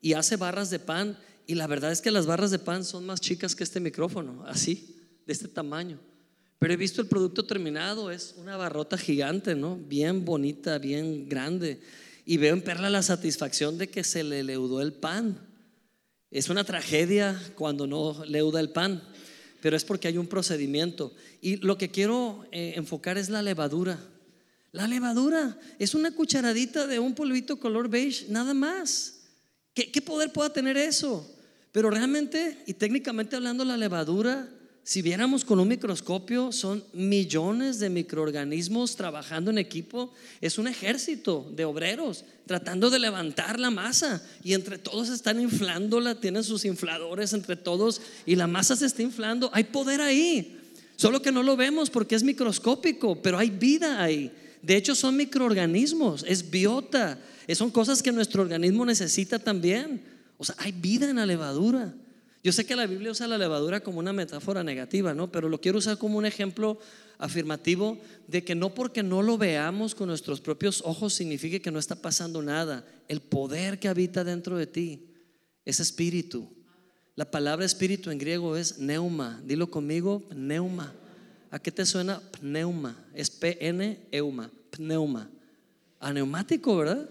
y 0.00 0.12
hace 0.12 0.36
barras 0.36 0.70
de 0.70 0.78
pan 0.78 1.18
y 1.44 1.56
la 1.56 1.66
verdad 1.66 1.90
es 1.90 2.00
que 2.00 2.12
las 2.12 2.24
barras 2.24 2.52
de 2.52 2.60
pan 2.60 2.84
son 2.84 3.04
más 3.04 3.20
chicas 3.20 3.56
que 3.56 3.64
este 3.64 3.80
micrófono, 3.80 4.44
así, 4.46 4.96
de 5.26 5.32
este 5.32 5.48
tamaño. 5.48 5.98
Pero 6.60 6.74
he 6.74 6.76
visto 6.76 7.02
el 7.02 7.08
producto 7.08 7.46
terminado, 7.46 8.12
es 8.12 8.36
una 8.38 8.56
barrota 8.56 8.96
gigante, 8.96 9.56
¿no? 9.56 9.76
Bien 9.76 10.24
bonita, 10.24 10.78
bien 10.78 11.28
grande. 11.28 11.80
Y 12.24 12.36
veo 12.36 12.54
en 12.54 12.62
Perla 12.62 12.90
la 12.90 13.02
satisfacción 13.02 13.76
de 13.76 13.88
que 13.88 14.04
se 14.04 14.22
le 14.22 14.44
leudó 14.44 14.82
el 14.82 14.92
pan. 14.92 15.47
Es 16.30 16.50
una 16.50 16.64
tragedia 16.64 17.40
cuando 17.54 17.86
no 17.86 18.24
leuda 18.26 18.60
el 18.60 18.70
pan, 18.70 19.02
pero 19.60 19.76
es 19.76 19.84
porque 19.84 20.08
hay 20.08 20.18
un 20.18 20.26
procedimiento. 20.26 21.14
Y 21.40 21.56
lo 21.56 21.78
que 21.78 21.90
quiero 21.90 22.46
eh, 22.52 22.74
enfocar 22.76 23.16
es 23.16 23.28
la 23.30 23.42
levadura. 23.42 23.98
La 24.72 24.86
levadura 24.86 25.58
es 25.78 25.94
una 25.94 26.10
cucharadita 26.10 26.86
de 26.86 26.98
un 26.98 27.14
polvito 27.14 27.58
color 27.58 27.88
beige, 27.88 28.26
nada 28.28 28.52
más. 28.52 29.14
¿Qué, 29.74 30.02
poder 30.02 30.32
pueda 30.32 30.52
tener 30.52 30.76
eso? 30.76 31.34
Pero 31.72 31.90
realmente 31.90 32.62
y 32.66 32.74
técnicamente 32.74 33.36
hablando, 33.36 33.64
la 33.64 33.76
levadura, 33.76 34.48
si 34.88 35.02
viéramos 35.02 35.44
con 35.44 35.60
un 35.60 35.68
microscopio, 35.68 36.50
son 36.50 36.82
millones 36.94 37.78
de 37.78 37.90
microorganismos 37.90 38.96
trabajando 38.96 39.50
en 39.50 39.58
equipo. 39.58 40.14
Es 40.40 40.56
un 40.56 40.66
ejército 40.66 41.46
de 41.54 41.66
obreros 41.66 42.24
tratando 42.46 42.88
de 42.88 42.98
levantar 42.98 43.60
la 43.60 43.70
masa 43.70 44.26
y 44.42 44.54
entre 44.54 44.78
todos 44.78 45.10
están 45.10 45.42
inflándola, 45.42 46.14
tienen 46.14 46.42
sus 46.42 46.64
infladores 46.64 47.34
entre 47.34 47.54
todos 47.54 48.00
y 48.24 48.36
la 48.36 48.46
masa 48.46 48.76
se 48.76 48.86
está 48.86 49.02
inflando. 49.02 49.50
Hay 49.52 49.64
poder 49.64 50.00
ahí, 50.00 50.58
solo 50.96 51.20
que 51.20 51.32
no 51.32 51.42
lo 51.42 51.54
vemos 51.54 51.90
porque 51.90 52.14
es 52.14 52.22
microscópico, 52.22 53.20
pero 53.20 53.36
hay 53.36 53.50
vida 53.50 54.02
ahí. 54.02 54.32
De 54.62 54.74
hecho, 54.74 54.94
son 54.94 55.18
microorganismos, 55.18 56.24
es 56.26 56.48
biota, 56.48 57.18
son 57.54 57.70
cosas 57.70 58.02
que 58.02 58.10
nuestro 58.10 58.40
organismo 58.40 58.86
necesita 58.86 59.38
también. 59.38 60.00
O 60.38 60.46
sea, 60.46 60.54
hay 60.56 60.72
vida 60.72 61.10
en 61.10 61.16
la 61.16 61.26
levadura. 61.26 61.92
Yo 62.48 62.52
sé 62.52 62.64
que 62.64 62.76
la 62.76 62.86
Biblia 62.86 63.10
usa 63.10 63.28
la 63.28 63.36
levadura 63.36 63.80
como 63.80 63.98
una 63.98 64.14
metáfora 64.14 64.64
negativa, 64.64 65.12
¿no? 65.12 65.30
Pero 65.30 65.50
lo 65.50 65.60
quiero 65.60 65.76
usar 65.76 65.98
como 65.98 66.16
un 66.16 66.24
ejemplo 66.24 66.78
afirmativo 67.18 67.98
de 68.26 68.42
que 68.42 68.54
no 68.54 68.72
porque 68.72 69.02
no 69.02 69.20
lo 69.20 69.36
veamos 69.36 69.94
con 69.94 70.08
nuestros 70.08 70.40
propios 70.40 70.80
ojos 70.86 71.12
signifique 71.12 71.60
que 71.60 71.70
no 71.70 71.78
está 71.78 71.96
pasando 71.96 72.40
nada. 72.40 72.86
El 73.06 73.20
poder 73.20 73.78
que 73.78 73.86
habita 73.86 74.24
dentro 74.24 74.56
de 74.56 74.66
ti 74.66 75.10
es 75.66 75.78
espíritu. 75.78 76.50
La 77.16 77.30
palabra 77.30 77.66
espíritu 77.66 78.10
en 78.10 78.16
griego 78.16 78.56
es 78.56 78.78
neuma. 78.78 79.42
Dilo 79.44 79.70
conmigo, 79.70 80.26
neuma. 80.34 80.94
¿A 81.50 81.58
qué 81.58 81.70
te 81.70 81.84
suena 81.84 82.18
pneuma? 82.40 82.96
Es 83.12 83.28
P-N, 83.28 84.06
euma, 84.10 84.50
pneuma. 84.70 85.28
A 86.00 86.14
neumático, 86.14 86.78
¿verdad? 86.78 87.10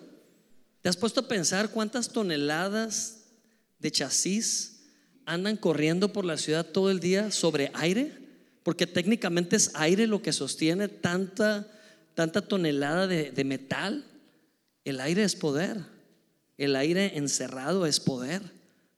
¿Te 0.82 0.90
has 0.90 0.98
puesto 0.98 1.20
a 1.20 1.28
pensar 1.28 1.70
cuántas 1.70 2.10
toneladas 2.10 3.26
de 3.78 3.92
chasis 3.92 4.77
andan 5.28 5.58
corriendo 5.58 6.12
por 6.12 6.26
la 6.26 6.38
ciudad 6.38 6.66
todo 6.66 6.90
el 6.90 7.00
día 7.00 7.30
sobre 7.30 7.70
aire? 7.76 8.12
Porque 8.64 8.88
técnicamente 8.88 9.56
es 9.56 9.70
aire 9.76 10.08
lo 10.08 10.24
que 10.24 10.34
sostiene 10.34 10.88
tanta, 10.88 11.68
tanta 12.16 12.42
tonelada 12.42 13.06
de, 13.06 13.30
de 13.30 13.44
metal. 13.44 14.04
El 14.84 15.00
aire 15.00 15.24
es 15.24 15.36
poder. 15.36 15.78
El 16.58 16.76
aire 16.76 17.16
encerrado 17.16 17.86
es 17.86 18.00
poder 18.00 18.58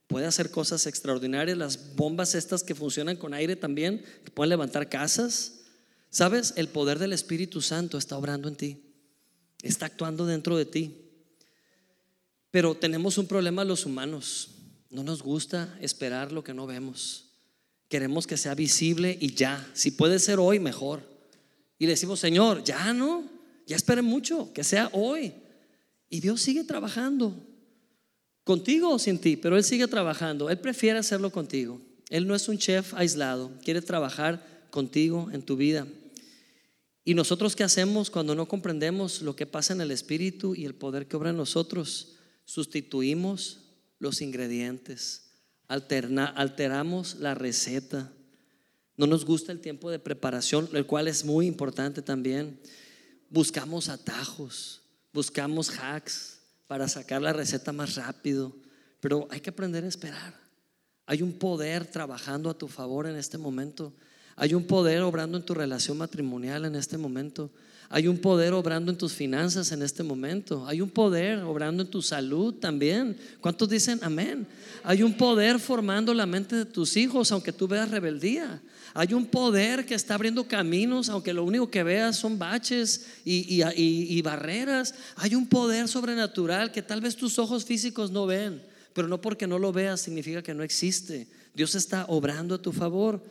puede 0.09 0.25
hacer 0.25 0.49
cosas 0.49 0.88
extraordinarias. 0.88 1.57
Las 1.57 1.95
bombas 1.95 2.34
estas 2.34 2.63
que 2.63 2.75
funcionan 2.75 3.15
con 3.15 3.34
aire 3.34 3.55
también, 3.55 4.03
pueden 4.34 4.49
levantar 4.49 4.89
casas. 4.89 5.61
¿Sabes? 6.09 6.53
El 6.57 6.67
poder 6.67 6.97
del 6.97 7.13
Espíritu 7.13 7.61
Santo 7.61 7.97
está 7.97 8.17
obrando 8.17 8.47
en 8.47 8.55
ti. 8.55 8.82
Está 9.61 9.86
actuando 9.86 10.25
dentro 10.25 10.57
de 10.57 10.65
ti. 10.65 10.95
Pero 12.49 12.73
tenemos 12.75 13.19
un 13.19 13.27
problema 13.27 13.63
los 13.63 13.86
humanos. 13.86 14.49
No 14.89 15.03
nos 15.03 15.21
gusta 15.21 15.77
esperar 15.81 16.31
lo 16.31 16.43
que 16.43 16.53
no 16.53 16.65
vemos. 16.65 17.25
Queremos 17.87 18.27
que 18.27 18.37
sea 18.37 18.55
visible 18.55 19.17
y 19.19 19.33
ya. 19.33 19.67
Si 19.73 19.91
puede 19.91 20.19
ser 20.19 20.39
hoy, 20.39 20.59
mejor. 20.59 21.01
Y 21.77 21.85
le 21.85 21.91
decimos, 21.91 22.19
Señor, 22.19 22.63
ya 22.63 22.93
no, 22.93 23.23
ya 23.65 23.75
espere 23.75 24.01
mucho, 24.01 24.51
que 24.53 24.63
sea 24.63 24.89
hoy. 24.93 25.33
Y 26.09 26.19
Dios 26.19 26.41
sigue 26.41 26.63
trabajando 26.63 27.35
contigo 28.43 28.89
o 28.89 28.99
sin 28.99 29.19
ti, 29.19 29.37
pero 29.37 29.57
Él 29.57 29.63
sigue 29.63 29.87
trabajando. 29.87 30.49
Él 30.49 30.57
prefiere 30.57 30.99
hacerlo 30.99 31.31
contigo. 31.31 31.79
Él 32.09 32.25
no 32.25 32.35
es 32.35 32.49
un 32.49 32.57
chef 32.57 32.95
aislado, 32.95 33.51
quiere 33.63 33.81
trabajar 33.81 34.43
contigo 34.71 35.29
en 35.31 35.43
tu 35.43 35.55
vida. 35.55 35.87
¿Y 37.05 37.13
nosotros 37.13 37.55
qué 37.55 37.63
hacemos 37.63 38.09
cuando 38.09 38.35
no 38.35 38.47
comprendemos 38.47 39.21
lo 39.21 39.35
que 39.35 39.45
pasa 39.45 39.73
en 39.73 39.81
el 39.81 39.91
Espíritu 39.91 40.55
y 40.55 40.65
el 40.65 40.73
poder 40.73 41.07
que 41.07 41.15
obra 41.15 41.29
en 41.29 41.37
nosotros? 41.37 42.15
Sustituimos 42.45 43.59
los 44.00 44.22
ingredientes, 44.22 45.30
alteramos 45.68 47.16
la 47.20 47.36
receta. 47.36 48.12
No 48.97 49.06
nos 49.08 49.24
gusta 49.26 49.52
el 49.52 49.62
tiempo 49.62 49.91
de 49.91 50.00
preparación, 50.00 50.68
el 50.74 50.86
cual 50.86 51.08
es 51.08 51.24
muy 51.24 51.45
importante 51.45 52.02
también. 52.02 52.60
Buscamos 53.30 53.88
atajos, 53.88 54.82
buscamos 55.14 55.70
hacks, 55.80 56.39
para 56.70 56.88
sacar 56.88 57.20
la 57.20 57.34
receta 57.34 57.74
más 57.74 57.95
rápido, 57.95 58.56
pero 59.00 59.28
hay 59.32 59.39
que 59.39 59.50
aprender 59.50 59.84
a 59.84 59.88
esperar. 59.88 60.39
Hay 61.08 61.24
un 61.24 61.34
poder 61.34 61.88
trabajando 61.88 62.47
a 62.47 62.56
tu 62.56 62.68
favor 62.68 63.08
en 63.08 63.16
este 63.16 63.39
momento. 63.39 63.91
Hay 64.36 64.54
un 64.54 64.68
poder 64.68 65.02
obrando 65.02 65.39
en 65.39 65.43
tu 65.43 65.56
relación 65.56 65.97
matrimonial 65.97 66.66
en 66.66 66.76
este 66.76 67.00
momento. 67.00 67.50
Hay 67.91 68.07
un 68.07 68.19
poder 68.19 68.53
obrando 68.53 68.91
en 68.91 68.97
tus 68.97 69.13
finanzas 69.13 69.71
en 69.71 69.81
este 69.81 70.03
momento. 70.03 70.67
Hay 70.67 70.79
un 70.79 70.91
poder 70.91 71.39
obrando 71.39 71.81
en 71.81 71.89
tu 71.89 72.03
salud 72.03 72.53
también. 72.53 73.17
¿Cuántos 73.41 73.67
dicen 73.67 73.99
amén? 74.03 74.45
Hay 74.83 75.01
un 75.01 75.17
poder 75.17 75.59
formando 75.59 76.13
la 76.13 76.27
mente 76.27 76.55
de 76.55 76.65
tus 76.65 76.95
hijos 76.97 77.31
aunque 77.31 77.51
tú 77.51 77.67
veas 77.67 77.89
rebeldía. 77.89 78.61
Hay 78.93 79.13
un 79.15 79.25
poder 79.25 79.87
que 79.87 79.95
está 79.95 80.13
abriendo 80.13 80.47
caminos, 80.47 81.09
aunque 81.09 81.33
lo 81.33 81.43
único 81.43 81.71
que 81.71 81.81
veas 81.81 82.15
son 82.15 82.37
baches 82.37 83.07
y, 83.25 84.21
barreras. 84.21 84.93
Hay 85.15 85.33
un 85.33 85.47
poder 85.47 85.87
sobrenatural 85.87 86.71
que 86.71 86.83
tal 86.83 87.01
vez 87.01 87.15
tus 87.15 87.39
ojos 87.39 87.65
físicos 87.65 88.11
no 88.11 88.27
ven, 88.27 88.61
pero 88.93 89.07
no 89.07 89.19
porque 89.19 89.47
no 89.47 89.57
lo 89.57 89.71
veas 89.71 90.01
significa 90.01 90.43
que 90.43 90.53
no 90.53 90.63
existe. 90.63 91.27
Dios 91.55 91.73
está 91.73 92.05
obrando 92.07 92.55
a 92.55 92.61
tu 92.61 92.71
favor, 92.71 93.23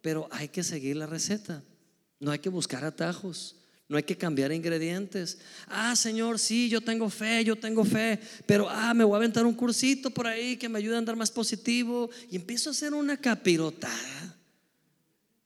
pero 0.00 0.26
hay 0.30 0.48
que 0.48 0.62
seguir 0.62 0.96
la 0.96 1.06
receta. 1.06 1.62
No 2.18 2.30
hay 2.30 2.38
que 2.38 2.48
buscar 2.48 2.84
atajos. 2.84 3.56
No 3.88 3.96
hay 3.96 4.02
que 4.02 4.16
cambiar 4.16 4.50
ingredientes. 4.50 5.38
Ah, 5.68 5.94
Señor, 5.94 6.38
sí, 6.40 6.68
yo 6.68 6.80
tengo 6.80 7.08
fe, 7.08 7.44
yo 7.44 7.54
tengo 7.54 7.84
fe, 7.84 8.18
pero 8.44 8.68
ah, 8.68 8.92
me 8.94 9.04
voy 9.04 9.14
a 9.14 9.18
aventar 9.18 9.46
un 9.46 9.54
cursito 9.54 10.10
por 10.10 10.26
ahí 10.26 10.56
que 10.56 10.68
me 10.68 10.78
ayude 10.78 10.96
a 10.96 10.98
andar 10.98 11.14
más 11.14 11.30
positivo 11.30 12.10
y 12.30 12.36
empiezo 12.36 12.70
a 12.70 12.72
hacer 12.72 12.94
una 12.94 13.16
capirotada. 13.16 14.36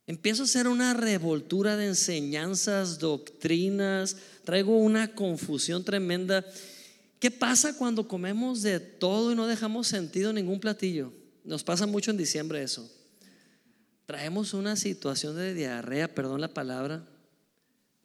Empiezo 0.07 0.43
a 0.43 0.47
hacer 0.47 0.67
una 0.67 0.95
revoltura 0.95 1.77
de 1.77 1.87
enseñanzas, 1.87 2.99
doctrinas, 2.99 4.17
traigo 4.45 4.77
una 4.77 5.15
confusión 5.15 5.85
tremenda. 5.85 6.45
¿Qué 7.21 7.31
pasa 7.31 7.77
cuando 7.77 8.09
comemos 8.09 8.63
de 8.63 8.81
todo 8.81 9.31
y 9.31 9.37
no 9.37 9.47
dejamos 9.47 9.87
sentido 9.87 10.33
ningún 10.33 10.59
platillo? 10.59 11.13
Nos 11.45 11.63
pasa 11.63 11.87
mucho 11.87 12.11
en 12.11 12.17
diciembre 12.17 12.63
eso. 12.63 12.91
Traemos 14.07 14.55
una 14.55 14.75
situación 14.75 15.37
de 15.37 15.55
diarrea, 15.55 16.13
perdón 16.13 16.41
la 16.41 16.53
palabra. 16.53 17.07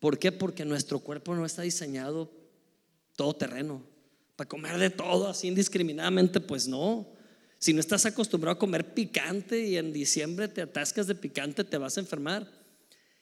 ¿Por 0.06 0.20
qué? 0.20 0.32
Porque 0.32 0.66
nuestro 0.66 1.00
cuerpo 1.00 1.34
no 1.34 1.48
está 1.48 1.64
diseñado 1.64 2.32
todo 3.16 3.36
terreno. 3.36 3.82
Para 4.36 4.48
comer 4.48 4.78
de 4.78 4.92
todo 4.92 5.28
así 5.28 5.48
indiscriminadamente, 5.48 6.40
pues 6.40 6.68
no. 6.68 7.08
Si 7.58 7.74
no 7.74 7.80
estás 7.80 8.06
acostumbrado 8.06 8.54
a 8.54 8.60
comer 8.60 8.94
picante 8.94 9.66
y 9.66 9.78
en 9.78 9.92
diciembre 9.92 10.48
te 10.48 10.62
atascas 10.62 11.08
de 11.08 11.16
picante, 11.16 11.64
te 11.64 11.80
vas 11.80 11.98
a 11.98 12.02
enfermar. 12.02 12.48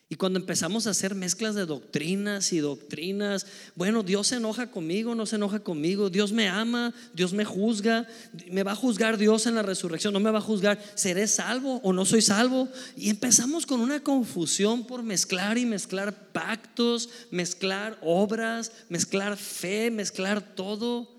Y 0.10 0.16
cuando 0.16 0.38
empezamos 0.38 0.86
a 0.86 0.92
hacer 0.92 1.16
mezclas 1.16 1.56
de 1.56 1.66
doctrinas 1.66 2.54
y 2.54 2.60
doctrinas, 2.60 3.48
bueno, 3.74 4.04
Dios 4.04 4.28
se 4.28 4.36
enoja 4.36 4.70
conmigo, 4.70 5.16
no 5.16 5.26
se 5.26 5.38
enoja 5.38 5.62
conmigo, 5.62 6.10
Dios 6.10 6.32
me 6.32 6.50
ama, 6.50 6.94
Dios 7.14 7.34
me 7.34 7.46
juzga, 7.46 8.06
me 8.52 8.64
va 8.64 8.74
a 8.74 8.76
juzgar 8.76 9.18
Dios 9.18 9.48
en 9.48 9.56
la 9.56 9.64
resurrección, 9.64 10.14
no 10.14 10.20
me 10.20 10.30
va 10.30 10.38
a 10.38 10.42
juzgar, 10.42 10.80
¿seré 10.94 11.28
salvo 11.28 11.80
o 11.84 11.94
no 11.94 12.06
soy 12.06 12.22
salvo? 12.22 12.68
Y 12.96 13.10
empezamos 13.10 13.66
con 13.66 13.80
una 13.80 14.04
confusión 14.04 14.86
por 14.86 15.02
mezclar 15.04 15.58
y 15.58 15.66
mezclar 15.66 16.32
pactos, 16.32 17.10
mezclar 17.32 17.98
obras, 18.02 18.72
mezclar 18.90 19.38
fe, 19.38 19.90
mezclar 19.90 20.56
todo. 20.56 21.10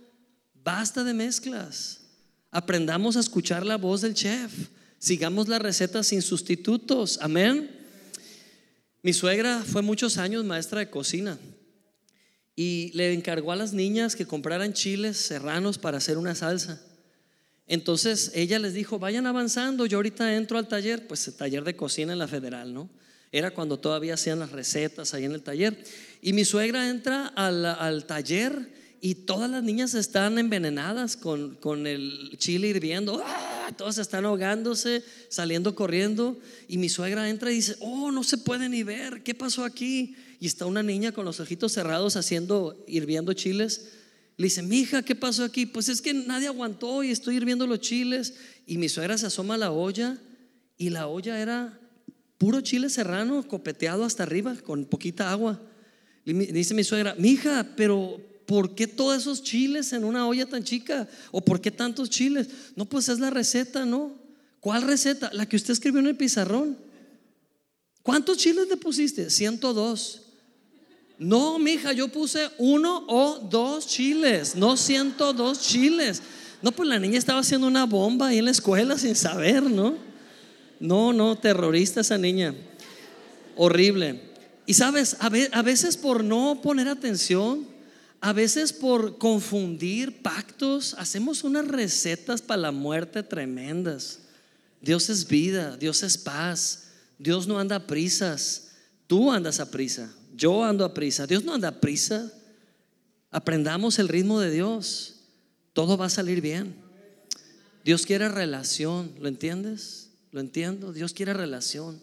Basta 0.63 1.03
de 1.03 1.15
mezclas. 1.15 2.01
Aprendamos 2.53 3.17
a 3.17 3.21
escuchar 3.21 3.67
la 3.67 3.77
voz 3.77 4.03
del 4.03 4.15
chef. 4.15 4.53
Sigamos 4.99 5.49
la 5.49 5.59
receta 5.59 6.05
sin 6.05 6.23
sustitutos. 6.23 7.19
Amén. 7.21 7.84
Mi 9.05 9.13
suegra 9.13 9.63
fue 9.63 9.83
muchos 9.83 10.17
años 10.17 10.47
maestra 10.47 10.81
de 10.81 10.89
cocina 10.89 11.39
y 12.57 12.91
le 12.95 13.13
encargó 13.13 13.53
a 13.53 13.57
las 13.57 13.75
niñas 13.75 14.17
que 14.17 14.25
compraran 14.25 14.73
chiles 14.73 15.19
serranos 15.19 15.77
para 15.77 15.99
hacer 15.99 16.17
una 16.17 16.35
salsa. 16.35 16.81
Entonces 17.67 18.33
ella 18.35 18.59
les 18.59 18.73
dijo, 18.73 18.99
vayan 18.99 19.27
avanzando, 19.27 19.85
yo 19.85 19.99
ahorita 19.99 20.35
entro 20.37 20.57
al 20.57 20.69
taller, 20.69 21.07
pues 21.07 21.29
el 21.29 21.35
taller 21.35 21.65
de 21.65 21.77
cocina 21.77 22.15
en 22.15 22.19
la 22.19 22.29
federal, 22.29 22.73
¿no? 22.73 22.89
Era 23.31 23.51
cuando 23.51 23.79
todavía 23.79 24.15
hacían 24.15 24.39
las 24.39 24.53
recetas 24.53 25.13
ahí 25.13 25.27
en 25.27 25.33
el 25.33 25.43
taller. 25.43 25.85
Y 26.23 26.33
mi 26.33 26.47
suegra 26.47 26.89
entra 26.89 27.27
al, 27.27 27.67
al 27.67 28.07
taller 28.07 28.73
y 29.03 29.17
todas 29.17 29.51
las 29.51 29.63
niñas 29.63 29.93
están 29.93 30.39
envenenadas 30.39 31.19
con, 31.19 31.57
con 31.57 31.87
el 31.87 32.39
chile 32.39 32.69
hirviendo. 32.69 33.23
¡Ah! 33.23 33.54
Todas 33.73 33.99
están 33.99 34.25
ahogándose, 34.25 35.03
saliendo 35.29 35.75
corriendo. 35.75 36.39
Y 36.69 36.79
mi 36.79 36.89
suegra 36.89 37.29
entra 37.29 37.51
y 37.51 37.57
dice, 37.57 37.77
oh, 37.81 38.11
no 38.11 38.23
se 38.25 38.39
puede 38.39 38.69
ni 38.69 38.83
ver, 38.83 39.23
¿qué 39.23 39.35
pasó 39.35 39.65
aquí? 39.65 40.17
Y 40.41 40.47
está 40.47 40.67
una 40.67 40.83
niña 40.83 41.13
con 41.13 41.25
los 41.25 41.41
ojitos 41.41 41.73
cerrados 41.73 42.17
haciendo, 42.17 42.85
hirviendo 42.87 43.33
chiles. 43.33 43.93
Le 44.37 44.45
dice, 44.47 44.63
mi 44.63 44.81
hija, 44.81 45.03
¿qué 45.03 45.15
pasó 45.15 45.45
aquí? 45.45 45.67
Pues 45.67 45.89
es 45.89 46.03
que 46.03 46.13
nadie 46.13 46.49
aguantó 46.49 47.05
y 47.05 47.11
estoy 47.11 47.37
hirviendo 47.37 47.67
los 47.67 47.81
chiles. 47.81 48.35
Y 48.67 48.79
mi 48.79 48.89
suegra 48.89 49.17
se 49.17 49.27
asoma 49.27 49.55
a 49.55 49.59
la 49.59 49.71
olla 49.71 50.19
y 50.77 50.91
la 50.91 51.07
olla 51.07 51.41
era 51.41 51.79
puro 52.39 52.61
chile 52.61 52.91
serrano, 52.91 53.47
copeteado 53.47 54.05
hasta 54.05 54.25
arriba 54.25 54.55
con 54.57 54.87
poquita 54.87 55.31
agua. 55.31 55.63
Y 56.25 56.33
dice 56.33 56.75
mi 56.75 56.85
suegra, 56.85 57.15
mi 57.19 57.31
hija, 57.31 57.75
pero 57.77 58.21
¿por 58.47 58.75
qué 58.75 58.87
todos 58.87 59.17
esos 59.17 59.43
chiles 59.43 59.93
en 59.93 60.05
una 60.05 60.27
olla 60.27 60.47
tan 60.47 60.65
chica? 60.65 61.09
¿O 61.31 61.45
por 61.45 61.61
qué 61.61 61.71
tantos 61.71 62.11
chiles? 62.11 62.49
No, 62.77 62.85
pues 62.85 63.09
es 63.09 63.19
la 63.19 63.31
receta, 63.31 63.85
¿no? 63.85 64.13
¿Cuál 64.61 64.83
receta? 64.83 65.31
La 65.33 65.47
que 65.47 65.57
usted 65.57 65.73
escribió 65.73 66.01
en 66.01 66.07
el 66.07 66.17
pizarrón. 66.17 66.77
¿Cuántos 68.03 68.39
chiles 68.39 68.69
le 68.69 68.77
pusiste? 68.77 69.31
102. 69.31 70.23
No, 71.19 71.59
mija, 71.59 71.93
yo 71.93 72.09
puse 72.09 72.51
uno 72.59 73.05
o 73.09 73.39
dos 73.39 73.87
chiles, 73.87 74.57
no 74.57 74.77
102 74.77 75.61
chiles. 75.61 76.23
No, 76.61 76.73
pues 76.73 76.89
la 76.89 76.99
niña 76.99 77.19
estaba 77.19 77.41
haciendo 77.41 77.67
una 77.67 77.85
bomba 77.85 78.29
ahí 78.29 78.39
en 78.39 78.47
la 78.47 78.51
escuela 78.51 78.99
sin 78.99 79.15
saber, 79.15 79.63
¿no? 79.63 79.97
No, 80.81 81.13
no, 81.13 81.37
terrorista 81.37 82.01
esa 82.01 82.19
niña. 82.19 82.55
Horrible. 83.57 84.21
Y 84.67 84.75
sabes, 84.75 85.17
a 85.21 85.63
veces 85.63 85.97
por 85.97 86.25
no 86.25 86.61
poner 86.63 86.89
atención, 86.89 87.74
a 88.25 88.33
veces 88.33 88.73
por 88.73 89.19
confundir 89.19 90.23
pactos, 90.23 90.95
hacemos 90.95 91.45
unas 91.45 91.69
recetas 91.69 92.41
para 92.41 92.63
la 92.63 92.73
muerte 92.73 93.23
tremendas. 93.23 94.21
Dios 94.81 95.11
es 95.11 95.29
vida, 95.29 95.77
Dios 95.77 96.03
es 96.03 96.17
paz, 96.17 96.85
Dios 97.19 97.47
no 97.47 97.59
anda 97.59 97.77
a 97.77 97.87
prisas, 97.87 98.71
tú 99.07 99.31
andas 99.31 99.61
a 99.61 99.71
prisa, 99.71 100.11
yo 100.35 100.65
ando 100.65 100.87
a 100.87 100.95
prisa, 100.95 101.27
Dios 101.27 101.45
no 101.45 101.53
anda 101.53 101.69
a 101.69 101.81
prisa. 101.83 102.33
Aprendamos 103.31 103.99
el 103.99 104.09
ritmo 104.09 104.41
de 104.41 104.51
Dios, 104.51 105.17
todo 105.75 105.99
va 105.99 106.07
a 106.07 106.09
salir 106.09 106.41
bien. 106.41 106.75
Dios 107.85 108.07
quiere 108.07 108.31
relación, 108.31 109.13
¿lo 109.21 109.29
entiendes? 109.29 110.09
Lo 110.33 110.41
entiendo, 110.41 110.95
Dios 110.95 111.13
quiere 111.13 111.35
relación. 111.35 112.01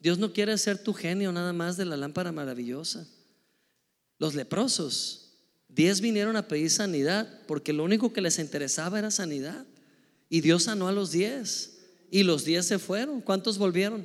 Dios 0.00 0.18
no 0.18 0.32
quiere 0.32 0.58
ser 0.58 0.82
tu 0.82 0.92
genio 0.92 1.30
nada 1.30 1.52
más 1.52 1.76
de 1.76 1.84
la 1.84 1.96
lámpara 1.96 2.32
maravillosa. 2.32 3.06
Los 4.18 4.34
leprosos 4.34 5.21
Diez 5.74 6.00
vinieron 6.00 6.36
a 6.36 6.48
pedir 6.48 6.70
sanidad 6.70 7.28
porque 7.46 7.72
lo 7.72 7.84
único 7.84 8.12
que 8.12 8.20
les 8.20 8.38
interesaba 8.38 8.98
era 8.98 9.10
sanidad. 9.10 9.64
Y 10.28 10.40
Dios 10.40 10.64
sanó 10.64 10.88
a 10.88 10.92
los 10.92 11.12
diez. 11.12 11.78
Y 12.10 12.24
los 12.24 12.44
diez 12.44 12.66
se 12.66 12.78
fueron. 12.78 13.20
¿Cuántos 13.20 13.58
volvieron? 13.58 14.04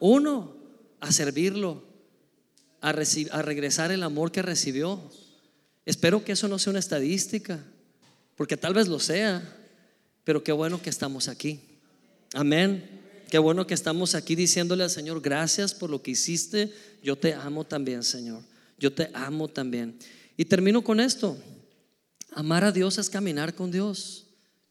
Uno, 0.00 0.56
a 1.00 1.12
servirlo, 1.12 1.84
a, 2.80 2.90
a 2.90 3.42
regresar 3.42 3.92
el 3.92 4.02
amor 4.02 4.32
que 4.32 4.42
recibió. 4.42 5.00
Espero 5.84 6.24
que 6.24 6.32
eso 6.32 6.48
no 6.48 6.58
sea 6.58 6.72
una 6.72 6.80
estadística, 6.80 7.62
porque 8.34 8.56
tal 8.56 8.74
vez 8.74 8.88
lo 8.88 8.98
sea, 8.98 9.42
pero 10.24 10.42
qué 10.42 10.50
bueno 10.50 10.82
que 10.82 10.90
estamos 10.90 11.28
aquí. 11.28 11.60
Amén. 12.34 13.00
Qué 13.30 13.38
bueno 13.38 13.66
que 13.66 13.74
estamos 13.74 14.14
aquí 14.14 14.34
diciéndole 14.34 14.84
al 14.84 14.90
Señor, 14.90 15.20
gracias 15.20 15.74
por 15.74 15.90
lo 15.90 16.02
que 16.02 16.12
hiciste. 16.12 16.72
Yo 17.02 17.16
te 17.16 17.34
amo 17.34 17.64
también, 17.64 18.02
Señor. 18.02 18.42
Yo 18.78 18.92
te 18.92 19.10
amo 19.14 19.48
también. 19.48 19.96
Y 20.36 20.44
termino 20.44 20.82
con 20.82 21.00
esto. 21.00 21.38
Amar 22.32 22.64
a 22.64 22.72
Dios 22.72 22.98
es 22.98 23.08
caminar 23.08 23.54
con 23.54 23.70
Dios. 23.70 24.26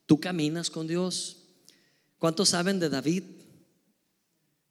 Tú 0.06 0.20
caminas 0.20 0.70
con 0.70 0.86
Dios. 0.86 1.38
¿Cuántos 2.18 2.50
saben 2.50 2.78
de 2.78 2.88
David? 2.88 3.24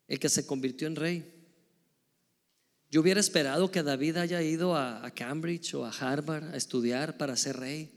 El 0.07 0.19
que 0.19 0.29
se 0.29 0.45
convirtió 0.45 0.87
en 0.87 0.95
rey. 0.95 1.31
Yo 2.89 3.01
hubiera 3.01 3.19
esperado 3.19 3.71
que 3.71 3.83
David 3.83 4.17
haya 4.17 4.41
ido 4.41 4.77
a, 4.77 5.11
Cambridge 5.13 5.73
o 5.73 5.85
a 5.85 5.89
Harvard 5.89 6.53
a 6.53 6.55
estudiar 6.55 7.17
para 7.17 7.35
ser 7.35 7.57
rey. 7.57 7.91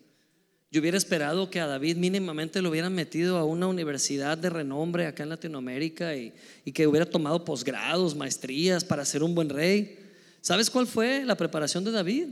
Yo 0.70 0.80
hubiera 0.80 0.98
esperado 0.98 1.48
que 1.50 1.60
a 1.60 1.66
David 1.66 1.96
mínimamente 1.96 2.60
lo 2.60 2.70
hubieran 2.70 2.94
metido 2.94 3.38
a 3.38 3.44
una 3.44 3.68
universidad 3.68 4.36
de 4.36 4.50
renombre 4.50 5.06
acá 5.06 5.22
en 5.22 5.28
Latinoamérica 5.28 6.16
y, 6.16 6.34
y 6.64 6.72
que 6.72 6.86
hubiera 6.86 7.06
tomado 7.06 7.44
posgrados, 7.44 8.16
maestrías 8.16 8.84
para 8.84 9.04
ser 9.04 9.22
un 9.22 9.34
buen 9.34 9.48
rey. 9.48 9.98
¿Sabes 10.40 10.68
cuál 10.68 10.86
fue 10.86 11.24
la 11.24 11.36
preparación 11.36 11.84
de 11.84 11.92
David? 11.92 12.26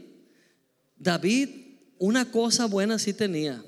David 0.96 1.48
una 1.98 2.30
cosa 2.30 2.66
buena 2.66 2.98
sí 2.98 3.12
tenía 3.12 3.64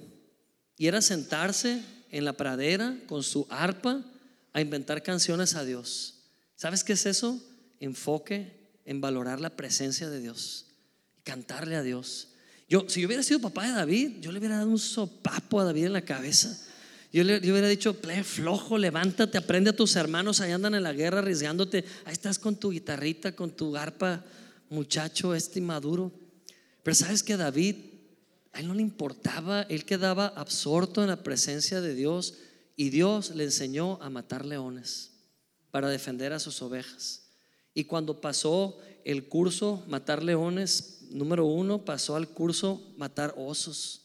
y 0.77 0.87
era 0.87 1.01
sentarse 1.01 1.83
en 2.11 2.25
la 2.25 2.35
pradera 2.35 2.97
con 3.07 3.23
su 3.23 3.47
arpa 3.51 4.03
a 4.53 4.61
inventar 4.61 5.03
canciones 5.03 5.55
a 5.55 5.65
Dios. 5.65 6.15
¿Sabes 6.57 6.85
qué 6.85 6.95
es 6.95 7.07
eso? 7.07 7.41
Enfoque 7.81 8.53
en 8.85 9.01
valorar 9.01 9.41
la 9.41 9.57
presencia 9.57 10.09
de 10.09 10.21
Dios, 10.21 10.67
cantarle 11.23 11.77
a 11.77 11.83
Dios. 11.83 12.29
Yo, 12.69 12.85
si 12.89 13.01
yo 13.01 13.07
hubiera 13.07 13.23
sido 13.23 13.41
papá 13.41 13.67
de 13.67 13.73
David, 13.73 14.21
yo 14.21 14.33
le 14.33 14.39
hubiera 14.39 14.57
dado 14.57 14.69
un 14.69 14.79
sopapo 14.79 15.61
a 15.61 15.65
David 15.65 15.87
en 15.87 15.93
la 15.93 16.03
cabeza. 16.03 16.59
Yo 17.13 17.25
le 17.25 17.41
yo 17.41 17.53
hubiera 17.53 17.69
dicho, 17.69 17.95
ple, 17.95 18.23
flojo, 18.25 18.77
levántate, 18.77 19.39
aprende 19.39 19.71
a 19.71 19.77
tus 19.77 19.97
hermanos, 19.97 20.41
ahí 20.41 20.53
andan 20.53 20.75
en 20.75 20.83
la 20.83 20.93
guerra 20.93 21.21
arriesgándote. 21.21 21.85
Ahí 22.05 22.13
estás 22.13 22.39
con 22.39 22.57
tu 22.57 22.71
guitarrita, 22.71 23.35
con 23.35 23.51
tu 23.51 23.77
arpa, 23.77 24.23
muchacho 24.69 25.35
este 25.35 25.61
maduro. 25.61 26.13
Pero 26.83 26.95
sabes 26.95 27.23
que 27.23 27.37
David, 27.37 27.77
a 28.53 28.61
él 28.61 28.69
no 28.69 28.75
le 28.75 28.83
importaba, 28.83 29.63
él 29.63 29.85
quedaba 29.85 30.29
absorto 30.29 31.03
en 31.03 31.09
la 31.09 31.23
presencia 31.23 31.81
de 31.81 31.95
Dios 31.95 32.35
y 32.77 32.91
Dios 32.91 33.35
le 33.35 33.45
enseñó 33.45 34.01
a 34.03 34.11
matar 34.11 34.45
leones 34.45 35.11
para 35.71 35.89
defender 35.89 36.33
a 36.33 36.39
sus 36.39 36.63
ovejas. 36.63 37.25
Y 37.75 37.85
cuando 37.85 38.21
pasó 38.21 38.79
el 39.05 39.29
curso 39.29 39.85
matar 39.89 40.23
leones, 40.23 41.03
número 41.11 41.45
uno, 41.47 41.85
pasó 41.85 42.17
al 42.17 42.29
curso 42.29 42.93
matar 42.97 43.35
osos. 43.37 44.03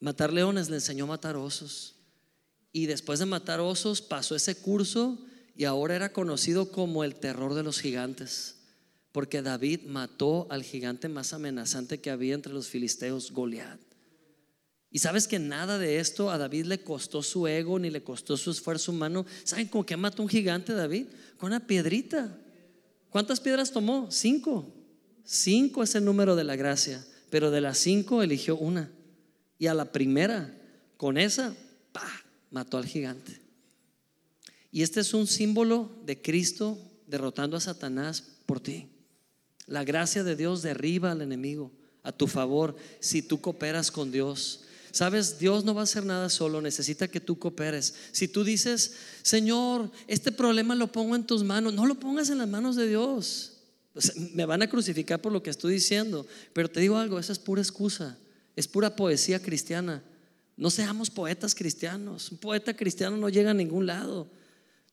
Matar 0.00 0.32
leones 0.32 0.68
le 0.68 0.76
enseñó 0.76 1.04
a 1.04 1.08
matar 1.08 1.36
osos. 1.36 1.96
Y 2.72 2.86
después 2.86 3.18
de 3.18 3.26
matar 3.26 3.60
osos 3.60 4.00
pasó 4.00 4.34
ese 4.34 4.56
curso 4.56 5.18
y 5.54 5.64
ahora 5.64 5.94
era 5.94 6.12
conocido 6.12 6.72
como 6.72 7.04
el 7.04 7.14
terror 7.14 7.54
de 7.54 7.62
los 7.62 7.80
gigantes 7.80 8.61
porque 9.12 9.42
David 9.42 9.82
mató 9.86 10.46
al 10.50 10.62
gigante 10.62 11.08
más 11.08 11.34
amenazante 11.34 12.00
que 12.00 12.10
había 12.10 12.34
entre 12.34 12.52
los 12.52 12.68
filisteos, 12.68 13.30
Goliat. 13.30 13.78
Y 14.90 14.98
sabes 14.98 15.26
que 15.26 15.38
nada 15.38 15.78
de 15.78 16.00
esto 16.00 16.30
a 16.30 16.38
David 16.38 16.66
le 16.66 16.82
costó 16.82 17.22
su 17.22 17.46
ego 17.46 17.78
ni 17.78 17.90
le 17.90 18.02
costó 18.02 18.36
su 18.36 18.50
esfuerzo 18.50 18.92
humano. 18.92 19.24
¿Saben 19.44 19.68
con 19.68 19.84
qué 19.84 19.96
mató 19.96 20.22
un 20.22 20.28
gigante 20.28 20.74
David? 20.74 21.06
Con 21.38 21.48
una 21.48 21.66
piedrita. 21.66 22.38
¿Cuántas 23.08 23.40
piedras 23.40 23.70
tomó? 23.70 24.10
Cinco. 24.10 24.70
Cinco 25.24 25.82
es 25.82 25.94
el 25.94 26.04
número 26.04 26.36
de 26.36 26.44
la 26.44 26.56
gracia, 26.56 27.04
pero 27.30 27.50
de 27.50 27.62
las 27.62 27.78
cinco 27.78 28.22
eligió 28.22 28.56
una. 28.56 28.90
Y 29.58 29.66
a 29.66 29.74
la 29.74 29.92
primera, 29.92 30.54
con 30.98 31.16
esa, 31.16 31.54
¡pa! 31.92 32.06
mató 32.50 32.76
al 32.76 32.84
gigante. 32.84 33.40
Y 34.70 34.82
este 34.82 35.00
es 35.00 35.14
un 35.14 35.26
símbolo 35.26 35.90
de 36.04 36.20
Cristo 36.20 36.78
derrotando 37.06 37.56
a 37.56 37.60
Satanás 37.60 38.24
por 38.44 38.60
ti. 38.60 38.91
La 39.66 39.84
gracia 39.84 40.24
de 40.24 40.36
Dios 40.36 40.62
derriba 40.62 41.12
al 41.12 41.22
enemigo 41.22 41.72
a 42.02 42.12
tu 42.12 42.26
favor 42.26 42.76
si 43.00 43.22
tú 43.22 43.40
cooperas 43.40 43.90
con 43.90 44.10
Dios. 44.10 44.64
Sabes, 44.90 45.38
Dios 45.38 45.64
no 45.64 45.74
va 45.74 45.80
a 45.80 45.84
hacer 45.84 46.04
nada 46.04 46.28
solo, 46.28 46.60
necesita 46.60 47.08
que 47.08 47.20
tú 47.20 47.38
cooperes. 47.38 47.94
Si 48.12 48.28
tú 48.28 48.44
dices, 48.44 48.94
Señor, 49.22 49.90
este 50.06 50.32
problema 50.32 50.74
lo 50.74 50.92
pongo 50.92 51.16
en 51.16 51.26
tus 51.26 51.42
manos, 51.42 51.72
no 51.72 51.86
lo 51.86 51.94
pongas 51.94 52.28
en 52.28 52.38
las 52.38 52.48
manos 52.48 52.76
de 52.76 52.88
Dios. 52.88 53.52
me 54.34 54.44
van 54.44 54.62
a 54.62 54.68
crucificar 54.68 55.20
por 55.20 55.32
lo 55.32 55.42
que 55.42 55.50
estoy 55.50 55.74
diciendo, 55.74 56.26
pero 56.52 56.70
te 56.70 56.80
digo 56.80 56.98
algo, 56.98 57.18
esa 57.18 57.32
es 57.32 57.38
pura 57.38 57.62
excusa, 57.62 58.18
es 58.54 58.68
pura 58.68 58.94
poesía 58.94 59.40
cristiana. 59.40 60.02
No 60.56 60.68
seamos 60.68 61.08
poetas 61.08 61.54
cristianos. 61.54 62.30
Un 62.30 62.38
poeta 62.38 62.74
cristiano 62.74 63.16
no 63.16 63.30
llega 63.30 63.52
a 63.52 63.54
ningún 63.54 63.86
lado. 63.86 64.30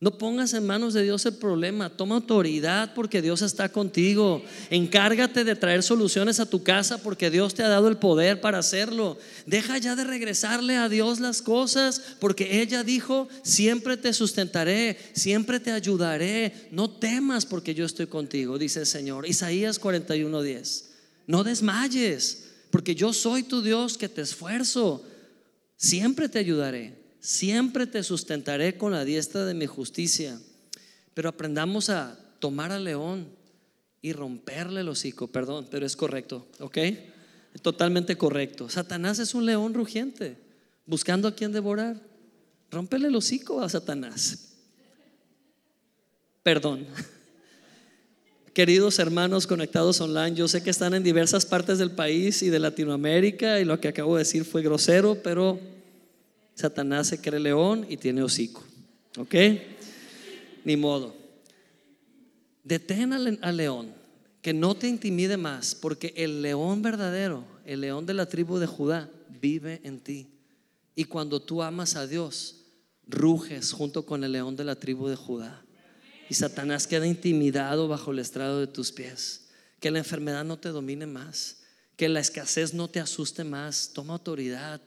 No 0.01 0.17
pongas 0.17 0.53
en 0.53 0.65
manos 0.65 0.93
de 0.93 1.03
Dios 1.03 1.25
el 1.25 1.33
problema, 1.33 1.89
toma 1.89 2.15
autoridad 2.15 2.93
porque 2.93 3.21
Dios 3.21 3.41
está 3.41 3.67
contigo. 3.67 4.41
Encárgate 4.69 5.43
de 5.43 5.57
traer 5.57 5.83
soluciones 5.83 6.39
a 6.39 6.45
tu 6.45 6.63
casa 6.63 6.99
porque 6.99 7.29
Dios 7.29 7.53
te 7.53 7.63
ha 7.63 7.67
dado 7.67 7.89
el 7.89 7.97
poder 7.97 8.39
para 8.39 8.59
hacerlo. 8.59 9.17
Deja 9.45 9.77
ya 9.77 9.97
de 9.97 10.05
regresarle 10.05 10.77
a 10.77 10.87
Dios 10.87 11.19
las 11.19 11.41
cosas 11.41 12.01
porque 12.19 12.61
ella 12.61 12.85
dijo, 12.85 13.27
siempre 13.43 13.97
te 13.97 14.13
sustentaré, 14.13 14.97
siempre 15.11 15.59
te 15.59 15.73
ayudaré. 15.73 16.69
No 16.71 16.89
temas 16.89 17.45
porque 17.45 17.75
yo 17.75 17.85
estoy 17.85 18.07
contigo, 18.07 18.57
dice 18.57 18.79
el 18.79 18.85
Señor. 18.85 19.27
Isaías 19.27 19.81
41:10. 19.81 20.85
No 21.27 21.43
desmayes 21.43 22.45
porque 22.71 22.95
yo 22.95 23.11
soy 23.11 23.43
tu 23.43 23.61
Dios 23.61 23.97
que 23.97 24.07
te 24.07 24.21
esfuerzo. 24.21 25.03
Siempre 25.75 26.29
te 26.29 26.39
ayudaré 26.39 26.98
siempre 27.19 27.87
te 27.87 28.03
sustentaré 28.03 28.77
con 28.77 28.91
la 28.91 29.05
diestra 29.05 29.45
de 29.45 29.53
mi 29.53 29.65
justicia. 29.65 30.39
Pero 31.13 31.29
aprendamos 31.29 31.89
a 31.89 32.17
tomar 32.39 32.71
al 32.71 32.85
león 32.85 33.27
y 34.01 34.13
romperle 34.13 34.81
el 34.81 34.89
hocico, 34.89 35.27
perdón, 35.27 35.67
pero 35.69 35.85
es 35.85 35.95
correcto, 35.95 36.47
¿ok? 36.59 36.77
Totalmente 37.61 38.17
correcto. 38.17 38.69
Satanás 38.69 39.19
es 39.19 39.33
un 39.33 39.45
león 39.45 39.73
rugiente, 39.73 40.37
buscando 40.85 41.27
a 41.27 41.35
quien 41.35 41.51
devorar. 41.51 41.99
Rómpele 42.71 43.07
el 43.07 43.15
hocico 43.15 43.61
a 43.61 43.67
Satanás. 43.67 44.53
Perdón. 46.43 46.85
Queridos 48.53 48.99
hermanos 48.99 49.47
conectados 49.47 50.01
online, 50.01 50.35
yo 50.35 50.47
sé 50.47 50.63
que 50.63 50.69
están 50.69 50.93
en 50.93 51.03
diversas 51.03 51.45
partes 51.45 51.77
del 51.77 51.91
país 51.91 52.41
y 52.41 52.49
de 52.49 52.59
Latinoamérica 52.59 53.59
y 53.59 53.65
lo 53.65 53.79
que 53.79 53.87
acabo 53.87 54.15
de 54.15 54.23
decir 54.23 54.43
fue 54.43 54.61
grosero, 54.61 55.21
pero 55.23 55.59
Satanás 56.59 57.07
se 57.07 57.21
cree 57.21 57.39
león 57.39 57.85
y 57.87 57.95
tiene 57.95 58.21
hocico. 58.21 58.65
¿Ok? 59.17 59.33
Ni 60.65 60.75
modo. 60.75 61.15
Detén 62.65 63.13
al, 63.13 63.55
león, 63.55 63.93
que 64.41 64.53
no 64.53 64.75
te 64.75 64.89
intimide 64.89 65.37
más, 65.37 65.73
porque 65.73 66.13
el 66.17 66.41
león 66.41 66.81
verdadero, 66.81 67.45
el 67.63 67.79
león 67.79 68.05
de 68.05 68.13
la 68.13 68.25
tribu 68.25 68.57
de 68.57 68.67
Judá, 68.67 69.09
vive 69.39 69.79
en 69.85 70.01
ti. 70.01 70.27
Y 70.95 71.05
cuando 71.05 71.41
tú 71.41 71.63
amas 71.63 71.95
a 71.95 72.05
Dios, 72.05 72.65
ruges 73.07 73.71
junto 73.71 74.05
con 74.05 74.25
el 74.25 74.33
león 74.33 74.57
de 74.57 74.65
la 74.65 74.75
tribu 74.75 75.07
de 75.07 75.15
Judá. 75.15 75.63
Y 76.29 76.33
Satanás 76.33 76.87
queda 76.87 77.07
intimidado 77.07 77.87
bajo 77.87 78.11
el 78.11 78.19
estrado 78.19 78.59
de 78.59 78.67
tus 78.67 78.91
pies. 78.91 79.47
Que 79.79 79.91
la 79.91 79.99
enfermedad 79.99 80.43
no 80.43 80.59
te 80.59 80.69
domine 80.69 81.05
más. 81.05 81.61
Que 81.95 82.09
la 82.09 82.19
escasez 82.19 82.73
no 82.73 82.89
te 82.89 82.99
asuste 82.99 83.45
más. 83.45 83.91
Toma 83.93 84.15
autoridad. 84.15 84.81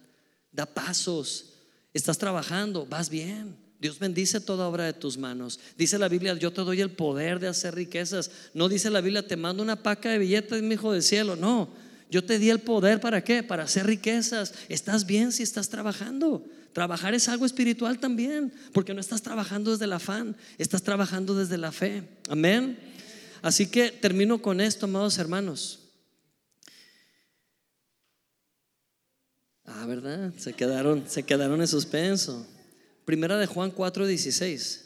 Da 0.53 0.66
pasos. 0.66 1.51
Estás 1.95 2.18
trabajando, 2.18 2.86
vas 2.86 3.11
bien. 3.11 3.57
Dios 3.80 3.99
bendice 3.99 4.40
toda 4.40 4.68
obra 4.68 4.84
de 4.84 4.93
tus 4.93 5.18
manos. 5.18 5.59
Dice 5.76 5.99
la 5.99 6.09
Biblia, 6.09 6.34
yo 6.34 6.53
te 6.53 6.61
doy 6.62 6.80
el 6.80 6.93
poder 6.93 7.40
de 7.40 7.49
hacer 7.49 7.74
riquezas. 7.74 8.30
No 8.55 8.68
dice 8.68 8.90
la 8.90 9.01
Biblia, 9.01 9.26
te 9.26 9.36
mando 9.36 9.62
una 9.62 9.82
paca 9.82 10.11
de 10.11 10.18
billetes, 10.18 10.62
mi 10.62 10.74
hijo 10.74 10.93
del 10.93 11.03
cielo. 11.03 11.34
No, 11.34 11.68
yo 12.09 12.24
te 12.24 12.38
di 12.38 12.49
el 12.49 12.61
poder 12.61 13.01
para 13.01 13.24
qué? 13.24 13.43
Para 13.43 13.64
hacer 13.64 13.86
riquezas. 13.86 14.55
Estás 14.68 15.05
bien 15.05 15.32
si 15.32 15.43
estás 15.43 15.68
trabajando. 15.68 16.47
Trabajar 16.72 17.12
es 17.12 17.28
algo 17.28 17.45
espiritual 17.45 17.99
también, 17.99 18.53
porque 18.72 18.95
no 18.95 19.01
estás 19.01 19.20
trabajando 19.20 19.72
desde 19.72 19.84
el 19.84 19.93
afán, 19.93 20.36
estás 20.59 20.82
trabajando 20.82 21.34
desde 21.34 21.59
la 21.59 21.72
fe. 21.72 22.05
Amén. 22.28 22.78
Así 23.43 23.66
que 23.66 23.90
termino 23.90 24.40
con 24.40 24.61
esto, 24.61 24.86
amados 24.86 25.18
hermanos. 25.18 25.82
Ah, 29.75 29.87
¿verdad? 29.87 30.33
Se 30.37 30.53
quedaron, 30.53 31.05
se 31.09 31.23
quedaron 31.23 31.61
en 31.61 31.68
suspenso. 31.68 32.47
Primera 33.05 33.39
de 33.39 33.47
Juan 33.47 33.73
4:16 33.75 34.83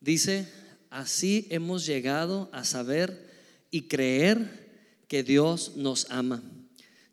dice, 0.00 0.48
así 0.90 1.46
hemos 1.50 1.86
llegado 1.86 2.48
a 2.52 2.64
saber 2.64 3.26
y 3.70 3.82
creer 3.82 4.68
que 5.08 5.22
Dios 5.22 5.72
nos 5.76 6.10
ama. 6.10 6.42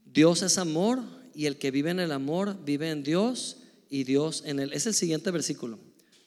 Dios 0.06 0.42
es 0.42 0.58
amor 0.58 1.02
y 1.34 1.46
el 1.46 1.58
que 1.58 1.72
vive 1.72 1.92
en 1.92 2.00
el 2.00 2.12
amor 2.12 2.58
vive 2.66 2.90
en 2.90 3.04
Dios 3.04 3.58
y 3.90 4.04
Dios 4.04 4.44
en 4.46 4.60
él. 4.60 4.74
Es 4.74 4.86
el 4.86 4.94
siguiente 4.94 5.32
versículo, 5.32 5.80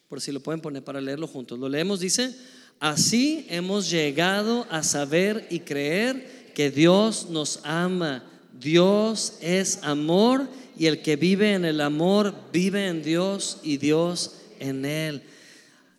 por 0.08 0.20
si 0.20 0.32
lo 0.32 0.40
pueden 0.40 0.60
poner 0.60 0.84
para 0.84 1.00
leerlo 1.00 1.26
juntos. 1.26 1.58
Lo 1.58 1.68
leemos, 1.68 2.00
dice, 2.00 2.34
así 2.80 3.46
hemos 3.50 3.90
llegado 3.90 4.66
a 4.70 4.82
saber 4.82 5.46
y 5.50 5.60
creer 5.60 6.52
que 6.54 6.70
Dios 6.70 7.28
nos 7.30 7.60
ama. 7.64 8.24
Dios 8.58 9.34
es 9.40 9.78
amor 9.82 10.48
y 10.78 10.86
el 10.86 11.02
que 11.02 11.16
vive 11.16 11.54
en 11.54 11.64
el 11.64 11.80
amor 11.80 12.34
vive 12.52 12.86
en 12.86 13.02
Dios 13.02 13.58
y 13.62 13.78
Dios 13.78 14.34
en 14.60 14.84
él. 14.84 15.22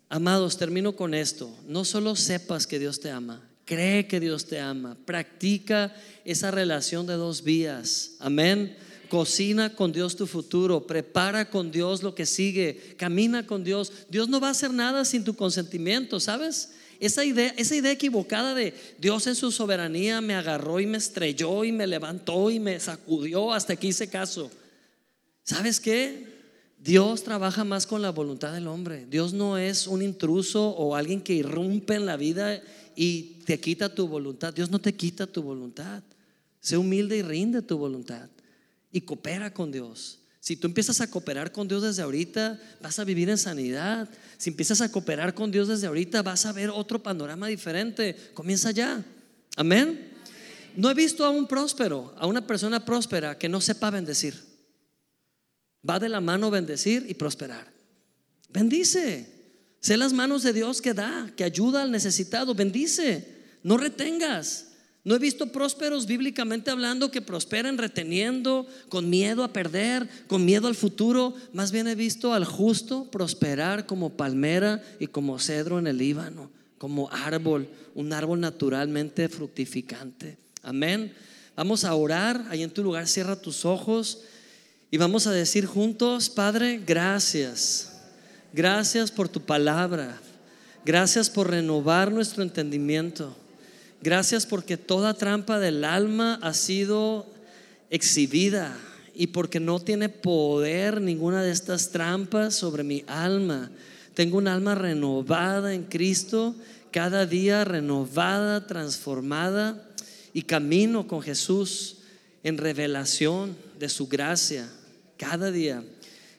Amados, 0.08 0.58
termino 0.58 0.96
con 0.96 1.14
esto. 1.14 1.54
No 1.68 1.86
solo 1.86 2.16
sepas 2.16 2.66
que 2.66 2.80
Dios 2.80 3.00
te 3.00 3.12
ama, 3.12 3.48
cree 3.66 4.08
que 4.08 4.20
Dios 4.20 4.46
te 4.46 4.60
ama, 4.60 4.98
practica 5.06 5.94
esa 6.24 6.50
relación 6.50 7.06
de 7.06 7.14
dos 7.14 7.44
vías. 7.44 8.12
Amén. 8.20 8.76
Cocina 9.10 9.76
con 9.76 9.92
Dios 9.92 10.16
tu 10.16 10.28
futuro, 10.28 10.88
prepara 10.88 11.50
con 11.50 11.72
Dios 11.72 12.02
lo 12.02 12.16
que 12.16 12.26
sigue, 12.26 12.96
camina 12.96 13.46
con 13.46 13.64
Dios. 13.64 13.92
Dios 14.10 14.30
no 14.30 14.40
va 14.40 14.48
a 14.48 14.52
hacer 14.52 14.72
nada 14.72 15.04
sin 15.04 15.24
tu 15.24 15.36
consentimiento, 15.36 16.20
¿sabes? 16.20 16.72
Esa 17.00 17.26
idea, 17.26 17.54
esa 17.58 17.76
idea 17.76 17.92
equivocada 17.92 18.54
de 18.54 18.74
Dios 19.00 19.26
en 19.28 19.36
su 19.36 19.52
soberanía 19.52 20.22
me 20.22 20.36
agarró 20.36 20.80
y 20.80 20.86
me 20.86 20.98
estrelló 20.98 21.64
y 21.64 21.72
me 21.72 21.88
levantó 21.88 22.52
y 22.52 22.60
me 22.60 22.80
sacudió 22.80 23.52
hasta 23.52 23.76
que 23.76 23.88
hice 23.88 24.10
caso. 24.10 24.52
¿Sabes 25.50 25.80
qué? 25.80 26.28
Dios 26.78 27.24
trabaja 27.24 27.64
más 27.64 27.88
con 27.88 28.04
la 28.04 28.12
voluntad 28.12 28.54
del 28.54 28.68
hombre. 28.68 29.08
Dios 29.10 29.34
no 29.34 29.58
es 29.58 29.88
un 29.88 30.04
intruso 30.04 30.70
o 30.70 30.96
alguien 30.96 31.22
que 31.22 31.34
irrumpe 31.34 31.96
en 31.96 32.06
la 32.06 32.18
vida 32.18 32.62
y 32.96 33.40
te 33.48 33.60
quita 33.60 33.96
tu 33.96 34.08
voluntad. 34.08 34.54
Dios 34.54 34.70
no 34.70 34.78
te 34.78 34.94
quita 34.94 35.26
tu 35.26 35.42
voluntad. 35.42 36.04
Sé 36.62 36.78
humilde 36.78 37.18
y 37.18 37.24
rinde 37.24 37.64
tu 37.64 37.80
voluntad. 37.80 38.30
Y 38.92 39.02
coopera 39.02 39.52
con 39.52 39.72
Dios. 39.72 40.20
Si 40.40 40.56
tú 40.56 40.68
empiezas 40.68 41.02
a 41.02 41.10
cooperar 41.10 41.52
con 41.52 41.68
Dios 41.68 41.82
desde 41.82 42.04
ahorita, 42.04 42.60
vas 42.80 43.00
a 43.00 43.04
vivir 43.04 43.28
en 43.32 43.40
sanidad. 43.40 44.08
Si 44.38 44.52
empiezas 44.52 44.82
a 44.82 44.92
cooperar 44.92 45.34
con 45.34 45.50
Dios 45.50 45.68
desde 45.68 45.88
ahorita, 45.88 46.22
vas 46.22 46.46
a 46.46 46.54
ver 46.54 46.70
otro 46.70 47.02
panorama 47.02 47.48
diferente. 47.48 48.16
Comienza 48.36 48.70
ya. 48.70 49.04
Amén. 49.56 50.12
No 50.76 50.92
he 50.92 50.94
visto 50.94 51.26
a 51.26 51.32
un 51.32 51.48
próspero, 51.48 52.14
a 52.20 52.28
una 52.28 52.46
persona 52.46 52.86
próspera 52.86 53.36
que 53.36 53.50
no 53.50 53.60
sepa 53.62 53.90
bendecir. 53.90 54.49
Va 55.88 56.00
de 56.00 56.10
la 56.10 56.22
mano 56.22 56.52
bendecir 56.52 57.06
y 57.08 57.14
prosperar. 57.14 57.72
Bendice. 58.50 59.40
Sé 59.80 59.96
las 59.96 60.14
manos 60.14 60.44
de 60.44 60.54
Dios 60.54 60.82
que 60.82 60.94
da, 60.94 61.32
que 61.36 61.44
ayuda 61.44 61.84
al 61.84 61.92
necesitado. 61.92 62.54
Bendice. 62.54 63.40
No 63.64 63.78
retengas. 63.78 64.68
No 65.06 65.16
he 65.16 65.20
visto 65.20 65.48
prósperos 65.48 66.06
bíblicamente 66.06 66.70
hablando 66.70 67.10
que 67.10 67.22
prosperen 67.22 67.78
reteniendo, 67.78 68.68
con 68.90 69.10
miedo 69.10 69.44
a 69.44 69.54
perder, 69.54 70.10
con 70.28 70.44
miedo 70.44 70.68
al 70.68 70.76
futuro. 70.76 71.34
Más 71.54 71.72
bien 71.72 71.88
he 71.88 71.96
visto 71.96 72.34
al 72.34 72.44
justo 72.44 73.10
prosperar 73.10 73.86
como 73.86 74.12
palmera 74.12 74.84
y 75.00 75.08
como 75.08 75.40
cedro 75.40 75.80
en 75.80 75.88
el 75.88 75.98
Líbano, 75.98 76.52
como 76.78 77.10
árbol, 77.12 77.70
un 77.96 78.12
árbol 78.12 78.42
naturalmente 78.42 79.30
fructificante. 79.30 80.38
Amén. 80.64 81.14
Vamos 81.56 81.86
a 81.86 81.96
orar. 81.96 82.46
Ahí 82.50 82.62
en 82.62 82.72
tu 82.72 82.84
lugar 82.84 83.08
cierra 83.08 83.42
tus 83.42 83.64
ojos. 83.64 84.24
Y 84.92 84.98
vamos 84.98 85.28
a 85.28 85.32
decir 85.32 85.68
juntos, 85.68 86.32
Padre, 86.32 86.82
gracias. 86.84 87.92
Gracias 88.54 89.12
por 89.12 89.30
tu 89.30 89.40
palabra. 89.42 90.20
Gracias 90.84 91.30
por 91.30 91.52
renovar 91.52 92.12
nuestro 92.12 92.42
entendimiento. 92.42 93.38
Gracias 94.02 94.48
porque 94.48 94.78
toda 94.78 95.14
trampa 95.14 95.60
del 95.60 95.84
alma 95.84 96.40
ha 96.42 96.56
sido 96.56 97.28
exhibida 97.92 98.76
y 99.14 99.28
porque 99.28 99.60
no 99.60 99.80
tiene 99.80 100.10
poder 100.10 101.02
ninguna 101.02 101.44
de 101.44 101.52
estas 101.52 101.92
trampas 101.92 102.56
sobre 102.56 102.84
mi 102.84 103.04
alma. 103.06 103.70
Tengo 104.16 104.40
un 104.40 104.48
alma 104.48 104.74
renovada 104.74 105.76
en 105.76 105.84
Cristo, 105.84 106.56
cada 106.90 107.28
día 107.28 107.64
renovada, 107.64 108.66
transformada 108.66 109.88
y 110.34 110.42
camino 110.42 111.06
con 111.06 111.22
Jesús 111.22 111.98
en 112.44 112.58
revelación 112.58 113.56
de 113.78 113.88
su 113.88 114.08
gracia 114.08 114.68
cada 115.20 115.52
día. 115.52 115.84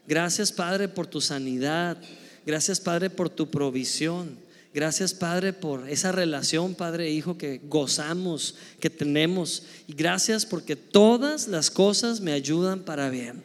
Gracias 0.08 0.50
Padre 0.50 0.88
por 0.88 1.06
tu 1.06 1.20
sanidad. 1.20 1.98
Gracias 2.44 2.80
Padre 2.80 3.10
por 3.10 3.28
tu 3.28 3.50
provisión. 3.50 4.36
Gracias 4.72 5.12
Padre 5.12 5.52
por 5.52 5.88
esa 5.88 6.10
relación 6.10 6.74
Padre 6.74 7.08
e 7.08 7.12
Hijo 7.12 7.36
que 7.36 7.60
gozamos, 7.68 8.56
que 8.80 8.88
tenemos. 8.88 9.64
Y 9.86 9.92
gracias 9.92 10.46
porque 10.46 10.74
todas 10.74 11.46
las 11.46 11.70
cosas 11.70 12.20
me 12.20 12.32
ayudan 12.32 12.80
para 12.80 13.10
bien. 13.10 13.44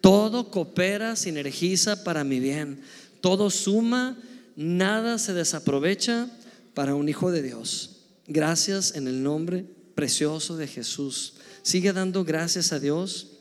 Todo 0.00 0.50
coopera, 0.50 1.16
sinergiza 1.16 2.04
para 2.04 2.22
mi 2.22 2.38
bien. 2.38 2.82
Todo 3.22 3.48
suma, 3.48 4.18
nada 4.54 5.18
se 5.18 5.32
desaprovecha 5.32 6.28
para 6.74 6.94
un 6.94 7.08
hijo 7.08 7.30
de 7.32 7.40
Dios. 7.40 8.02
Gracias 8.26 8.94
en 8.96 9.08
el 9.08 9.22
nombre 9.22 9.64
precioso 9.94 10.58
de 10.58 10.66
Jesús. 10.66 11.34
Sigue 11.62 11.94
dando 11.94 12.24
gracias 12.24 12.72
a 12.72 12.80
Dios. 12.80 13.33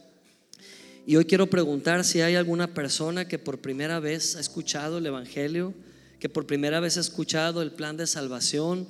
Y 1.05 1.17
hoy 1.17 1.25
quiero 1.25 1.47
preguntar 1.49 2.05
si 2.05 2.21
hay 2.21 2.35
alguna 2.35 2.73
persona 2.73 3.27
que 3.27 3.37
por 3.37 3.59
primera 3.59 3.99
vez 3.99 4.37
ha 4.37 4.39
escuchado 4.39 4.99
el 4.99 5.05
Evangelio, 5.05 5.73
que 6.17 6.29
por 6.29 6.45
primera 6.45 6.79
vez 6.79 6.95
ha 6.95 7.01
escuchado 7.01 7.61
el 7.61 7.73
plan 7.73 7.97
de 7.97 8.07
salvación. 8.07 8.87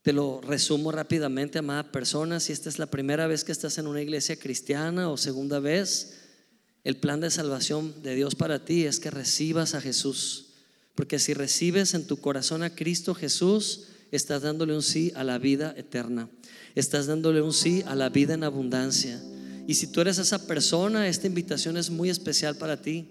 Te 0.00 0.14
lo 0.14 0.40
resumo 0.40 0.90
rápidamente, 0.90 1.58
amada 1.58 1.92
persona, 1.92 2.40
si 2.40 2.54
esta 2.54 2.70
es 2.70 2.78
la 2.78 2.86
primera 2.86 3.26
vez 3.26 3.44
que 3.44 3.52
estás 3.52 3.76
en 3.76 3.86
una 3.86 4.00
iglesia 4.00 4.36
cristiana 4.36 5.10
o 5.10 5.18
segunda 5.18 5.60
vez, 5.60 6.14
el 6.82 6.96
plan 6.96 7.20
de 7.20 7.30
salvación 7.30 8.02
de 8.02 8.14
Dios 8.14 8.34
para 8.34 8.64
ti 8.64 8.84
es 8.84 8.98
que 8.98 9.10
recibas 9.10 9.74
a 9.74 9.82
Jesús. 9.82 10.54
Porque 10.94 11.18
si 11.18 11.34
recibes 11.34 11.92
en 11.92 12.06
tu 12.06 12.16
corazón 12.16 12.62
a 12.62 12.74
Cristo 12.74 13.14
Jesús, 13.14 13.88
estás 14.12 14.40
dándole 14.40 14.74
un 14.74 14.82
sí 14.82 15.12
a 15.14 15.24
la 15.24 15.36
vida 15.36 15.74
eterna. 15.76 16.30
Estás 16.74 17.06
dándole 17.06 17.42
un 17.42 17.52
sí 17.52 17.84
a 17.86 17.94
la 17.94 18.08
vida 18.08 18.32
en 18.32 18.44
abundancia. 18.44 19.20
Y 19.68 19.74
si 19.74 19.86
tú 19.86 20.00
eres 20.00 20.16
esa 20.16 20.46
persona, 20.46 21.08
esta 21.08 21.26
invitación 21.26 21.76
es 21.76 21.90
muy 21.90 22.08
especial 22.08 22.56
para 22.56 22.80
ti. 22.80 23.06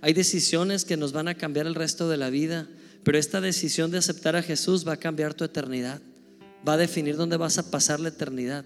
Hay 0.00 0.12
decisiones 0.12 0.84
que 0.84 0.96
nos 0.96 1.12
van 1.12 1.28
a 1.28 1.36
cambiar 1.36 1.68
el 1.68 1.76
resto 1.76 2.08
de 2.08 2.16
la 2.16 2.28
vida, 2.28 2.68
pero 3.04 3.18
esta 3.18 3.40
decisión 3.40 3.92
de 3.92 3.98
aceptar 3.98 4.34
a 4.34 4.42
Jesús 4.42 4.84
va 4.84 4.94
a 4.94 4.96
cambiar 4.96 5.32
tu 5.32 5.44
eternidad. 5.44 6.02
Va 6.66 6.72
a 6.72 6.76
definir 6.76 7.16
dónde 7.16 7.36
vas 7.36 7.56
a 7.58 7.70
pasar 7.70 8.00
la 8.00 8.08
eternidad. 8.08 8.64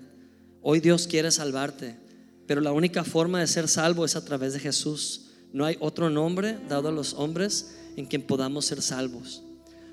Hoy 0.62 0.80
Dios 0.80 1.06
quiere 1.06 1.30
salvarte, 1.30 1.98
pero 2.46 2.62
la 2.62 2.72
única 2.72 3.04
forma 3.04 3.38
de 3.40 3.48
ser 3.48 3.68
salvo 3.68 4.06
es 4.06 4.16
a 4.16 4.24
través 4.24 4.54
de 4.54 4.60
Jesús. 4.60 5.26
No 5.52 5.66
hay 5.66 5.76
otro 5.78 6.08
nombre 6.08 6.58
dado 6.70 6.88
a 6.88 6.92
los 6.92 7.12
hombres 7.12 7.76
en 7.96 8.06
quien 8.06 8.22
podamos 8.22 8.64
ser 8.64 8.80
salvos. 8.80 9.42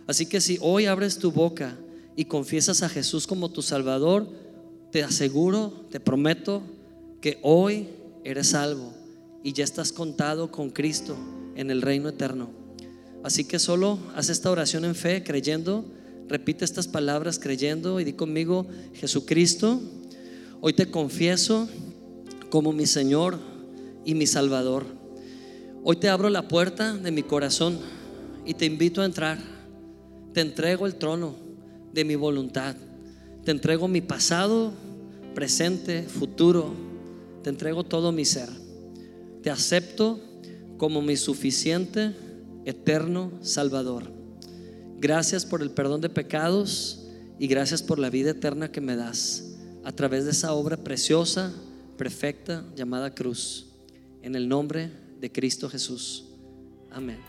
Así 0.07 0.27
que 0.27 0.39
si 0.39 0.59
hoy 0.61 0.85
abres 0.85 1.17
tu 1.17 1.33
boca 1.33 1.77
y 2.15 2.23
confiesas 2.23 2.83
a 2.83 2.89
Jesús 2.89 3.27
como 3.27 3.51
tu 3.51 3.61
Salvador, 3.61 4.29
te 4.93 5.03
aseguro, 5.03 5.87
te 5.91 5.99
prometo, 5.99 6.63
que 7.23 7.39
hoy 7.41 7.87
eres 8.25 8.47
salvo 8.47 8.93
y 9.45 9.53
ya 9.53 9.63
estás 9.63 9.93
contado 9.93 10.51
con 10.51 10.69
Cristo 10.69 11.15
en 11.55 11.71
el 11.71 11.81
reino 11.81 12.09
eterno. 12.09 12.49
Así 13.23 13.45
que 13.45 13.59
solo 13.59 13.97
haz 14.13 14.27
esta 14.27 14.51
oración 14.51 14.83
en 14.83 14.93
fe, 14.93 15.23
creyendo, 15.23 15.85
repite 16.27 16.65
estas 16.65 16.89
palabras 16.89 17.39
creyendo 17.39 18.01
y 18.01 18.03
di 18.03 18.11
conmigo, 18.11 18.67
Jesucristo, 18.95 19.81
hoy 20.59 20.73
te 20.73 20.91
confieso 20.91 21.69
como 22.49 22.73
mi 22.73 22.85
Señor 22.85 23.39
y 24.03 24.15
mi 24.15 24.27
Salvador. 24.27 24.85
Hoy 25.85 25.95
te 25.95 26.09
abro 26.09 26.29
la 26.29 26.49
puerta 26.49 26.93
de 26.93 27.11
mi 27.11 27.23
corazón 27.23 27.79
y 28.45 28.55
te 28.55 28.65
invito 28.65 29.01
a 29.01 29.05
entrar. 29.05 29.39
Te 30.33 30.41
entrego 30.41 30.87
el 30.87 30.95
trono 30.95 31.37
de 31.93 32.03
mi 32.03 32.15
voluntad. 32.15 32.75
Te 33.45 33.51
entrego 33.51 33.87
mi 33.87 34.01
pasado, 34.01 34.73
presente, 35.33 36.03
futuro 36.03 36.91
te 37.43 37.49
entrego 37.49 37.83
todo 37.83 38.11
mi 38.11 38.25
ser. 38.25 38.49
Te 39.41 39.49
acepto 39.49 40.19
como 40.77 41.01
mi 41.01 41.17
suficiente, 41.17 42.15
eterno 42.65 43.31
Salvador. 43.41 44.11
Gracias 44.99 45.45
por 45.45 45.61
el 45.61 45.71
perdón 45.71 46.01
de 46.01 46.09
pecados 46.09 47.07
y 47.37 47.47
gracias 47.47 47.83
por 47.83 47.99
la 47.99 48.09
vida 48.09 48.31
eterna 48.31 48.71
que 48.71 48.81
me 48.81 48.95
das 48.95 49.57
a 49.83 49.91
través 49.91 50.23
de 50.23 50.31
esa 50.31 50.53
obra 50.53 50.77
preciosa, 50.77 51.51
perfecta, 51.97 52.65
llamada 52.75 53.13
cruz. 53.13 53.67
En 54.21 54.35
el 54.35 54.47
nombre 54.47 54.89
de 55.19 55.31
Cristo 55.31 55.69
Jesús. 55.69 56.25
Amén. 56.89 57.19